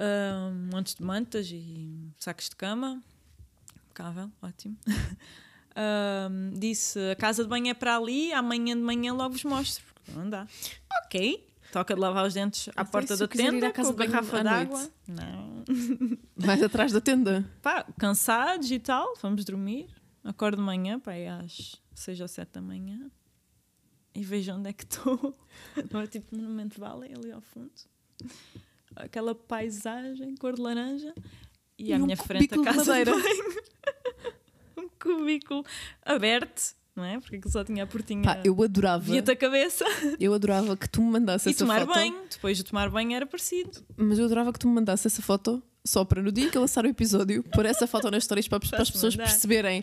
[0.00, 3.02] Um, montes de mantas e sacos de cama.
[3.84, 4.76] Impecável, ótimo.
[6.58, 9.84] Disse: a casa de banho é para ali, amanhã de manhã logo vos mostro.
[9.94, 10.46] Porque não dá.
[11.04, 11.46] Ok.
[11.72, 14.90] Toca de lavar os dentes à Então, porta da tenda com garrafa d'água.
[15.06, 15.64] Não.
[16.34, 17.44] Mais atrás da tenda.
[17.60, 19.86] Pá, cansados e tal, vamos dormir.
[20.24, 23.10] Acordo de manhã, pá, é às 6 ou 7 da manhã.
[24.18, 25.32] E vejo onde é que estou.
[25.92, 27.70] Não é tipo Monumento Valley ali ao fundo.
[28.96, 31.14] Aquela paisagem, cor de laranja.
[31.78, 33.22] E, E à um minha frente a casa de banho.
[34.76, 35.64] um cubículo
[36.04, 37.20] aberto, não é?
[37.20, 38.24] Porque aquilo só tinha a portinha.
[38.24, 39.04] Pá, eu adorava.
[39.04, 39.84] Via-te a cabeça.
[40.18, 41.94] Eu adorava que tu me mandasses E essa tomar foto.
[41.94, 42.20] banho.
[42.28, 43.80] Depois de tomar banho era parecido.
[43.96, 46.60] Mas eu adorava que tu me mandasses essa foto só para no dia que eu
[46.62, 49.82] lançar o episódio pôr essa foto nas histórias para, para as pessoas perceberem.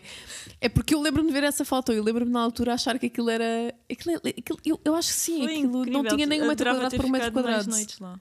[0.60, 1.92] É porque eu lembro-me de ver essa foto.
[1.92, 3.74] Eu lembro-me na altura achar que aquilo era.
[3.90, 6.04] Aquilo, aquilo- eu, eu acho que sim, Foi aquilo não incrível.
[6.16, 7.68] tinha nem um metro quadrado por um metro quadrado.
[7.70, 8.20] noites lá.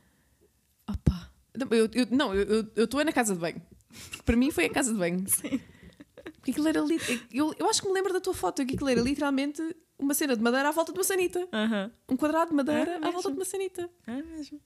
[0.89, 1.31] Opa.
[1.57, 3.61] Não, eu, eu, não, eu- estou é na casa de banho.
[4.25, 5.23] Para mim foi a casa de banho.
[5.29, 5.59] Sim.
[6.35, 6.81] Porque aquilo era.
[6.81, 6.99] li-
[7.31, 9.61] Eu, eu acho que me lembro da tua foto, que aquilo era literalmente
[9.97, 11.47] uma cena de madeira à volta de uma sanita.
[11.53, 11.91] Aham.
[12.09, 13.89] Um quadrado de madeira É à volta de uma sanita.
[14.05, 14.59] É mesmo.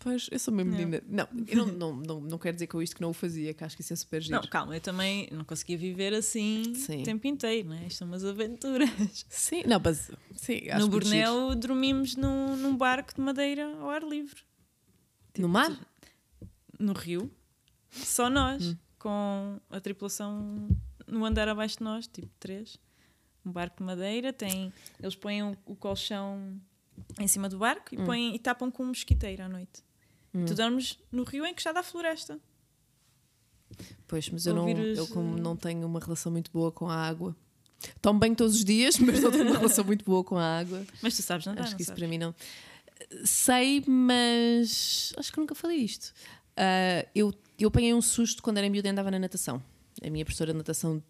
[0.00, 0.64] Pois, eu sou Não.
[0.64, 1.02] menina.
[1.08, 3.64] Não, eu não, não, não, não quero dizer com isto que não o fazia, que
[3.64, 4.36] acho que isso é super giro.
[4.40, 7.00] Não, calma, eu também não conseguia viver assim Sim.
[7.02, 7.84] o tempo inteiro, né?
[7.86, 8.88] Isto são umas aventuras.
[9.28, 10.88] Sim, não, mas sim, acho no.
[10.88, 14.40] Borneo dormimos num, num barco de madeira ao ar livre,
[15.36, 15.76] No mar?
[16.78, 17.30] no rio.
[17.90, 18.76] Só nós.
[19.00, 20.68] com a tripulação
[21.08, 22.78] no andar abaixo de nós, tipo três.
[23.44, 26.60] Um barco de madeira, tem, eles põem o, o colchão
[27.18, 29.82] em cima do barco e, põem, e tapam com um mosquiteiro à noite.
[30.32, 32.38] Tu dormes no rio encostado à floresta.
[34.06, 36.94] Pois, mas eu, não, eu como eh, não tenho uma relação muito boa com a
[36.94, 37.36] água.
[38.00, 40.84] Tomo bem todos os dias, mas não tenho uma relação muito boa com a água.
[41.02, 42.00] Mas tu sabes nadar, acho que isso sabes?
[42.00, 42.34] para mim não.
[43.24, 46.12] Sei, mas acho que nunca falei isto.
[46.56, 49.62] Ah, eu, eu apanhei um susto quando era miúda e andava na natação.
[50.02, 51.02] A minha professora de natação,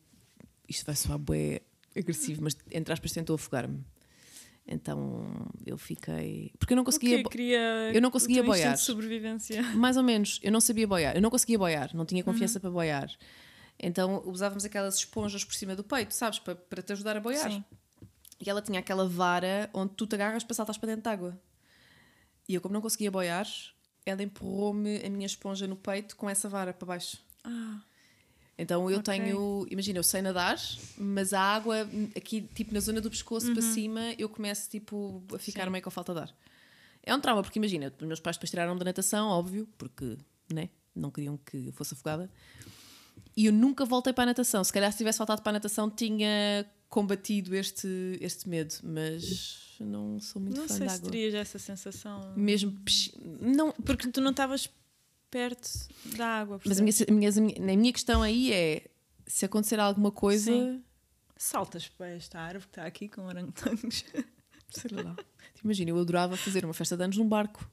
[0.69, 1.63] isto vai soar bué
[1.97, 3.83] agressivo, mas entre aspas tentou afogar-me.
[4.71, 6.53] Então eu fiquei.
[6.59, 7.23] Porque eu não conseguia.
[7.23, 7.31] Bo-
[7.95, 8.75] eu não conseguia boiar.
[8.75, 9.63] de sobrevivência.
[9.75, 11.17] Mais ou menos, eu não sabia boiar.
[11.17, 13.11] Eu não conseguia boiar, não tinha confiança para boiar.
[13.81, 16.39] Então usávamos aquelas esponjas por cima do peito, sabes?
[16.39, 17.51] Para, para te ajudar a boiar.
[17.51, 17.65] Sim.
[18.45, 21.41] E ela tinha aquela vara onde tu te agarras para saltares para dentro de água.
[22.49, 23.47] E eu, como não conseguia boiar,
[24.05, 27.19] ela empurrou-me a minha esponja no peito com essa vara para baixo.
[27.45, 27.81] Ah,
[28.59, 29.15] Então eu Ok.
[29.15, 30.59] tenho, imagina, eu sei nadar,
[30.97, 35.39] mas a água aqui, tipo na zona do pescoço para cima, eu começo tipo a
[35.39, 35.67] ficar Uhum.
[35.67, 35.73] Sim.
[35.73, 36.35] meio com a falta de ar.
[37.05, 40.19] É um trauma, porque imagina, os meus pais depois tiraram da natação, óbvio, porque
[40.53, 42.29] né, não queriam que eu fosse afogada.
[43.37, 44.65] E eu nunca voltei para a natação.
[44.65, 50.19] Se calhar se tivesse voltado para a natação tinha combatido este, este medo, mas não
[50.19, 51.11] sou muito não fã sei de se água.
[51.13, 52.33] terias essa sensação.
[52.37, 52.77] Mesmo
[53.41, 54.69] não, Porque tu não estavas
[55.31, 55.69] perto
[56.17, 56.61] da água.
[56.65, 57.31] mas a minha, a minha,
[57.73, 58.87] a minha questão aí é
[59.27, 60.83] se acontecer alguma coisa, Sim.
[61.37, 64.05] Saltas para esta árvore que está aqui com orangotangos.
[64.71, 65.15] sei lá.
[65.55, 67.71] Tipo, Imagina, eu adorava fazer uma festa de anos num barco.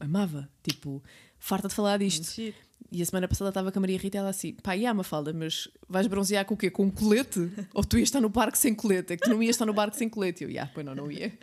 [0.00, 0.48] Amava.
[0.62, 1.02] Tipo,
[1.38, 2.26] farta de falar disto.
[2.26, 2.56] Mentira.
[2.90, 4.92] E a semana passada estava com a Maria Rita e ela assim: pá, e há
[4.92, 6.70] Mafalda, mas vais bronzear com o quê?
[6.70, 7.50] Com um colete?
[7.74, 9.12] Ou tu ias estar no barco sem colete?
[9.12, 10.42] É que tu não ias estar no barco sem colete.
[10.42, 11.36] E eu, yeah, pois não, não ia.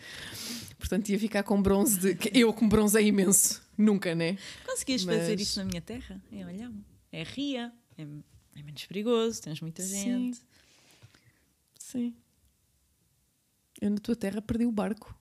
[0.83, 2.29] Portanto, ia ficar com bronze de.
[2.37, 3.61] Eu com bronze é imenso.
[3.77, 4.37] Nunca, né?
[4.65, 6.21] Conseguias Mas- fazer isso na minha terra?
[6.29, 6.69] É, olha,
[7.09, 10.03] é ria, é, é menos perigoso, tens muita Sim.
[10.03, 10.41] gente.
[11.79, 12.13] Sim.
[13.79, 15.17] Eu na tua terra perdi o barco.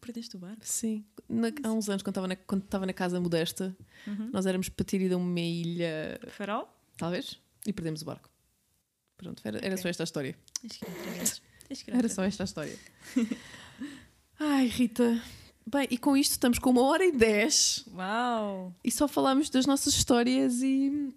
[0.00, 0.60] Perdeste o barco?
[0.64, 1.04] Sim.
[1.28, 3.76] Na- há uns anos, quando estava na, quando estava na casa modesta,
[4.06, 4.30] Uhum.
[4.32, 6.68] nós éramos para ter ido a uma ilha, Farol?
[6.96, 8.30] talvez, e perdemos o barco.
[9.16, 9.78] Pronto, era, era Ok.
[9.82, 10.38] só esta a história.
[11.88, 12.78] Era só esta a história.
[14.38, 15.20] Ai, Rita.
[15.66, 17.84] Bem, e com isto estamos com uma hora e dez.
[17.94, 18.74] Uau!
[18.84, 21.12] e só falámos das nossas histórias e.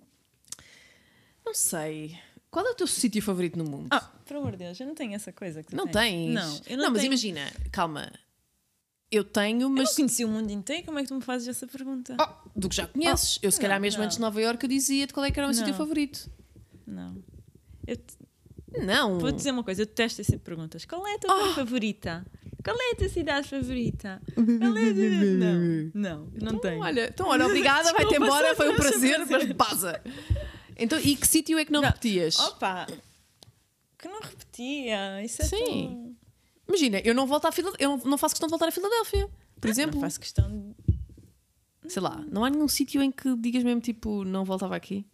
[1.45, 2.18] Não sei.
[2.49, 3.88] Qual é o teu sítio favorito no mundo?
[3.91, 6.34] Ah, por amor de Deus, eu não tenho essa coisa que tu não tens.
[6.34, 7.06] Não, eu não, mas tenho.
[7.11, 8.11] imagina, calma.
[9.11, 9.89] Eu tenho, Eu mas.
[9.89, 12.15] não conheci o mundo inteiro, como é que tu me fazes essa pergunta?
[12.19, 13.39] Oh, do que já conheces.
[13.41, 14.06] eu, se calhar, não, mesmo não.
[14.06, 15.77] antes de Nova Iorque, eu dizia-te qual é que era o meu sítio Não.
[15.77, 16.30] favorito.
[16.85, 17.23] Não.
[17.85, 18.18] Eu te-
[18.85, 19.19] Não.
[19.19, 20.84] vou dizer uma coisa, eu detesto esse tipo perguntas.
[20.85, 22.26] Qual é a tua cor favorita?
[22.68, 24.22] Qual é a tua cidade favorita?
[24.35, 25.10] Qual é a tua...
[25.38, 26.81] Não, não, não Então, tenho.
[26.81, 30.02] olha, então, olha, obrigada, vai-te embora, foi um prazer, mas passa.
[30.76, 31.88] Então, e que sítio é que não, Não.
[31.88, 32.38] repetias?
[32.39, 32.85] Opa!
[33.98, 35.23] Que não repetia.
[35.23, 35.57] Isso é Sim.
[35.57, 36.15] tão...
[36.68, 39.30] Imagina, eu não volto à Filadélfia, eu não- faço questão de voltar a Filadélfia.
[39.61, 41.89] Por exemplo, Não faço questão de...
[41.89, 45.06] sei lá, não há nenhum sítio em que digas mesmo tipo, não voltava aqui.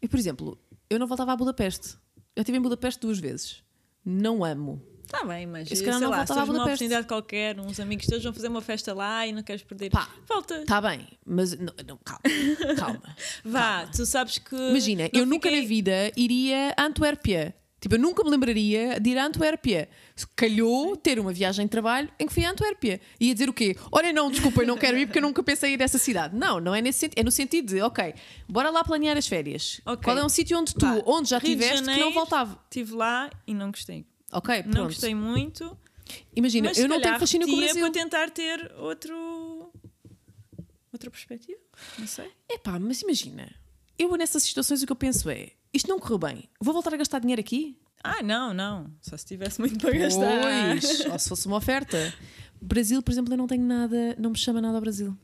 [0.00, 0.58] Eu, por exemplo,
[0.88, 1.96] eu não voltava a Budapeste.
[2.36, 3.62] Eu estive em Budapeste duas vezes.
[4.04, 4.80] Não amo.
[5.12, 8.22] Está bem, mas Eu se calhar não lá, se uma oportunidade qualquer, uns amigos teus
[8.22, 9.90] vão fazer uma festa lá e não queres perder.
[9.90, 10.58] Pá, Volta.
[10.62, 12.22] Está bem, mas não, não, calma,
[12.76, 13.16] calma.
[13.44, 14.54] Vá, tu sabes que.
[14.54, 17.54] Imagina, eu nunca fiquei- na vida iria a Antuérpia.
[17.80, 19.88] Tipo, eu nunca me lembraria de ir a Antuérpia.
[20.36, 23.00] Calhou ter uma viagem de trabalho em que fui a Antuérpia.
[23.18, 23.74] Ia dizer o quê?
[23.90, 25.96] Olha, não, desculpa, eu não quero ir porque eu nunca pensei em ir a essa
[25.96, 26.36] cidade.
[26.36, 27.18] Não, não é nesse sentido.
[27.18, 28.14] É no sentido de, ok,
[28.46, 29.80] bora lá planear as férias.
[29.86, 30.04] Ok.
[30.04, 32.58] Qual é um sítio onde tu, Vá, onde já Rio tiveste, que não voltava?
[32.64, 34.04] Estive lá e não gostei.
[34.32, 34.86] Ok, Não pronto.
[34.88, 35.76] gostei muito.
[36.34, 37.82] Imagina, mas eu não tenho fascínio com o Brasil.
[37.82, 39.72] para tentar ter outro.
[40.92, 41.58] outra perspectiva.
[41.98, 42.30] Não sei.
[42.48, 43.52] Epá, mas imagina,
[43.98, 46.96] eu nessas situações o que eu penso é, isto não correu bem, vou voltar a
[46.96, 47.78] gastar dinheiro aqui?
[48.02, 48.90] Ah, não, não.
[49.02, 50.40] Só se tivesse muito para gastar.
[50.42, 52.12] Pois, ou se fosse uma oferta.
[52.60, 55.16] Brasil, por exemplo, eu não tenho nada, não me chama nada ao Brasil.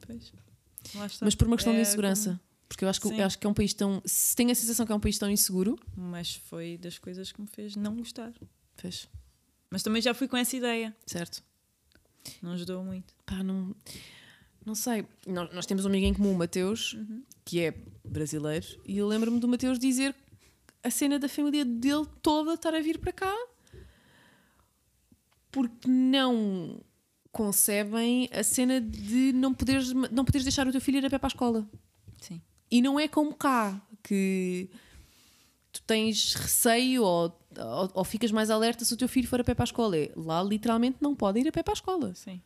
[1.22, 2.40] Mas por uma questão de É insegurança.
[2.68, 4.02] Porque eu acho, que, eu acho que é um país tão.
[4.04, 5.78] Se tenho a sensação que é um país tão inseguro.
[5.94, 8.32] como- Mas foi das coisas que me fez não gostar.
[8.76, 9.08] Fez,
[9.70, 10.94] Mas também já fui com essa ideia.
[11.06, 11.42] certo?
[12.42, 13.14] Não ajudou muito.
[13.24, 13.74] Pá, não.
[14.64, 15.06] Não sei.
[15.26, 17.22] Nós, nós temos um amigo em comum, o Mateus, Uhum.
[17.44, 17.72] que é
[18.04, 20.14] brasileiro, e eu lembro-me do Mateus dizer
[20.82, 23.34] a cena da família dele toda estar a vir para cá
[25.50, 26.80] porque não
[27.32, 31.18] concebem a cena de não poderes, não poderes deixar o teu filho ir a pé
[31.18, 31.68] para a escola.
[32.20, 32.40] Sim.
[32.70, 34.68] E não é como cá, que
[35.80, 39.44] tu tens receio ou, ou, ou ficas mais alerta se o teu filho for a
[39.44, 39.96] pé para a escola.
[39.96, 42.14] É, lá literalmente não pode ir a pé para a escola.
[42.14, 42.40] Sim.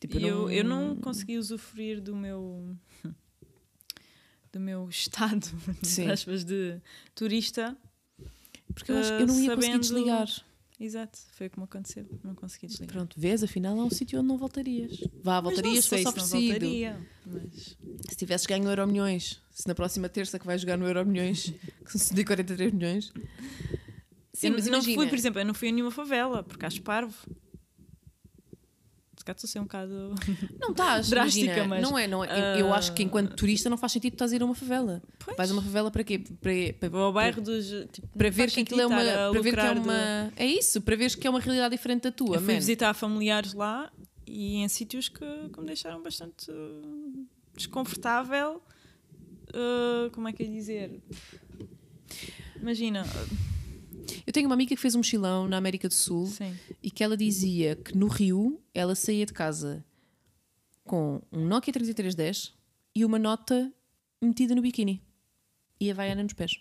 [0.00, 2.76] Tipo, eu, eu não consegui usufruir do meu
[4.52, 5.46] do meu estado,
[6.12, 6.80] aspas, de
[7.14, 7.76] turista.
[8.74, 10.28] Porque eu, acho, eu não ia conseguir sabendo- desligar.
[10.80, 12.06] Exato, foi como aconteceu.
[12.22, 12.94] Não consegui desligar.
[12.94, 15.00] Pronto, vês, afinal é um sítio onde não voltarias.
[15.24, 16.52] Vá, voltarias se sei fosse oferecido.
[16.52, 17.76] voltaria, mas...
[18.08, 21.52] Se tivesses ganho Euro Milhões, se na próxima terça que vais jogar no Euro Milhões,
[21.84, 23.12] que são de 43 milhões.
[24.32, 24.94] Sim, eu mas não imagina.
[24.94, 27.16] fui, por exemplo, eu não fui a nenhuma favela, porque acho parvo.
[29.28, 30.14] Calhar estou a ser um bocado.
[30.58, 32.28] Não estás, Drástica, imagina, mas, não é, não é.
[32.58, 34.54] Eu- Eu ah, acho que enquanto turista não faz sentido estás a ir a uma
[34.54, 35.02] favela.
[35.18, 35.36] Pois.
[35.36, 36.18] Vais a uma favela para quê?
[36.18, 37.66] Para, para, ao bairro dos.
[37.92, 38.96] Tipo, para ver que aquilo é uma.
[38.96, 40.32] Para ver que é lucrar de- uma.
[40.36, 42.36] É isso, para ver que é uma realidade diferente da tua.
[42.36, 42.60] Eu fui man.
[42.60, 43.92] visitar familiares lá
[44.26, 45.18] e em sítios que,
[45.52, 47.26] que me deixaram bastante uh,
[47.56, 48.62] desconfortável.
[49.50, 51.00] Uh, como é que é dizer?
[52.60, 53.04] Imagina,
[54.26, 56.56] Eu tenho uma amiga que fez um mochilão na América do Sul sim.
[56.82, 59.84] e que ela dizia que no Rio ela saía de casa
[60.84, 62.54] com um Nokia 3310
[62.94, 63.72] e uma nota
[64.22, 65.02] metida no biquíni
[65.80, 66.58] e a vaiana nos pés.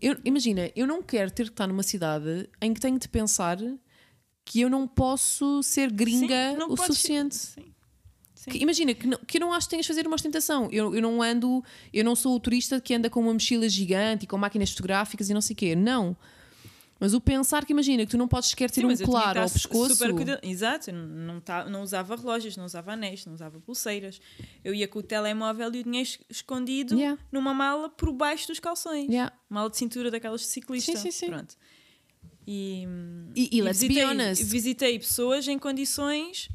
[0.00, 3.58] Eu- imagina, eu não quero ter que estar numa cidade em que tenho de pensar
[4.44, 7.36] que eu não posso ser gringa Sim, não o podes- suficiente.
[7.36, 7.74] Sim.
[8.48, 10.68] Que- imagina, que, não, que eu não acho que tenhas de fazer uma ostentação.
[10.72, 11.62] Eu, eu não ando,
[11.92, 15.28] eu não sou o turista que anda com uma mochila gigante e com máquinas fotográficas
[15.28, 15.74] e não sei o quê.
[15.76, 16.16] Não.
[16.98, 19.48] Mas o pensar que imagina que tu não podes sequer ter Sim, um colar ao
[19.48, 19.94] pescoço.
[19.94, 24.20] super Exato, eu não, tá- não usava relógios, não usava anéis, não usava pulseiras.
[24.62, 27.18] Eu ia com o telemóvel e o dinheiro es- escondido Yeah.
[27.32, 29.08] numa mala por baixo dos calções.
[29.08, 29.32] Yeah.
[29.48, 30.92] Mala de cintura daquelas de ciclista.
[30.92, 31.26] Sim, sim, sim.
[31.28, 31.56] Pronto.
[32.46, 32.86] E,
[33.34, 36.50] E, e be visitei, visitei pessoas em condições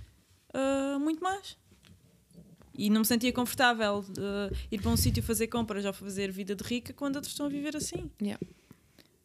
[0.54, 1.58] ah, muito más.
[2.78, 6.56] E não me sentia confortável ah, ir para um sítio fazer compras ou fazer vida
[6.56, 8.10] de rica quando outros estão a viver assim.
[8.22, 8.40] Yeah.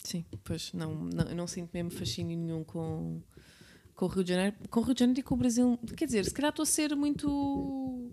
[0.03, 3.21] Sim, pois não, não, eu não sinto mesmo fascínio nenhum com,
[3.95, 4.57] com o Rio de Janeiro.
[4.71, 5.79] Com o Rio de Janeiro e com o Brasil.
[5.97, 8.11] Quer dizer, se calhar estou a ser muito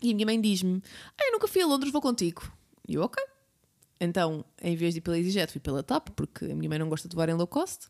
[0.00, 0.82] E a minha mãe diz-me:
[1.18, 2.50] Ah, eu nunca fui a Londres, vou contigo.
[2.88, 3.22] E eu, ok.
[4.00, 6.88] Então, em vez de ir pela EasyJet, fui pela TAP, porque a minha mãe não
[6.88, 7.88] gosta de voar em low cost.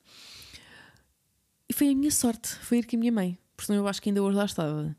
[1.69, 3.39] E foi a minha sorte, foi ir com a minha mãe.
[3.57, 4.97] Porque senão eu acho que ainda hoje lá estava.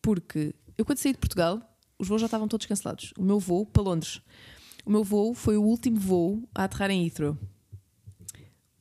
[0.00, 1.60] Porque eu, quando saí de Portugal,
[1.98, 3.12] os voos já estavam todos cancelados.
[3.18, 4.20] O meu voo para Londres.
[4.84, 7.38] O meu voo foi o último voo a aterrar em Heathrow.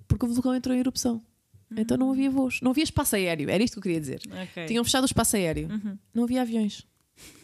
[0.07, 1.23] Porque o vulcão entrou em erupção.
[1.77, 2.61] Então não havia voos.
[2.61, 3.49] Não havia espaço aéreo.
[3.49, 4.21] Era isto que eu queria dizer.
[4.43, 4.65] Ok.
[4.65, 5.69] Tinham fechado o espaço aéreo.
[5.69, 5.97] Uhum.
[6.13, 6.85] Não havia aviões.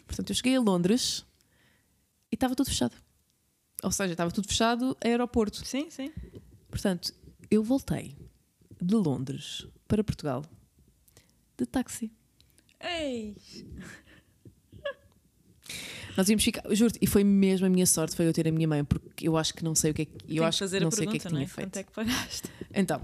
[0.06, 1.26] Portanto, eu cheguei a Londres
[2.32, 2.96] e estava tudo fechado.
[3.84, 5.66] Ou seja, estava tudo fechado aeroporto.
[5.66, 6.12] Sim, sim.
[6.70, 7.14] Portanto,
[7.50, 8.16] eu voltei
[8.82, 10.44] de Londres para Portugal
[11.58, 12.12] de táxi.
[12.80, 13.36] Ei!
[16.18, 18.68] Nós íamos ficar, juro e foi mesmo a minha sorte foi eu ter a minha
[18.68, 20.92] mãe, porque eu acho que não sei o que é que, eu acho que não
[20.92, 21.48] sei o que é pergunta, que não tinha é?
[21.48, 21.68] feito.
[21.68, 22.50] Quanto é que pagaste?
[22.74, 23.02] Então,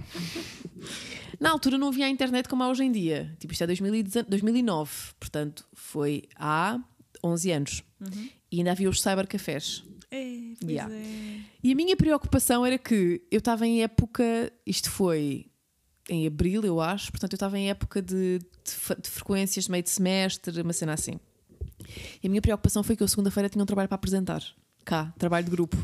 [1.39, 3.35] na altura não havia a internet como há hoje em dia.
[3.39, 6.79] Tipo, isto é 2019, 2009, portanto, foi há
[7.23, 7.83] 11 anos.
[7.99, 8.29] Uhum.
[8.51, 9.83] E ainda havia os cybercafés.
[10.09, 10.93] Pois Yeah.
[10.93, 11.39] é.
[11.63, 15.47] E a minha preocupação era que eu estava em época, isto foi
[16.09, 19.83] em abril, eu acho, portanto eu estava em época de, de de frequências de meio
[19.83, 21.19] de semestre, uma cena assim.
[22.21, 24.41] E a minha preocupação foi que eu segunda-feira tinha um trabalho para apresentar.
[24.83, 25.77] Cá, trabalho de grupo.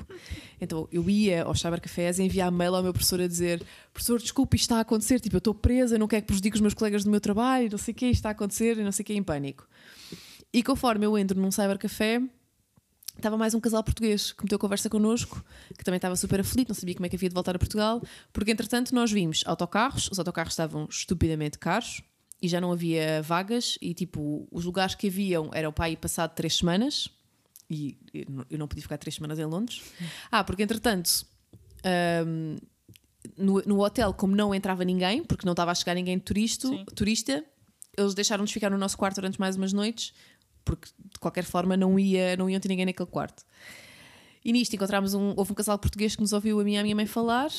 [0.60, 4.56] Então eu ia aos cybercafés e enviar mail ao meu professor a dizer: Professor, desculpe,
[4.56, 5.20] isto está a acontecer.
[5.20, 7.80] Tipo, eu estou presa, não quero que prejudique os meus colegas do meu trabalho, não
[7.80, 9.68] sei o que, isto está a acontecer não sei o que, em pânico.
[10.54, 12.22] E conforme eu entro num cybercafé,
[13.16, 15.44] estava mais um casal português que meteu conversa connosco,
[15.78, 18.02] que também estava super aflito, não sabia como é que havia de voltar a Portugal,
[18.32, 22.04] porque entretanto nós vimos autocarros, os autocarros estavam estupidamente caros
[22.42, 26.34] e já não havia vagas, e tipo, os lugares que haviam eram para ir passado
[26.34, 27.08] três semanas,
[27.70, 27.98] e
[28.50, 29.82] eu não podia ficar três semanas em Londres.
[30.32, 31.26] Ah, porque entretanto.
[32.26, 32.58] Um,
[33.38, 37.46] no, no, hotel, como não entrava ninguém, porque não estava a chegar ninguém turista, turista
[37.96, 40.12] eles deixaram-nos ficar no nosso quarto durante mais umas noites
[40.64, 43.44] porque de qualquer forma não, ia, não iam ter ninguém naquele quarto.
[44.44, 46.84] E nisto encontramos um, houve um casal português que nos ouviu a mim e a
[46.84, 47.52] minha mãe falar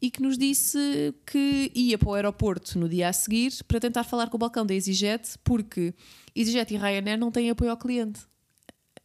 [0.00, 4.04] e que nos disse que ia para o aeroporto no dia a seguir para tentar
[4.04, 5.94] falar com o balcão da EasyJet, porque
[6.34, 8.20] EasyJet e Ryanair não têm apoio ao cliente.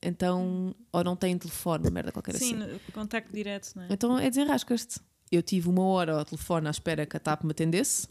[0.02, 2.74] Então, ou não têm telefone, merda qualquer Sim, assim.
[2.74, 3.88] Sim, contacto direto, não é?
[3.90, 5.00] Então é desenrascas-te.
[5.32, 8.08] Eu tive uma hora ao telefone à espera que a TAP me atendesse,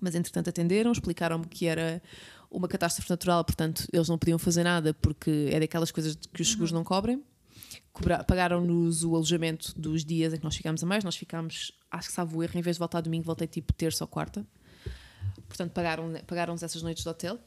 [0.00, 2.02] mas entretanto atenderam, explicaram-me que era
[2.50, 6.48] uma catástrofe natural, portanto, eles não podiam fazer nada porque é daquelas coisas que os
[6.48, 6.78] seguros uhum.
[6.78, 7.22] não cobrem.
[8.26, 11.04] Pagaram-nos o alojamento dos dias em que nós ficámos a mais.
[11.04, 14.04] Nós ficámos, acho que sabe o erro, em vez de voltar domingo, voltei tipo terça
[14.04, 14.46] ou quarta.
[15.48, 17.38] Portanto, pagaram-nos pagaram essas noites de hotel.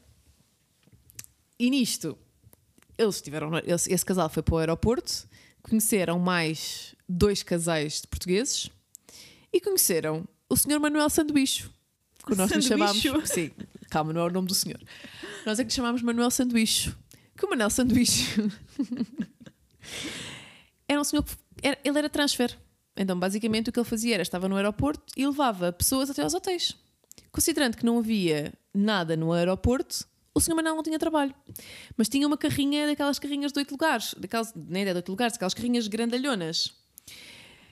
[1.58, 2.16] E nisto,
[2.96, 3.50] eles tiveram.
[3.58, 5.28] Esse, esse casal foi para o aeroporto,
[5.62, 8.70] conheceram mais dois casais de portugueses
[9.52, 11.70] e conheceram o senhor Manuel Sanduícho,
[12.26, 13.02] que nós lhe chamámos.
[13.24, 13.50] Sim,
[13.90, 14.80] Calma, não é o nome do senhor.
[15.44, 16.96] Nós é que lhe chamámos Manuel Sanduícho.
[17.36, 18.40] Que o Manuel Sanduícho
[20.90, 22.58] era um senhor que era, ele era transfer.
[22.96, 26.34] Então, basicamente, o que ele fazia era estava no aeroporto e levava pessoas até aos
[26.34, 26.76] hotéis.
[27.30, 30.04] Considerando que não havia nada no aeroporto,
[30.34, 31.32] o senhor Manuel não tinha trabalho.
[31.96, 35.36] Mas tinha uma carrinha daquelas carrinhas de oito lugares, daquelas, nem é de oito lugares,
[35.36, 36.74] aquelas carrinhas grandalhonas.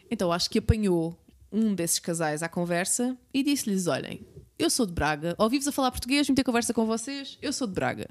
[0.09, 1.19] Então acho que apanhou
[1.51, 4.25] um desses casais à conversa e disse-lhes: Olhem,
[4.57, 7.67] eu sou de Braga, ouvi-vos a falar português, vim ter conversa com vocês, eu sou
[7.67, 8.09] de Braga.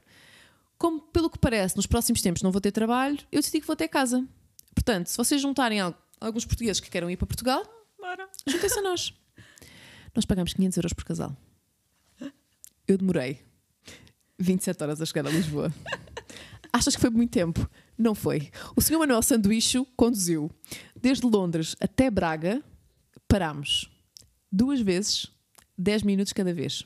[0.78, 3.76] Como, pelo que parece, nos próximos tempos não vou ter trabalho, eu decidi que vou
[3.76, 4.28] ter casa.
[4.78, 5.80] Portanto, se vocês juntarem
[6.22, 7.66] alguns portugueses que queiram ir para Portugal,
[8.45, 9.12] juntem-se a nós.
[10.14, 11.36] Nós pagamos 500 euros por casal.
[12.88, 13.41] Eu demorei
[14.38, 15.74] 27 horas a chegar a Lisboa.
[16.72, 17.68] Achas que foi muito tempo?
[17.98, 18.52] Não foi.
[18.76, 20.52] O senhor Manuel Sanduícho conduziu
[20.95, 22.64] desde Londres até Braga.
[23.28, 23.90] Parámos
[24.52, 25.26] duas vezes
[25.76, 26.86] 10 minutos cada vez.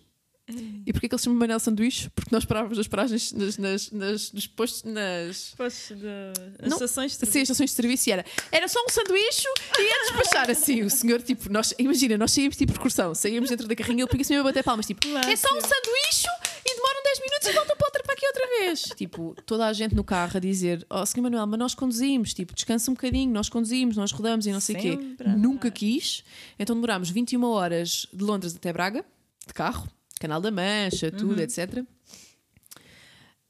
[0.86, 2.10] E porquê que ele se chama Manel Sanduíche?
[2.10, 5.53] Porque nós parávamos nas paragens, nas, nas, nas, nos postos, nas.
[5.57, 6.68] Postos de.
[6.68, 7.34] Estações de serviço.
[7.34, 8.26] Sim, estações de serviço e era.
[8.52, 9.48] Era só um sanduíche
[9.78, 10.84] e ia despachar assim.
[10.84, 14.10] O senhor, tipo, nós, imagina, nós saímos tipo excursão, saímos dentro da carrinha e ele
[14.10, 16.28] punha-se mesmo a bater palmas, tipo, é só um sanduíche
[16.65, 18.82] e demoram 10 minutos e voltam para, outra, para aqui outra vez.
[18.95, 22.34] Tipo, toda a gente no carro a dizer, ó, oh, senhor Manuel, mas nós conduzimos,
[22.34, 24.99] tipo, descansa um bocadinho, nós conduzimos, nós rodamos e não sei o quê.
[25.38, 26.23] Nunca quis.
[26.57, 29.06] Então demorámos 21 horas de Londres até Braga,
[29.48, 29.88] de carro
[30.22, 31.41] Canal da Mancha, tudo, uhum.
[31.41, 31.80] etc.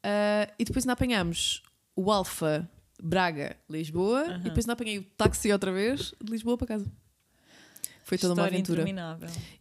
[0.03, 1.61] Uh, e depois ainda apanhamos
[1.95, 2.67] o Alfa
[3.03, 4.35] Braga, Lisboa, uhum.
[4.37, 6.91] e depois ainda apanhei o táxi outra vez de Lisboa para casa.
[8.03, 8.83] Foi toda História uma aventura.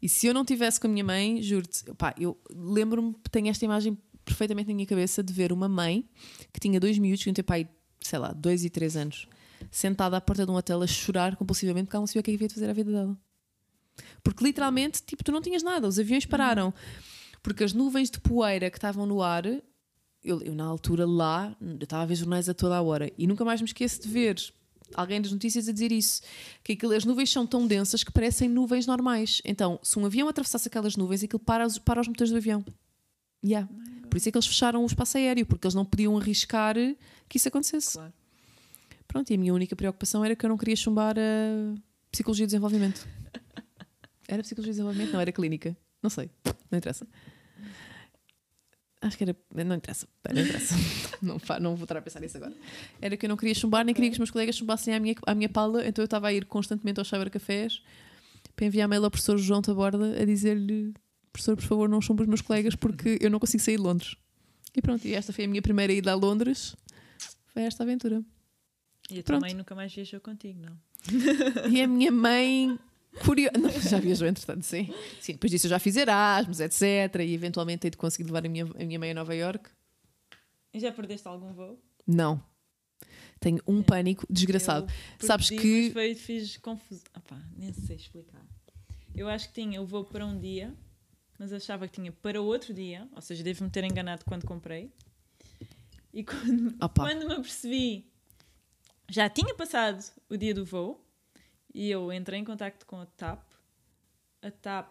[0.01, 1.85] E se eu não tivesse com a minha mãe, juro-te,
[2.19, 6.09] eu lembro-me, tenho esta imagem perfeitamente na minha cabeça de ver uma mãe
[6.53, 7.69] que tinha dois miúdos, que iam ter pai,
[8.01, 9.27] sei lá, dois e três anos,
[9.71, 12.31] sentada à porta de um hotel a chorar compulsivamente porque ela não sabia o que
[12.31, 13.17] é havia de fazer a vida dela.
[14.23, 16.73] Porque literalmente, tipo, tu não tinhas nada, os aviões pararam.
[17.43, 19.47] Porque as nuvens de poeira que estavam no ar,
[20.23, 23.27] eu, eu na altura lá, eu estava a ver jornais a toda a hora e
[23.27, 24.37] nunca mais me esqueço de ver
[24.95, 26.21] alguém das notícias a dizer isso,
[26.65, 29.41] que aquilo, as nuvens são tão densas que parecem nuvens normais.
[29.45, 32.65] Então, se um avião atravessasse aquelas nuvens, aquilo para os, para os motores do avião.
[33.45, 33.69] Yeah.
[34.11, 36.75] Por isso é que eles fecharam o espaço aéreo, porque eles não podiam arriscar
[37.29, 37.95] que isso acontecesse.
[37.95, 38.13] Claro.
[39.07, 41.75] Pronto, e a minha única preocupação era que eu não queria chumbar a
[42.11, 43.07] psicologia de desenvolvimento.
[44.31, 45.13] Era psicologia de desenvolvimento?
[45.13, 45.77] Não, era clínica.
[46.01, 46.31] Não sei.
[46.71, 47.05] Não interessa.
[49.01, 49.37] Acho que era.
[49.53, 50.07] Não interessa.
[50.33, 50.75] Não interessa.
[51.21, 52.55] não, não vou estar a pensar nisso agora.
[53.01, 55.17] Era que eu não queria chumbar, nem queria que os meus colegas chumbassem à minha,
[55.27, 57.83] à minha pala, então eu estava a ir constantemente aos cybercafés
[58.55, 60.95] para enviar mail ao professor João Taborda a dizer-lhe:
[61.33, 64.15] professor, por favor, não chumbe os meus colegas porque eu não consigo sair de Londres.
[64.77, 66.77] E pronto, e esta foi a minha primeira ida a Londres.
[67.49, 68.23] Foi esta aventura.
[69.11, 69.41] E a tua pronto.
[69.41, 70.79] mãe nunca mais viajou contigo, não?
[71.69, 72.79] E a minha mãe
[73.25, 73.59] Curioso.
[73.59, 74.93] Não, já viajou, entretanto, sim.
[75.21, 76.83] Sim, depois disso eu já fiz Erasmus, etc.
[77.21, 79.69] E eventualmente hei de conseguir levar a minha, a minha mãe a Nova York.
[80.75, 81.83] Já perdeste algum voo?
[82.07, 82.43] Não.
[83.41, 83.83] Tenho um é.
[83.83, 84.91] pânico desgraçado.
[85.21, 85.85] Eu Sabes que.
[85.85, 87.05] Mas foi, fiz confusão.
[87.17, 88.47] Opá, nem sei explicar.
[89.15, 90.75] Eu acho que tinha o voo para um dia,
[91.39, 94.93] mas achava que tinha para outro dia, ou seja, devo-me ter enganado quando comprei.
[96.13, 97.05] E quando, Opa.
[97.05, 98.11] quando me apercebi,
[99.09, 101.05] já tinha passado o dia do voo
[101.75, 103.43] e eu entrei em contacto com a TAP.
[104.43, 104.91] A TAP,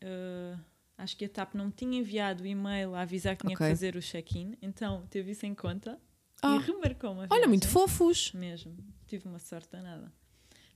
[0.00, 0.56] eh,
[0.98, 3.66] acho que a TAP não me tinha enviado o e-mail a avisar que tinha Ok.
[3.66, 5.98] que fazer o check-in, então teve isso em conta
[6.42, 6.56] Ah.
[6.56, 7.72] e remarcou uma Olha, muito viagem.
[7.88, 8.32] fofos.
[8.32, 8.76] Mesmo,
[9.06, 10.12] tive uma sorte danada.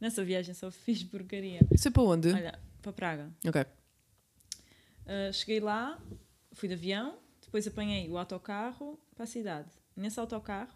[0.00, 1.60] Nessa viagem só fiz porcaria.
[1.72, 2.32] Isso é para onde?
[2.32, 3.32] Olha, para Praga.
[3.46, 3.62] Ok.
[5.06, 5.98] Uh, cheguei lá,
[6.52, 9.70] fui de avião, depois apanhei o autocarro para a cidade.
[9.96, 10.72] Nesse autocarro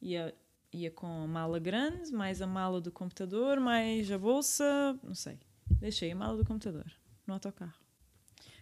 [0.00, 0.34] ia,
[0.72, 5.38] ia com a mala grande, mais a mala do computador, mais a bolsa, não sei.
[5.70, 6.90] Deixei a mala do computador
[7.26, 7.74] no autocarro.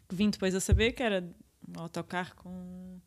[0.09, 1.29] Que vim depois a saber que era
[1.69, 3.01] um autocarro com.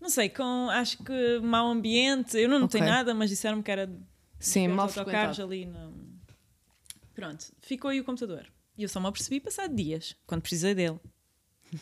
[0.00, 2.36] Não sei, com acho que mau ambiente.
[2.36, 2.90] Eu não notei Ok.
[2.92, 3.90] nada, mas disseram-me que era
[4.38, 5.64] Sim, mal autocarros ali.
[5.66, 5.94] No...
[7.14, 8.46] Pronto, ficou aí o computador.
[8.76, 11.00] E eu só me apercebi passado dias, quando precisei dele.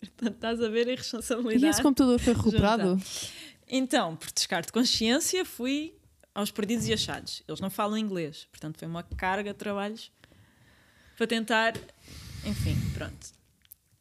[0.00, 1.66] Portanto, estás a ver a E irresponsabilidade.
[1.66, 2.98] esse computador foi recuperado?
[3.68, 5.98] Então, por descarte de consciência, fui
[6.34, 7.42] aos perdidos e achados.
[7.48, 10.12] Eles não falam inglês, portanto, foi uma carga de trabalhos
[11.16, 11.74] para tentar.
[12.44, 13.36] Enfim, pronto.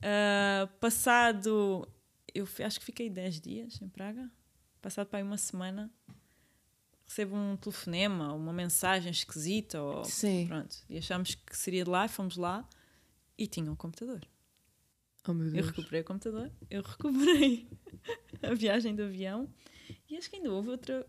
[0.02, 1.88] Ah, passado.
[2.34, 4.30] Eu acho que fiquei 10 dias em Praga.
[4.82, 5.90] Passado para aí uma semana,
[7.08, 9.82] recebo um telefonema, uma mensagem esquisita.
[9.82, 10.46] Ou, Sim.
[10.48, 10.76] Pronto.
[10.88, 12.68] E achámos que seria de lá, fomos lá
[13.38, 14.22] e tinha um computador.
[15.28, 15.68] Oh meu Eu Deus.
[15.68, 17.68] recuperei o computador, eu recuperei
[18.44, 19.48] a viagem do avião
[20.10, 21.06] e acho que ainda houve outra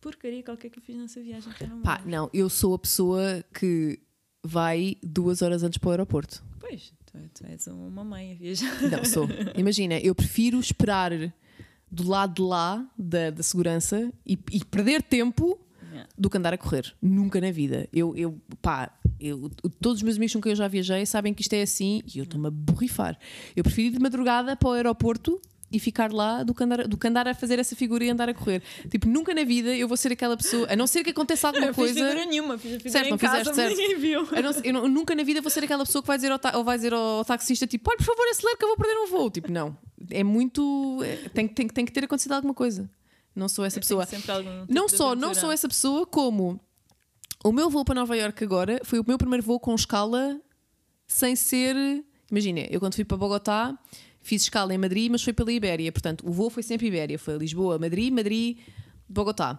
[0.00, 1.52] porcaria qualquer que eu fiz nessa viagem.
[1.52, 3.98] que eu não Pá, não, eu sou a pessoa que
[4.42, 6.42] vai duas horas antes para o aeroporto.
[6.58, 8.72] Pois, tu, tu és uma mãe a viajar.
[8.90, 9.26] Não, sou.
[9.56, 11.10] Imagina, eu prefiro esperar
[11.90, 15.58] do lado de lá da, da segurança e, e perder tempo
[15.92, 16.08] Yeah.
[16.16, 16.94] do que andar a correr.
[17.02, 17.88] Nunca na vida.
[17.92, 21.42] Eu, eu pá, eu, todos os meus amigos com quem eu já viajei sabem que
[21.42, 23.18] isto é assim e eu estou-me a borrifar.
[23.54, 25.40] Eu prefiro ir de madrugada para o aeroporto
[25.72, 28.28] e ficar lá do que, andar, do que andar a fazer essa figura e andar
[28.28, 28.60] a correr.
[28.90, 31.66] Tipo, nunca na vida eu vou ser aquela pessoa, a não ser que aconteça alguma
[31.66, 32.00] Não fiz coisa.
[32.08, 34.22] figura nenhuma, fiz a figura Certo, em não casa, fizeste, ninguém viu.
[34.22, 36.76] Não- eu nunca na vida vou ser aquela pessoa que vai dizer ao, ou vai
[36.76, 39.30] dizer ao taxista tipo, olha, por favor, acelere que eu vou perder um voo.
[39.30, 39.76] Tipo, não.
[40.10, 40.98] É muito.
[41.04, 42.90] é- tem, tem, tem que ter acontecido alguma coisa.
[43.36, 44.04] Não sou essa pessoa.
[44.04, 44.20] tipo
[44.68, 46.60] Não só, não sou essa pessoa, como
[47.44, 50.40] o meu voo para Nova Iorque agora foi o meu primeiro voo com escala
[51.06, 51.74] sem ser.
[52.30, 53.76] Imagina, eu quando fui para Bogotá
[54.22, 55.90] fiz escala em Madrid, mas foi pela Ibéria.
[55.90, 57.18] Portanto, o voo foi sempre Ibéria.
[57.18, 58.58] Foi Lisboa, Madrid, Madrid,
[59.08, 59.58] Bogotá.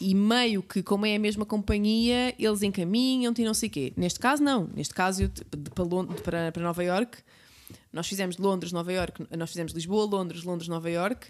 [0.00, 3.92] E meio que, como é a mesma companhia, eles encaminham-te e não sei o quê.
[3.96, 4.68] Neste caso, não.
[4.74, 7.18] Neste caso, eu, de- para, Lond- para, para Nova Iorque,
[7.92, 11.28] nós fizemos Londres, Nova Iorque, nós fizemos Lisboa, Londres, Londres, Nova Iorque.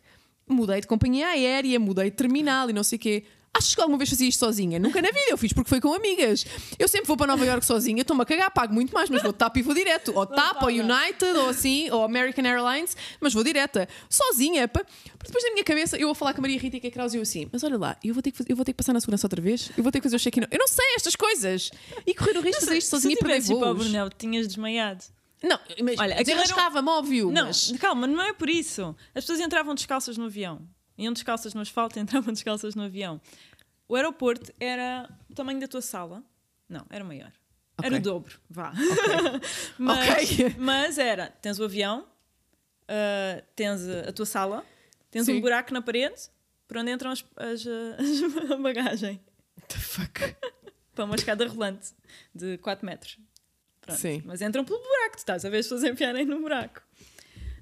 [0.48, 3.24] Mudei de companhia aérea, mudei de terminal e não sei o quê.
[3.56, 4.78] Acho que alguma vez fazia isto sozinha.
[4.80, 6.44] Nunca na vida eu fiz porque foi com amigas.
[6.78, 9.32] Eu sempre vou para Nova Iorque sozinha, estou-me a cagar, pago muito mais, mas vou
[9.32, 10.12] TAP e vou direto.
[10.14, 13.88] Ou TAP, ou United, ou assim, ou American Airlines, mas vou direta.
[14.10, 14.66] Sozinha.
[14.66, 14.90] Porque
[15.24, 17.14] depois na minha cabeça eu vou falar com a Maria Rita e com a Kraus
[17.14, 18.76] e eu assim, mas olha lá, eu vou, ter que, faz- eu vou ter que
[18.76, 20.42] passar na segurança outra vez, eu vou ter que fazer o check-in.
[20.50, 21.70] Eu não sei estas coisas.
[22.06, 23.84] E correr o risco de fazer isto sozinha e perder tivesse ido para o voos.
[23.86, 25.04] Brunel, tinhas desmaiado.
[25.42, 25.58] Não,
[25.98, 27.30] Olha, um- desenrascava-me, óbvio.
[27.30, 27.72] Não, mas...
[27.78, 28.96] calma, não é por isso.
[29.14, 30.62] As pessoas entravam descalças no avião.
[30.96, 33.20] Iam descalças no asfalto e entravam descalças no avião.
[33.88, 36.22] O aeroporto era o tamanho da tua sala.
[36.68, 37.32] Não, era maior.
[37.82, 37.98] Era Ok.
[37.98, 38.72] o dobro, vá.
[39.78, 40.54] mas, Ok.
[40.58, 42.06] mas era, tens o avião,
[42.88, 44.64] ah, tens a, tua sala,
[45.10, 45.34] tens Sim.
[45.38, 46.30] um buraco na parede
[46.68, 49.20] por onde entram as, as, as- a bagagem.
[49.56, 50.36] What the fuck?
[50.94, 51.88] Para uma escada rolante
[52.34, 53.18] de 4 metros.
[53.80, 53.98] Pronto.
[53.98, 54.22] Sim.
[54.24, 56.80] Mas entram pelo buraco, tu estás a ver as pessoas enfiarem no buraco.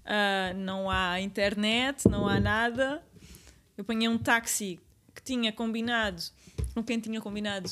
[0.04, 3.02] Ah, não há internet, não há nada.
[3.77, 4.78] Eu apanhei um táxi
[5.15, 6.23] que tinha combinado,
[6.74, 7.70] com quem tinha combinado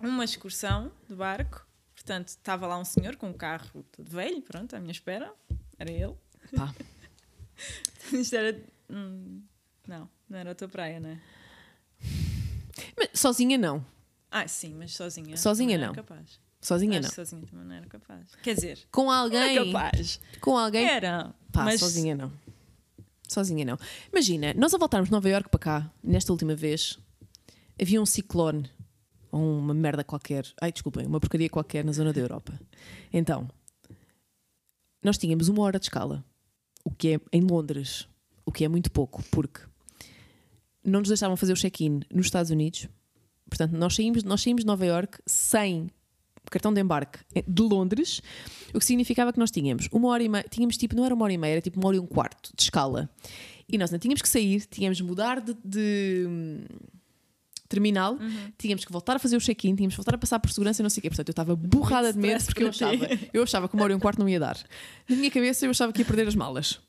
[0.00, 1.66] uma excursão de barco.
[1.94, 5.32] Portanto, estava lá um senhor com um carro todo velho, pronto, à minha espera.
[5.78, 6.14] Era ele.
[6.56, 6.74] Pá.
[8.12, 8.60] Isto era.
[8.90, 9.42] hum,
[9.86, 11.18] não, não era a tua praia, não é?
[12.96, 13.84] Mas sozinha não.
[14.30, 15.36] Ah, sim, mas sozinha.
[15.36, 15.86] Sozinha não.
[15.92, 16.40] Era capaz.
[16.60, 17.14] Sozinha Acho não.
[17.14, 18.34] sozinha também não era capaz.
[18.42, 19.72] Quer dizer, Com era alguém.
[19.72, 20.20] capaz.
[20.40, 20.84] Com alguém.
[20.86, 21.34] Era.
[21.52, 22.32] Pá, mas sozinha não.
[23.32, 23.78] Sozinha não.
[24.10, 26.98] Imagina, nós a voltarmos de Nova Iorque para cá, nesta última vez,
[27.80, 28.70] havia um ciclone
[29.30, 30.46] ou uma merda qualquer.
[30.60, 32.58] Ai, desculpem, uma porcaria qualquer na zona da Europa.
[33.12, 33.48] Então,
[35.02, 36.24] nós tínhamos uma hora de escala,
[36.84, 38.06] o que é em Londres,
[38.44, 39.60] o que é muito pouco, porque
[40.84, 42.88] não nos deixavam fazer o check-in nos Estados Unidos.
[43.48, 45.90] Portanto, nós saímos, nós saímos de Nova Iorque sem
[46.50, 48.20] cartão de embarque de Londres,
[48.74, 51.24] o que significava que nós tínhamos uma hora e meia, tínhamos tipo, não era uma
[51.24, 53.08] hora e meia, era tipo uma hora e um quarto de escala.
[53.68, 56.64] E nós não tínhamos que sair, tínhamos de mudar de, de, hum,
[57.68, 58.18] terminal,
[58.58, 60.84] tínhamos que voltar a fazer o check-in, tínhamos que voltar a passar por segurança e
[60.84, 61.08] não sei o quê.
[61.08, 63.96] Portanto, eu estava borrada de medo porque eu achava, eu achava que uma hora e
[63.96, 64.58] um quarto não ia dar.
[65.08, 66.80] Na minha cabeça eu achava que ia perder as malas.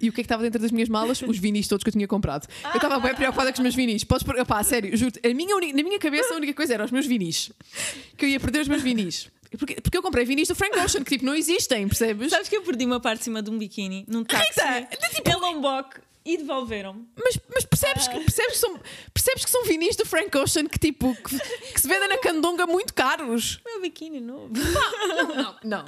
[0.00, 1.20] E o que é que estava dentro das minhas malas?
[1.22, 2.46] Os vinis todos que eu tinha comprado.
[2.64, 4.04] Eu estava bem preocupada com os meus vinis.
[4.04, 6.84] Podes, pôr- opá, sério, juro a minha uni- na minha cabeça a única coisa era
[6.84, 7.50] os meus vinis.
[8.16, 9.28] Que eu ia perder os meus vinis.
[9.58, 12.30] Porque, porque eu comprei vinis do Frank Ocean, que tipo não existem, percebes?
[12.30, 14.60] Sabes que eu perdi uma parte de cima de um biquíni num táxi
[15.26, 17.04] em Lombok e devolveram-me.
[17.16, 18.78] Mas, mas percebes, que, percebes, que são,
[19.12, 21.36] percebes que são vinis do Frank Ocean que tipo que,
[21.72, 23.58] que se vendem na candonga muito caros.
[23.66, 24.50] Meu biquíni novo.
[24.54, 25.84] Não, não.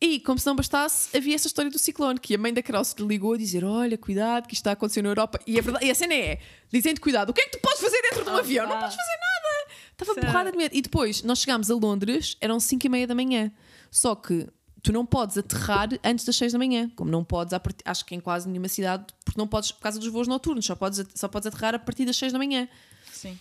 [0.00, 2.84] E, como se não bastasse, havia essa história do ciclone, que a mãe da Carol
[2.84, 5.38] se lhe ligou a dizer: Olha, cuidado, que isto está a acontecer na Europa.
[5.46, 6.40] E a, verdade, e a cena é:
[6.72, 8.68] dizendo cuidado, o que é que tu podes fazer dentro de um Ah, avião?
[8.68, 9.74] Não podes fazer nada.
[9.92, 10.74] Estava borrada de medo.
[10.74, 13.50] E depois, nós chegámos a Londres, eram 5 e meia da manhã.
[13.90, 14.48] Só que
[14.82, 16.90] tu não podes aterrar antes das 6 da manhã.
[16.96, 17.54] Como não podes,
[17.84, 20.74] acho que em quase nenhuma cidade, porque não podes, por causa dos voos noturnos, só
[20.74, 22.68] podes, só podes aterrar a partir das 6 da manhã.
[23.12, 23.38] Sim.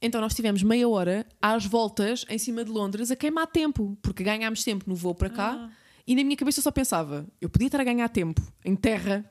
[0.00, 4.22] Então nós tivemos meia hora às voltas em cima de Londres a queimar tempo, porque
[4.22, 5.70] ganhámos tempo no voo para cá Ah.
[6.06, 9.28] e na minha cabeça eu só pensava, eu podia estar a ganhar tempo em terra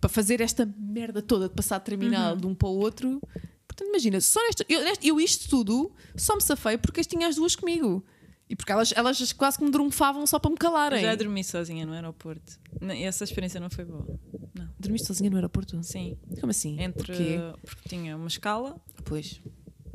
[0.00, 3.20] para fazer esta merda toda de passar terminal de um para o outro.
[3.66, 7.36] Portanto, imagina, só nesta, eu, eu isto tudo só me safei porque as tinha as
[7.36, 8.04] duas comigo.
[8.48, 11.00] E porque elas, elas quase que me drunfavam só para me Eu calarem.
[11.02, 12.60] já dormi sozinha no aeroporto.
[13.00, 14.06] Essa experiência não foi boa.
[14.54, 14.68] Não.
[14.78, 15.82] Dormiste sozinha no aeroporto?
[15.82, 16.18] Sim.
[16.38, 16.78] Como assim?
[16.78, 17.38] Entre.
[17.64, 19.40] Porque tinha uma escala Pois.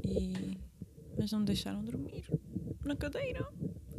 [0.07, 0.57] E.
[1.17, 2.23] Mas não me deixaram dormir
[2.85, 3.47] na cadeira.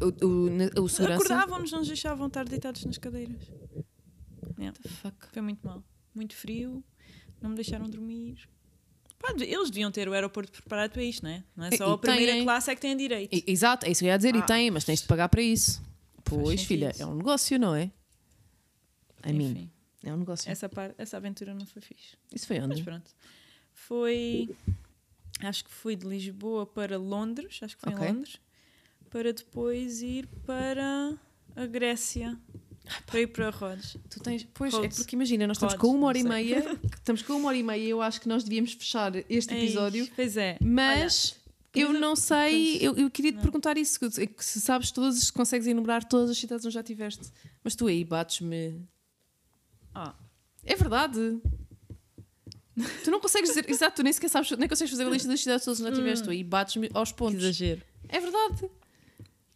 [0.01, 1.25] O, o, na- o segurança.
[1.25, 3.51] Acordavam-nos, não nos deixavam estar deitados nas cadeiras.
[4.59, 4.77] Yeah.
[5.03, 5.27] Fuck.
[5.33, 5.83] Foi muito mal.
[6.15, 6.83] Muito frio,
[7.41, 8.49] não me deixaram dormir.
[9.19, 11.45] Pá, eles deviam ter o aeroporto preparado para isto, não é?
[11.57, 12.45] Não é E- só e a primeira têm.
[12.45, 13.35] classe é que tem direito.
[13.35, 14.43] E- Exato, é isso que eu ia dizer, e Ah.
[14.43, 15.83] tem, mas tens de pagar para isso.
[16.25, 17.91] Pois, filha, é um negócio, não é?
[19.23, 19.71] A mim, Enfim,
[20.05, 20.49] é um negócio.
[20.51, 22.17] essa, parte, essa aventura não foi fixe.
[22.33, 22.83] Isso foi Mas onde?
[22.85, 23.11] pronto.
[23.73, 24.49] Foi.
[25.41, 28.07] Acho que fui de Lisboa para Londres, acho que foi Ok.
[28.09, 28.39] em Londres,
[29.11, 31.17] para depois ir para
[31.55, 32.39] a Grécia.
[33.07, 33.97] Para ir para Rhodes.
[34.09, 34.97] Tu tens, pois, é Rhodes.
[34.99, 37.63] porque imagina, nós estamos Rhodes, com uma hora e meia, estamos com uma hora e
[37.63, 40.57] meia, eu acho que nós devíamos fechar este episódio, Eis, Pois é.
[40.63, 41.37] mas
[41.75, 43.43] eu querida- não sei, eu, eu queria te não.
[43.43, 46.81] perguntar isso, que, que se sabes todas, se consegues enumerar todas as cidades onde já
[46.81, 47.31] estiveste,
[47.63, 48.83] mas tu aí bates-me.
[49.95, 50.15] Ah,
[50.65, 51.41] É verdade.
[53.05, 55.41] Tu não consegues dizer, exato, tu nem sequer sabes, nem consegues fazer a lista das
[55.41, 57.43] cidades todas onde já estiveste, tu aí bates-me aos que pontos.
[57.43, 57.83] exagero.
[58.09, 58.71] É verdade.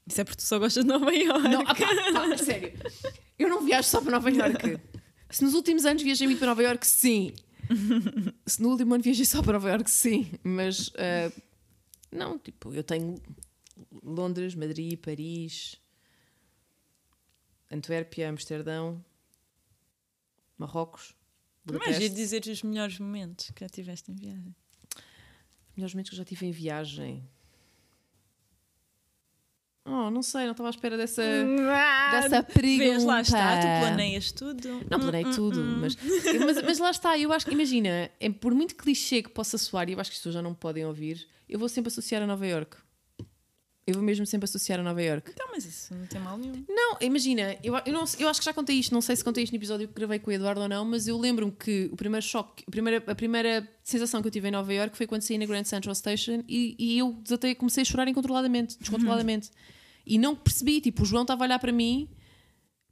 [0.07, 1.49] Isso é porque tu só gostas de Nova Iorque.
[1.49, 2.73] Não, ah, pá, pá, sério.
[3.39, 4.79] Eu não viajo só para Nova Iorque.
[5.31, 7.35] Se nos últimos anos viajei muito para Nova Iorque, sim.
[8.47, 10.31] Se no último ano viajei só para Nova Iorque, sim.
[10.43, 11.33] Mas ah,
[12.11, 13.21] não, tipo, eu tenho
[14.03, 15.77] Londres, Madrid, Paris,
[17.71, 19.03] Antuérpia, Amsterdão,
[20.59, 21.15] Marrocos,
[21.65, 24.55] Mas ia dizer os melhores momentos que já tiveste em viagem.
[25.77, 27.29] Melhores momentos que eu já tive em viagem.
[29.85, 32.79] Oh, não sei, não estava à espera dessa, dessa pergunta.
[32.79, 34.69] Vês, lá está, tu planeias tudo.
[34.89, 38.77] Não planei tudo, mas, mas, mas lá está, eu acho que, imagina, é, por muito
[38.77, 41.59] clichê que possa soar, e eu acho que as pessoas já não podem ouvir, eu
[41.59, 42.77] vou sempre associar a Nova York.
[43.85, 45.33] Eu vou mesmo sempre associar a Nova York.
[45.33, 46.65] Então, mas isso não tem mal nenhum.
[46.69, 49.43] Não, imagina, eu, eu, não, eu acho que já contei isto, não sei se contei
[49.43, 51.97] isto no episódio que gravei com o Eduardo ou não, mas eu lembro-me que o
[51.97, 55.23] primeiro choque, a primeira, a primeira sensação que eu tive em Nova York foi quando
[55.23, 59.51] saí na Grand Central Station e, e eu desatei, comecei a chorar incontroladamente, descontroladamente.
[60.07, 62.09] E não percebi, tipo, o João estava a olhar para mim,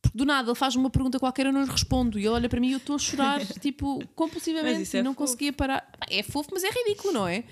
[0.02, 2.48] porque do nada ele faz uma pergunta qualquer, eu não lhe respondo, e ele olha
[2.48, 5.27] para mim e eu estou a chorar, tipo, compulsivamente, isso e é não fofo.
[5.27, 5.90] conseguia parar.
[6.09, 7.44] É fofo, mas é ridículo, não é?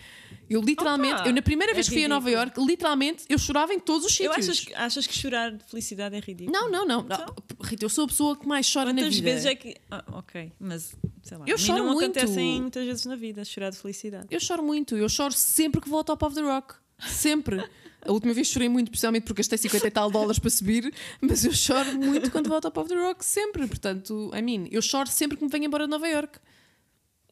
[0.48, 2.30] Eu literalmente, Opa, eu na primeira é vez que fui a Nova.
[2.30, 4.48] York, literalmente, eu chorava em todos os Eu sítios.
[4.48, 6.50] achas, que- achas que chorar de felicidade é ridículo?
[6.58, 7.00] Não, não, não.
[7.02, 7.34] Então?
[7.62, 9.30] Rita, eu sou a pessoa que mais chora na Quantas vida.
[9.30, 9.76] vezes é que.
[9.90, 11.44] Ah, ok, mas sei lá.
[11.46, 12.18] Eu choro não muito.
[12.18, 14.26] acontecem muitas vezes na vida chorar de felicidade.
[14.30, 14.96] Eu choro muito.
[14.96, 16.74] Eu choro sempre que vou ao Top of the Rock.
[17.06, 17.62] Sempre.
[18.02, 21.44] A última vez chorei muito, especialmente porque gastei 50 e tal dólares para subir, mas
[21.44, 23.66] eu choro muito quando vou ao Top of the Rock, sempre.
[23.66, 26.38] Portanto, I mean, eu choro sempre que me venho embora de Nova York.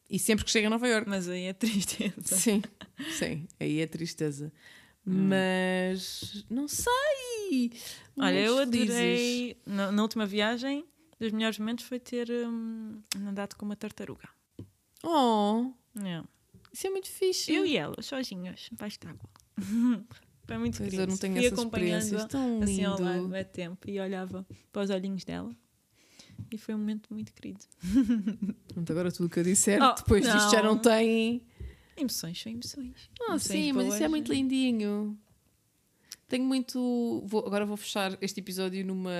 [0.09, 1.09] E sempre que chego a Nova York.
[1.09, 2.13] Mas aí é tristeza.
[2.35, 2.61] Sim,
[3.17, 4.51] sim, aí é tristeza.
[5.05, 5.27] Hum.
[5.29, 7.71] Mas não sei.
[8.17, 9.57] Olha, eu adorei.
[9.65, 10.85] Na, na última viagem,
[11.19, 14.27] dos melhores momentos foi ter hum, andado com uma tartaruga.
[15.03, 15.71] Oh,
[16.03, 16.21] É.
[16.73, 17.53] isso é muito fixe.
[17.53, 19.29] Eu e ela, sozinhos, baixo de água.
[20.47, 21.03] Foi muito Pois querido.
[21.03, 23.03] eu não tenho Fui acompanhando Tão assim ao lindo.
[23.23, 25.53] lado é tempo e olhava para os olhinhos dela.
[26.51, 27.59] E foi um momento muito querido.
[28.69, 30.81] Pronto, agora tudo o que eu disser, Oh, depois disto já não não.
[30.81, 31.41] tem.
[31.97, 33.09] Emoções são emoções.
[33.21, 35.17] Ah, Emoções sim, mas isso é muito lindinho.
[36.27, 37.23] Tenho muito.
[37.25, 39.11] vou- agora vou fechar este episódio numa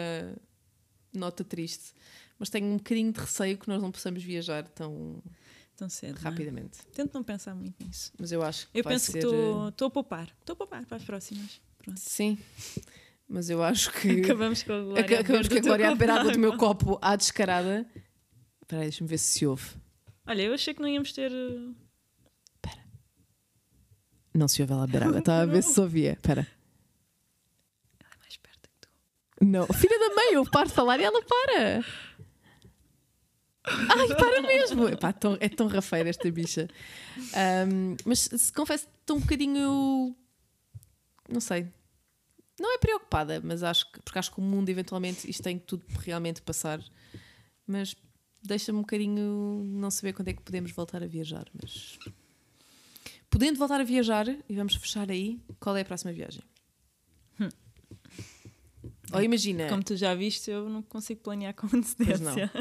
[1.14, 1.94] nota triste.
[2.40, 5.22] Mas tenho um bocadinho de receio que nós não possamos viajar tão
[5.78, 6.16] Tão cedo.
[6.16, 6.30] não é?
[6.32, 6.80] rapidamente.
[6.94, 8.12] Tento não pensar muito nisso.
[8.20, 9.20] Mas eu acho que Eu penso ser.
[9.20, 10.28] que eh, estou a poupar.
[10.40, 11.62] Estou a poupar para as próximas.
[11.78, 12.00] Pronto.
[12.00, 12.38] Sim.
[13.30, 14.10] mas eu acho que.
[14.26, 15.06] Acabamos com a Glória.
[15.06, 17.88] Aca- Acabamos a com a beber Glória à beirada copo do meu copo à descarada.
[18.62, 19.70] Espera aí, deixa-me ver se se ouve.
[20.26, 21.32] Olha, eu achei que não íamos ter.
[21.32, 21.76] uh,
[24.34, 25.20] Não se ouve ela a beber água.
[25.20, 26.14] Estava a ver se se ouvia.
[26.14, 26.48] Espera.
[28.00, 28.90] Ela é mais perto que tu.
[29.46, 29.66] Não.
[29.68, 31.86] Filha da mãe, eu paro de falar e ela para.
[33.68, 34.88] Ai, para mesmo!
[34.88, 36.68] Epá, tão- é tão rafeira esta bicha.
[37.34, 40.16] Ahm, mas se confesso estou um bocadinho.
[41.30, 41.68] Não sei.
[42.60, 44.02] Não é preocupada, mas acho que.
[44.02, 46.82] Porque acho que o mundo, eventualmente, isto tem que tudo realmente passar.
[47.66, 47.96] Mas
[48.42, 51.46] deixa-me um bocadinho não saber quando é que podemos voltar a viajar.
[51.54, 51.98] Mas.
[53.30, 56.42] Podendo voltar a viajar, e vamos fechar aí, qual é a próxima viagem?
[59.14, 59.70] Ou imagina.
[59.70, 62.52] Como tu já viste, eu não consigo planear com antecedência.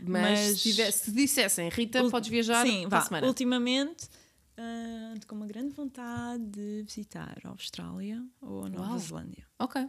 [0.00, 3.26] Mas, Mas- Se, tivesse- se dissessem, Rita, podes viajar Sim, para vá, a semana.
[3.26, 4.08] ultimamente
[4.56, 8.98] ando com uma grande vontade de visitar a Austrália ou a Nova Uau.
[8.98, 9.46] Zelândia.
[9.58, 9.86] Ok.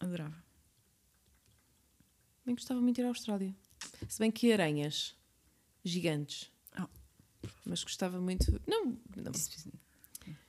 [0.00, 0.42] Adorava.
[2.44, 3.54] Bem gostava muito de ir à Austrália.
[4.08, 5.14] Se bem que aranhas
[5.84, 6.50] gigantes.
[6.78, 6.86] Oh.
[7.64, 8.50] Mas gostava muito.
[8.66, 9.32] Não, não,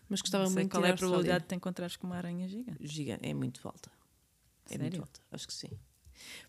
[0.09, 2.47] mas gostava muito qual de ir é a probabilidade de te encontrares com uma aranha
[2.47, 2.77] gigante.
[2.88, 3.25] Gigante.
[3.27, 3.89] É muito alta.
[4.69, 5.01] É muito Sério?
[5.01, 5.19] alta.
[5.31, 5.69] Acho que sim.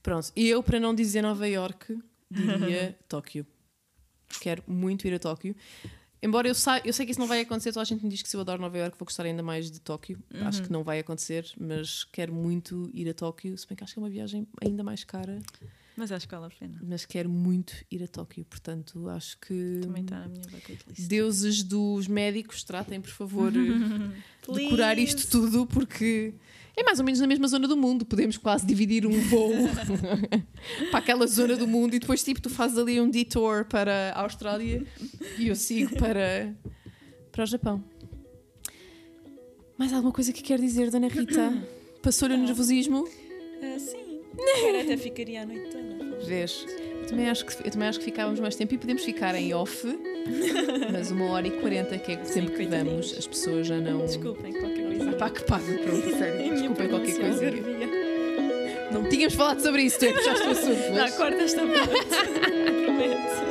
[0.02, 0.30] Pronto.
[0.36, 1.98] E eu, para não dizer Nova York,
[2.30, 3.46] diria Tóquio.
[4.40, 5.54] Quero muito ir a Tóquio.
[6.22, 8.22] Embora eu, sa eu sei que isso não vai acontecer, toda a gente me diz
[8.22, 10.18] que se eu adoro Nova York vou gostar ainda mais de Tóquio.
[10.46, 10.64] Acho Uhum.
[10.66, 13.56] que não vai acontecer, mas quero muito ir a Tóquio.
[13.58, 15.42] Se bem que acho que é uma viagem ainda mais cara,
[15.96, 16.80] Mas acho que vale a pena.
[16.82, 18.44] mas quero muito ir a Tóquio.
[18.44, 21.08] Portanto, acho que Também está na minha bucket list.
[21.08, 23.52] deuses dos médicos tratem, por favor,
[24.54, 25.16] decorar Please.
[25.16, 26.34] isto tudo, porque
[26.76, 28.04] é mais ou menos na mesma zona do mundo.
[28.04, 29.52] Podemos quase dividir um voo
[30.90, 34.22] para aquela zona do mundo e depois, tipo, tu fazes ali um detour para a
[34.22, 34.84] Austrália
[35.38, 36.52] e eu sigo para,
[37.30, 37.84] para o Japão.
[39.78, 41.52] Mais alguma coisa que quer dizer, Dona Rita?
[42.02, 43.08] Passou-lhe o nervosismo?
[43.62, 44.03] Ah, sim.
[44.58, 46.18] Agora até ficaria a noite toda.
[46.24, 46.66] Vês?
[47.02, 49.52] Eu também, acho que, eu também acho que ficávamos mais tempo e podemos ficar em
[49.52, 49.86] off,
[50.90, 53.98] mas uma hora e quarenta, que é o tempo que damos, as pessoas já não.
[54.06, 55.12] Desculpem, qualquer coisa.
[55.12, 55.64] Pá, que pronto,
[56.18, 56.54] sério.
[56.54, 57.44] Desculpem qualquer coisa.
[58.90, 60.92] Não tínhamos falado sobre isso, tu é que puxaste o assunto.
[60.92, 62.84] Não, corta esta parte.
[62.84, 63.43] Prometo.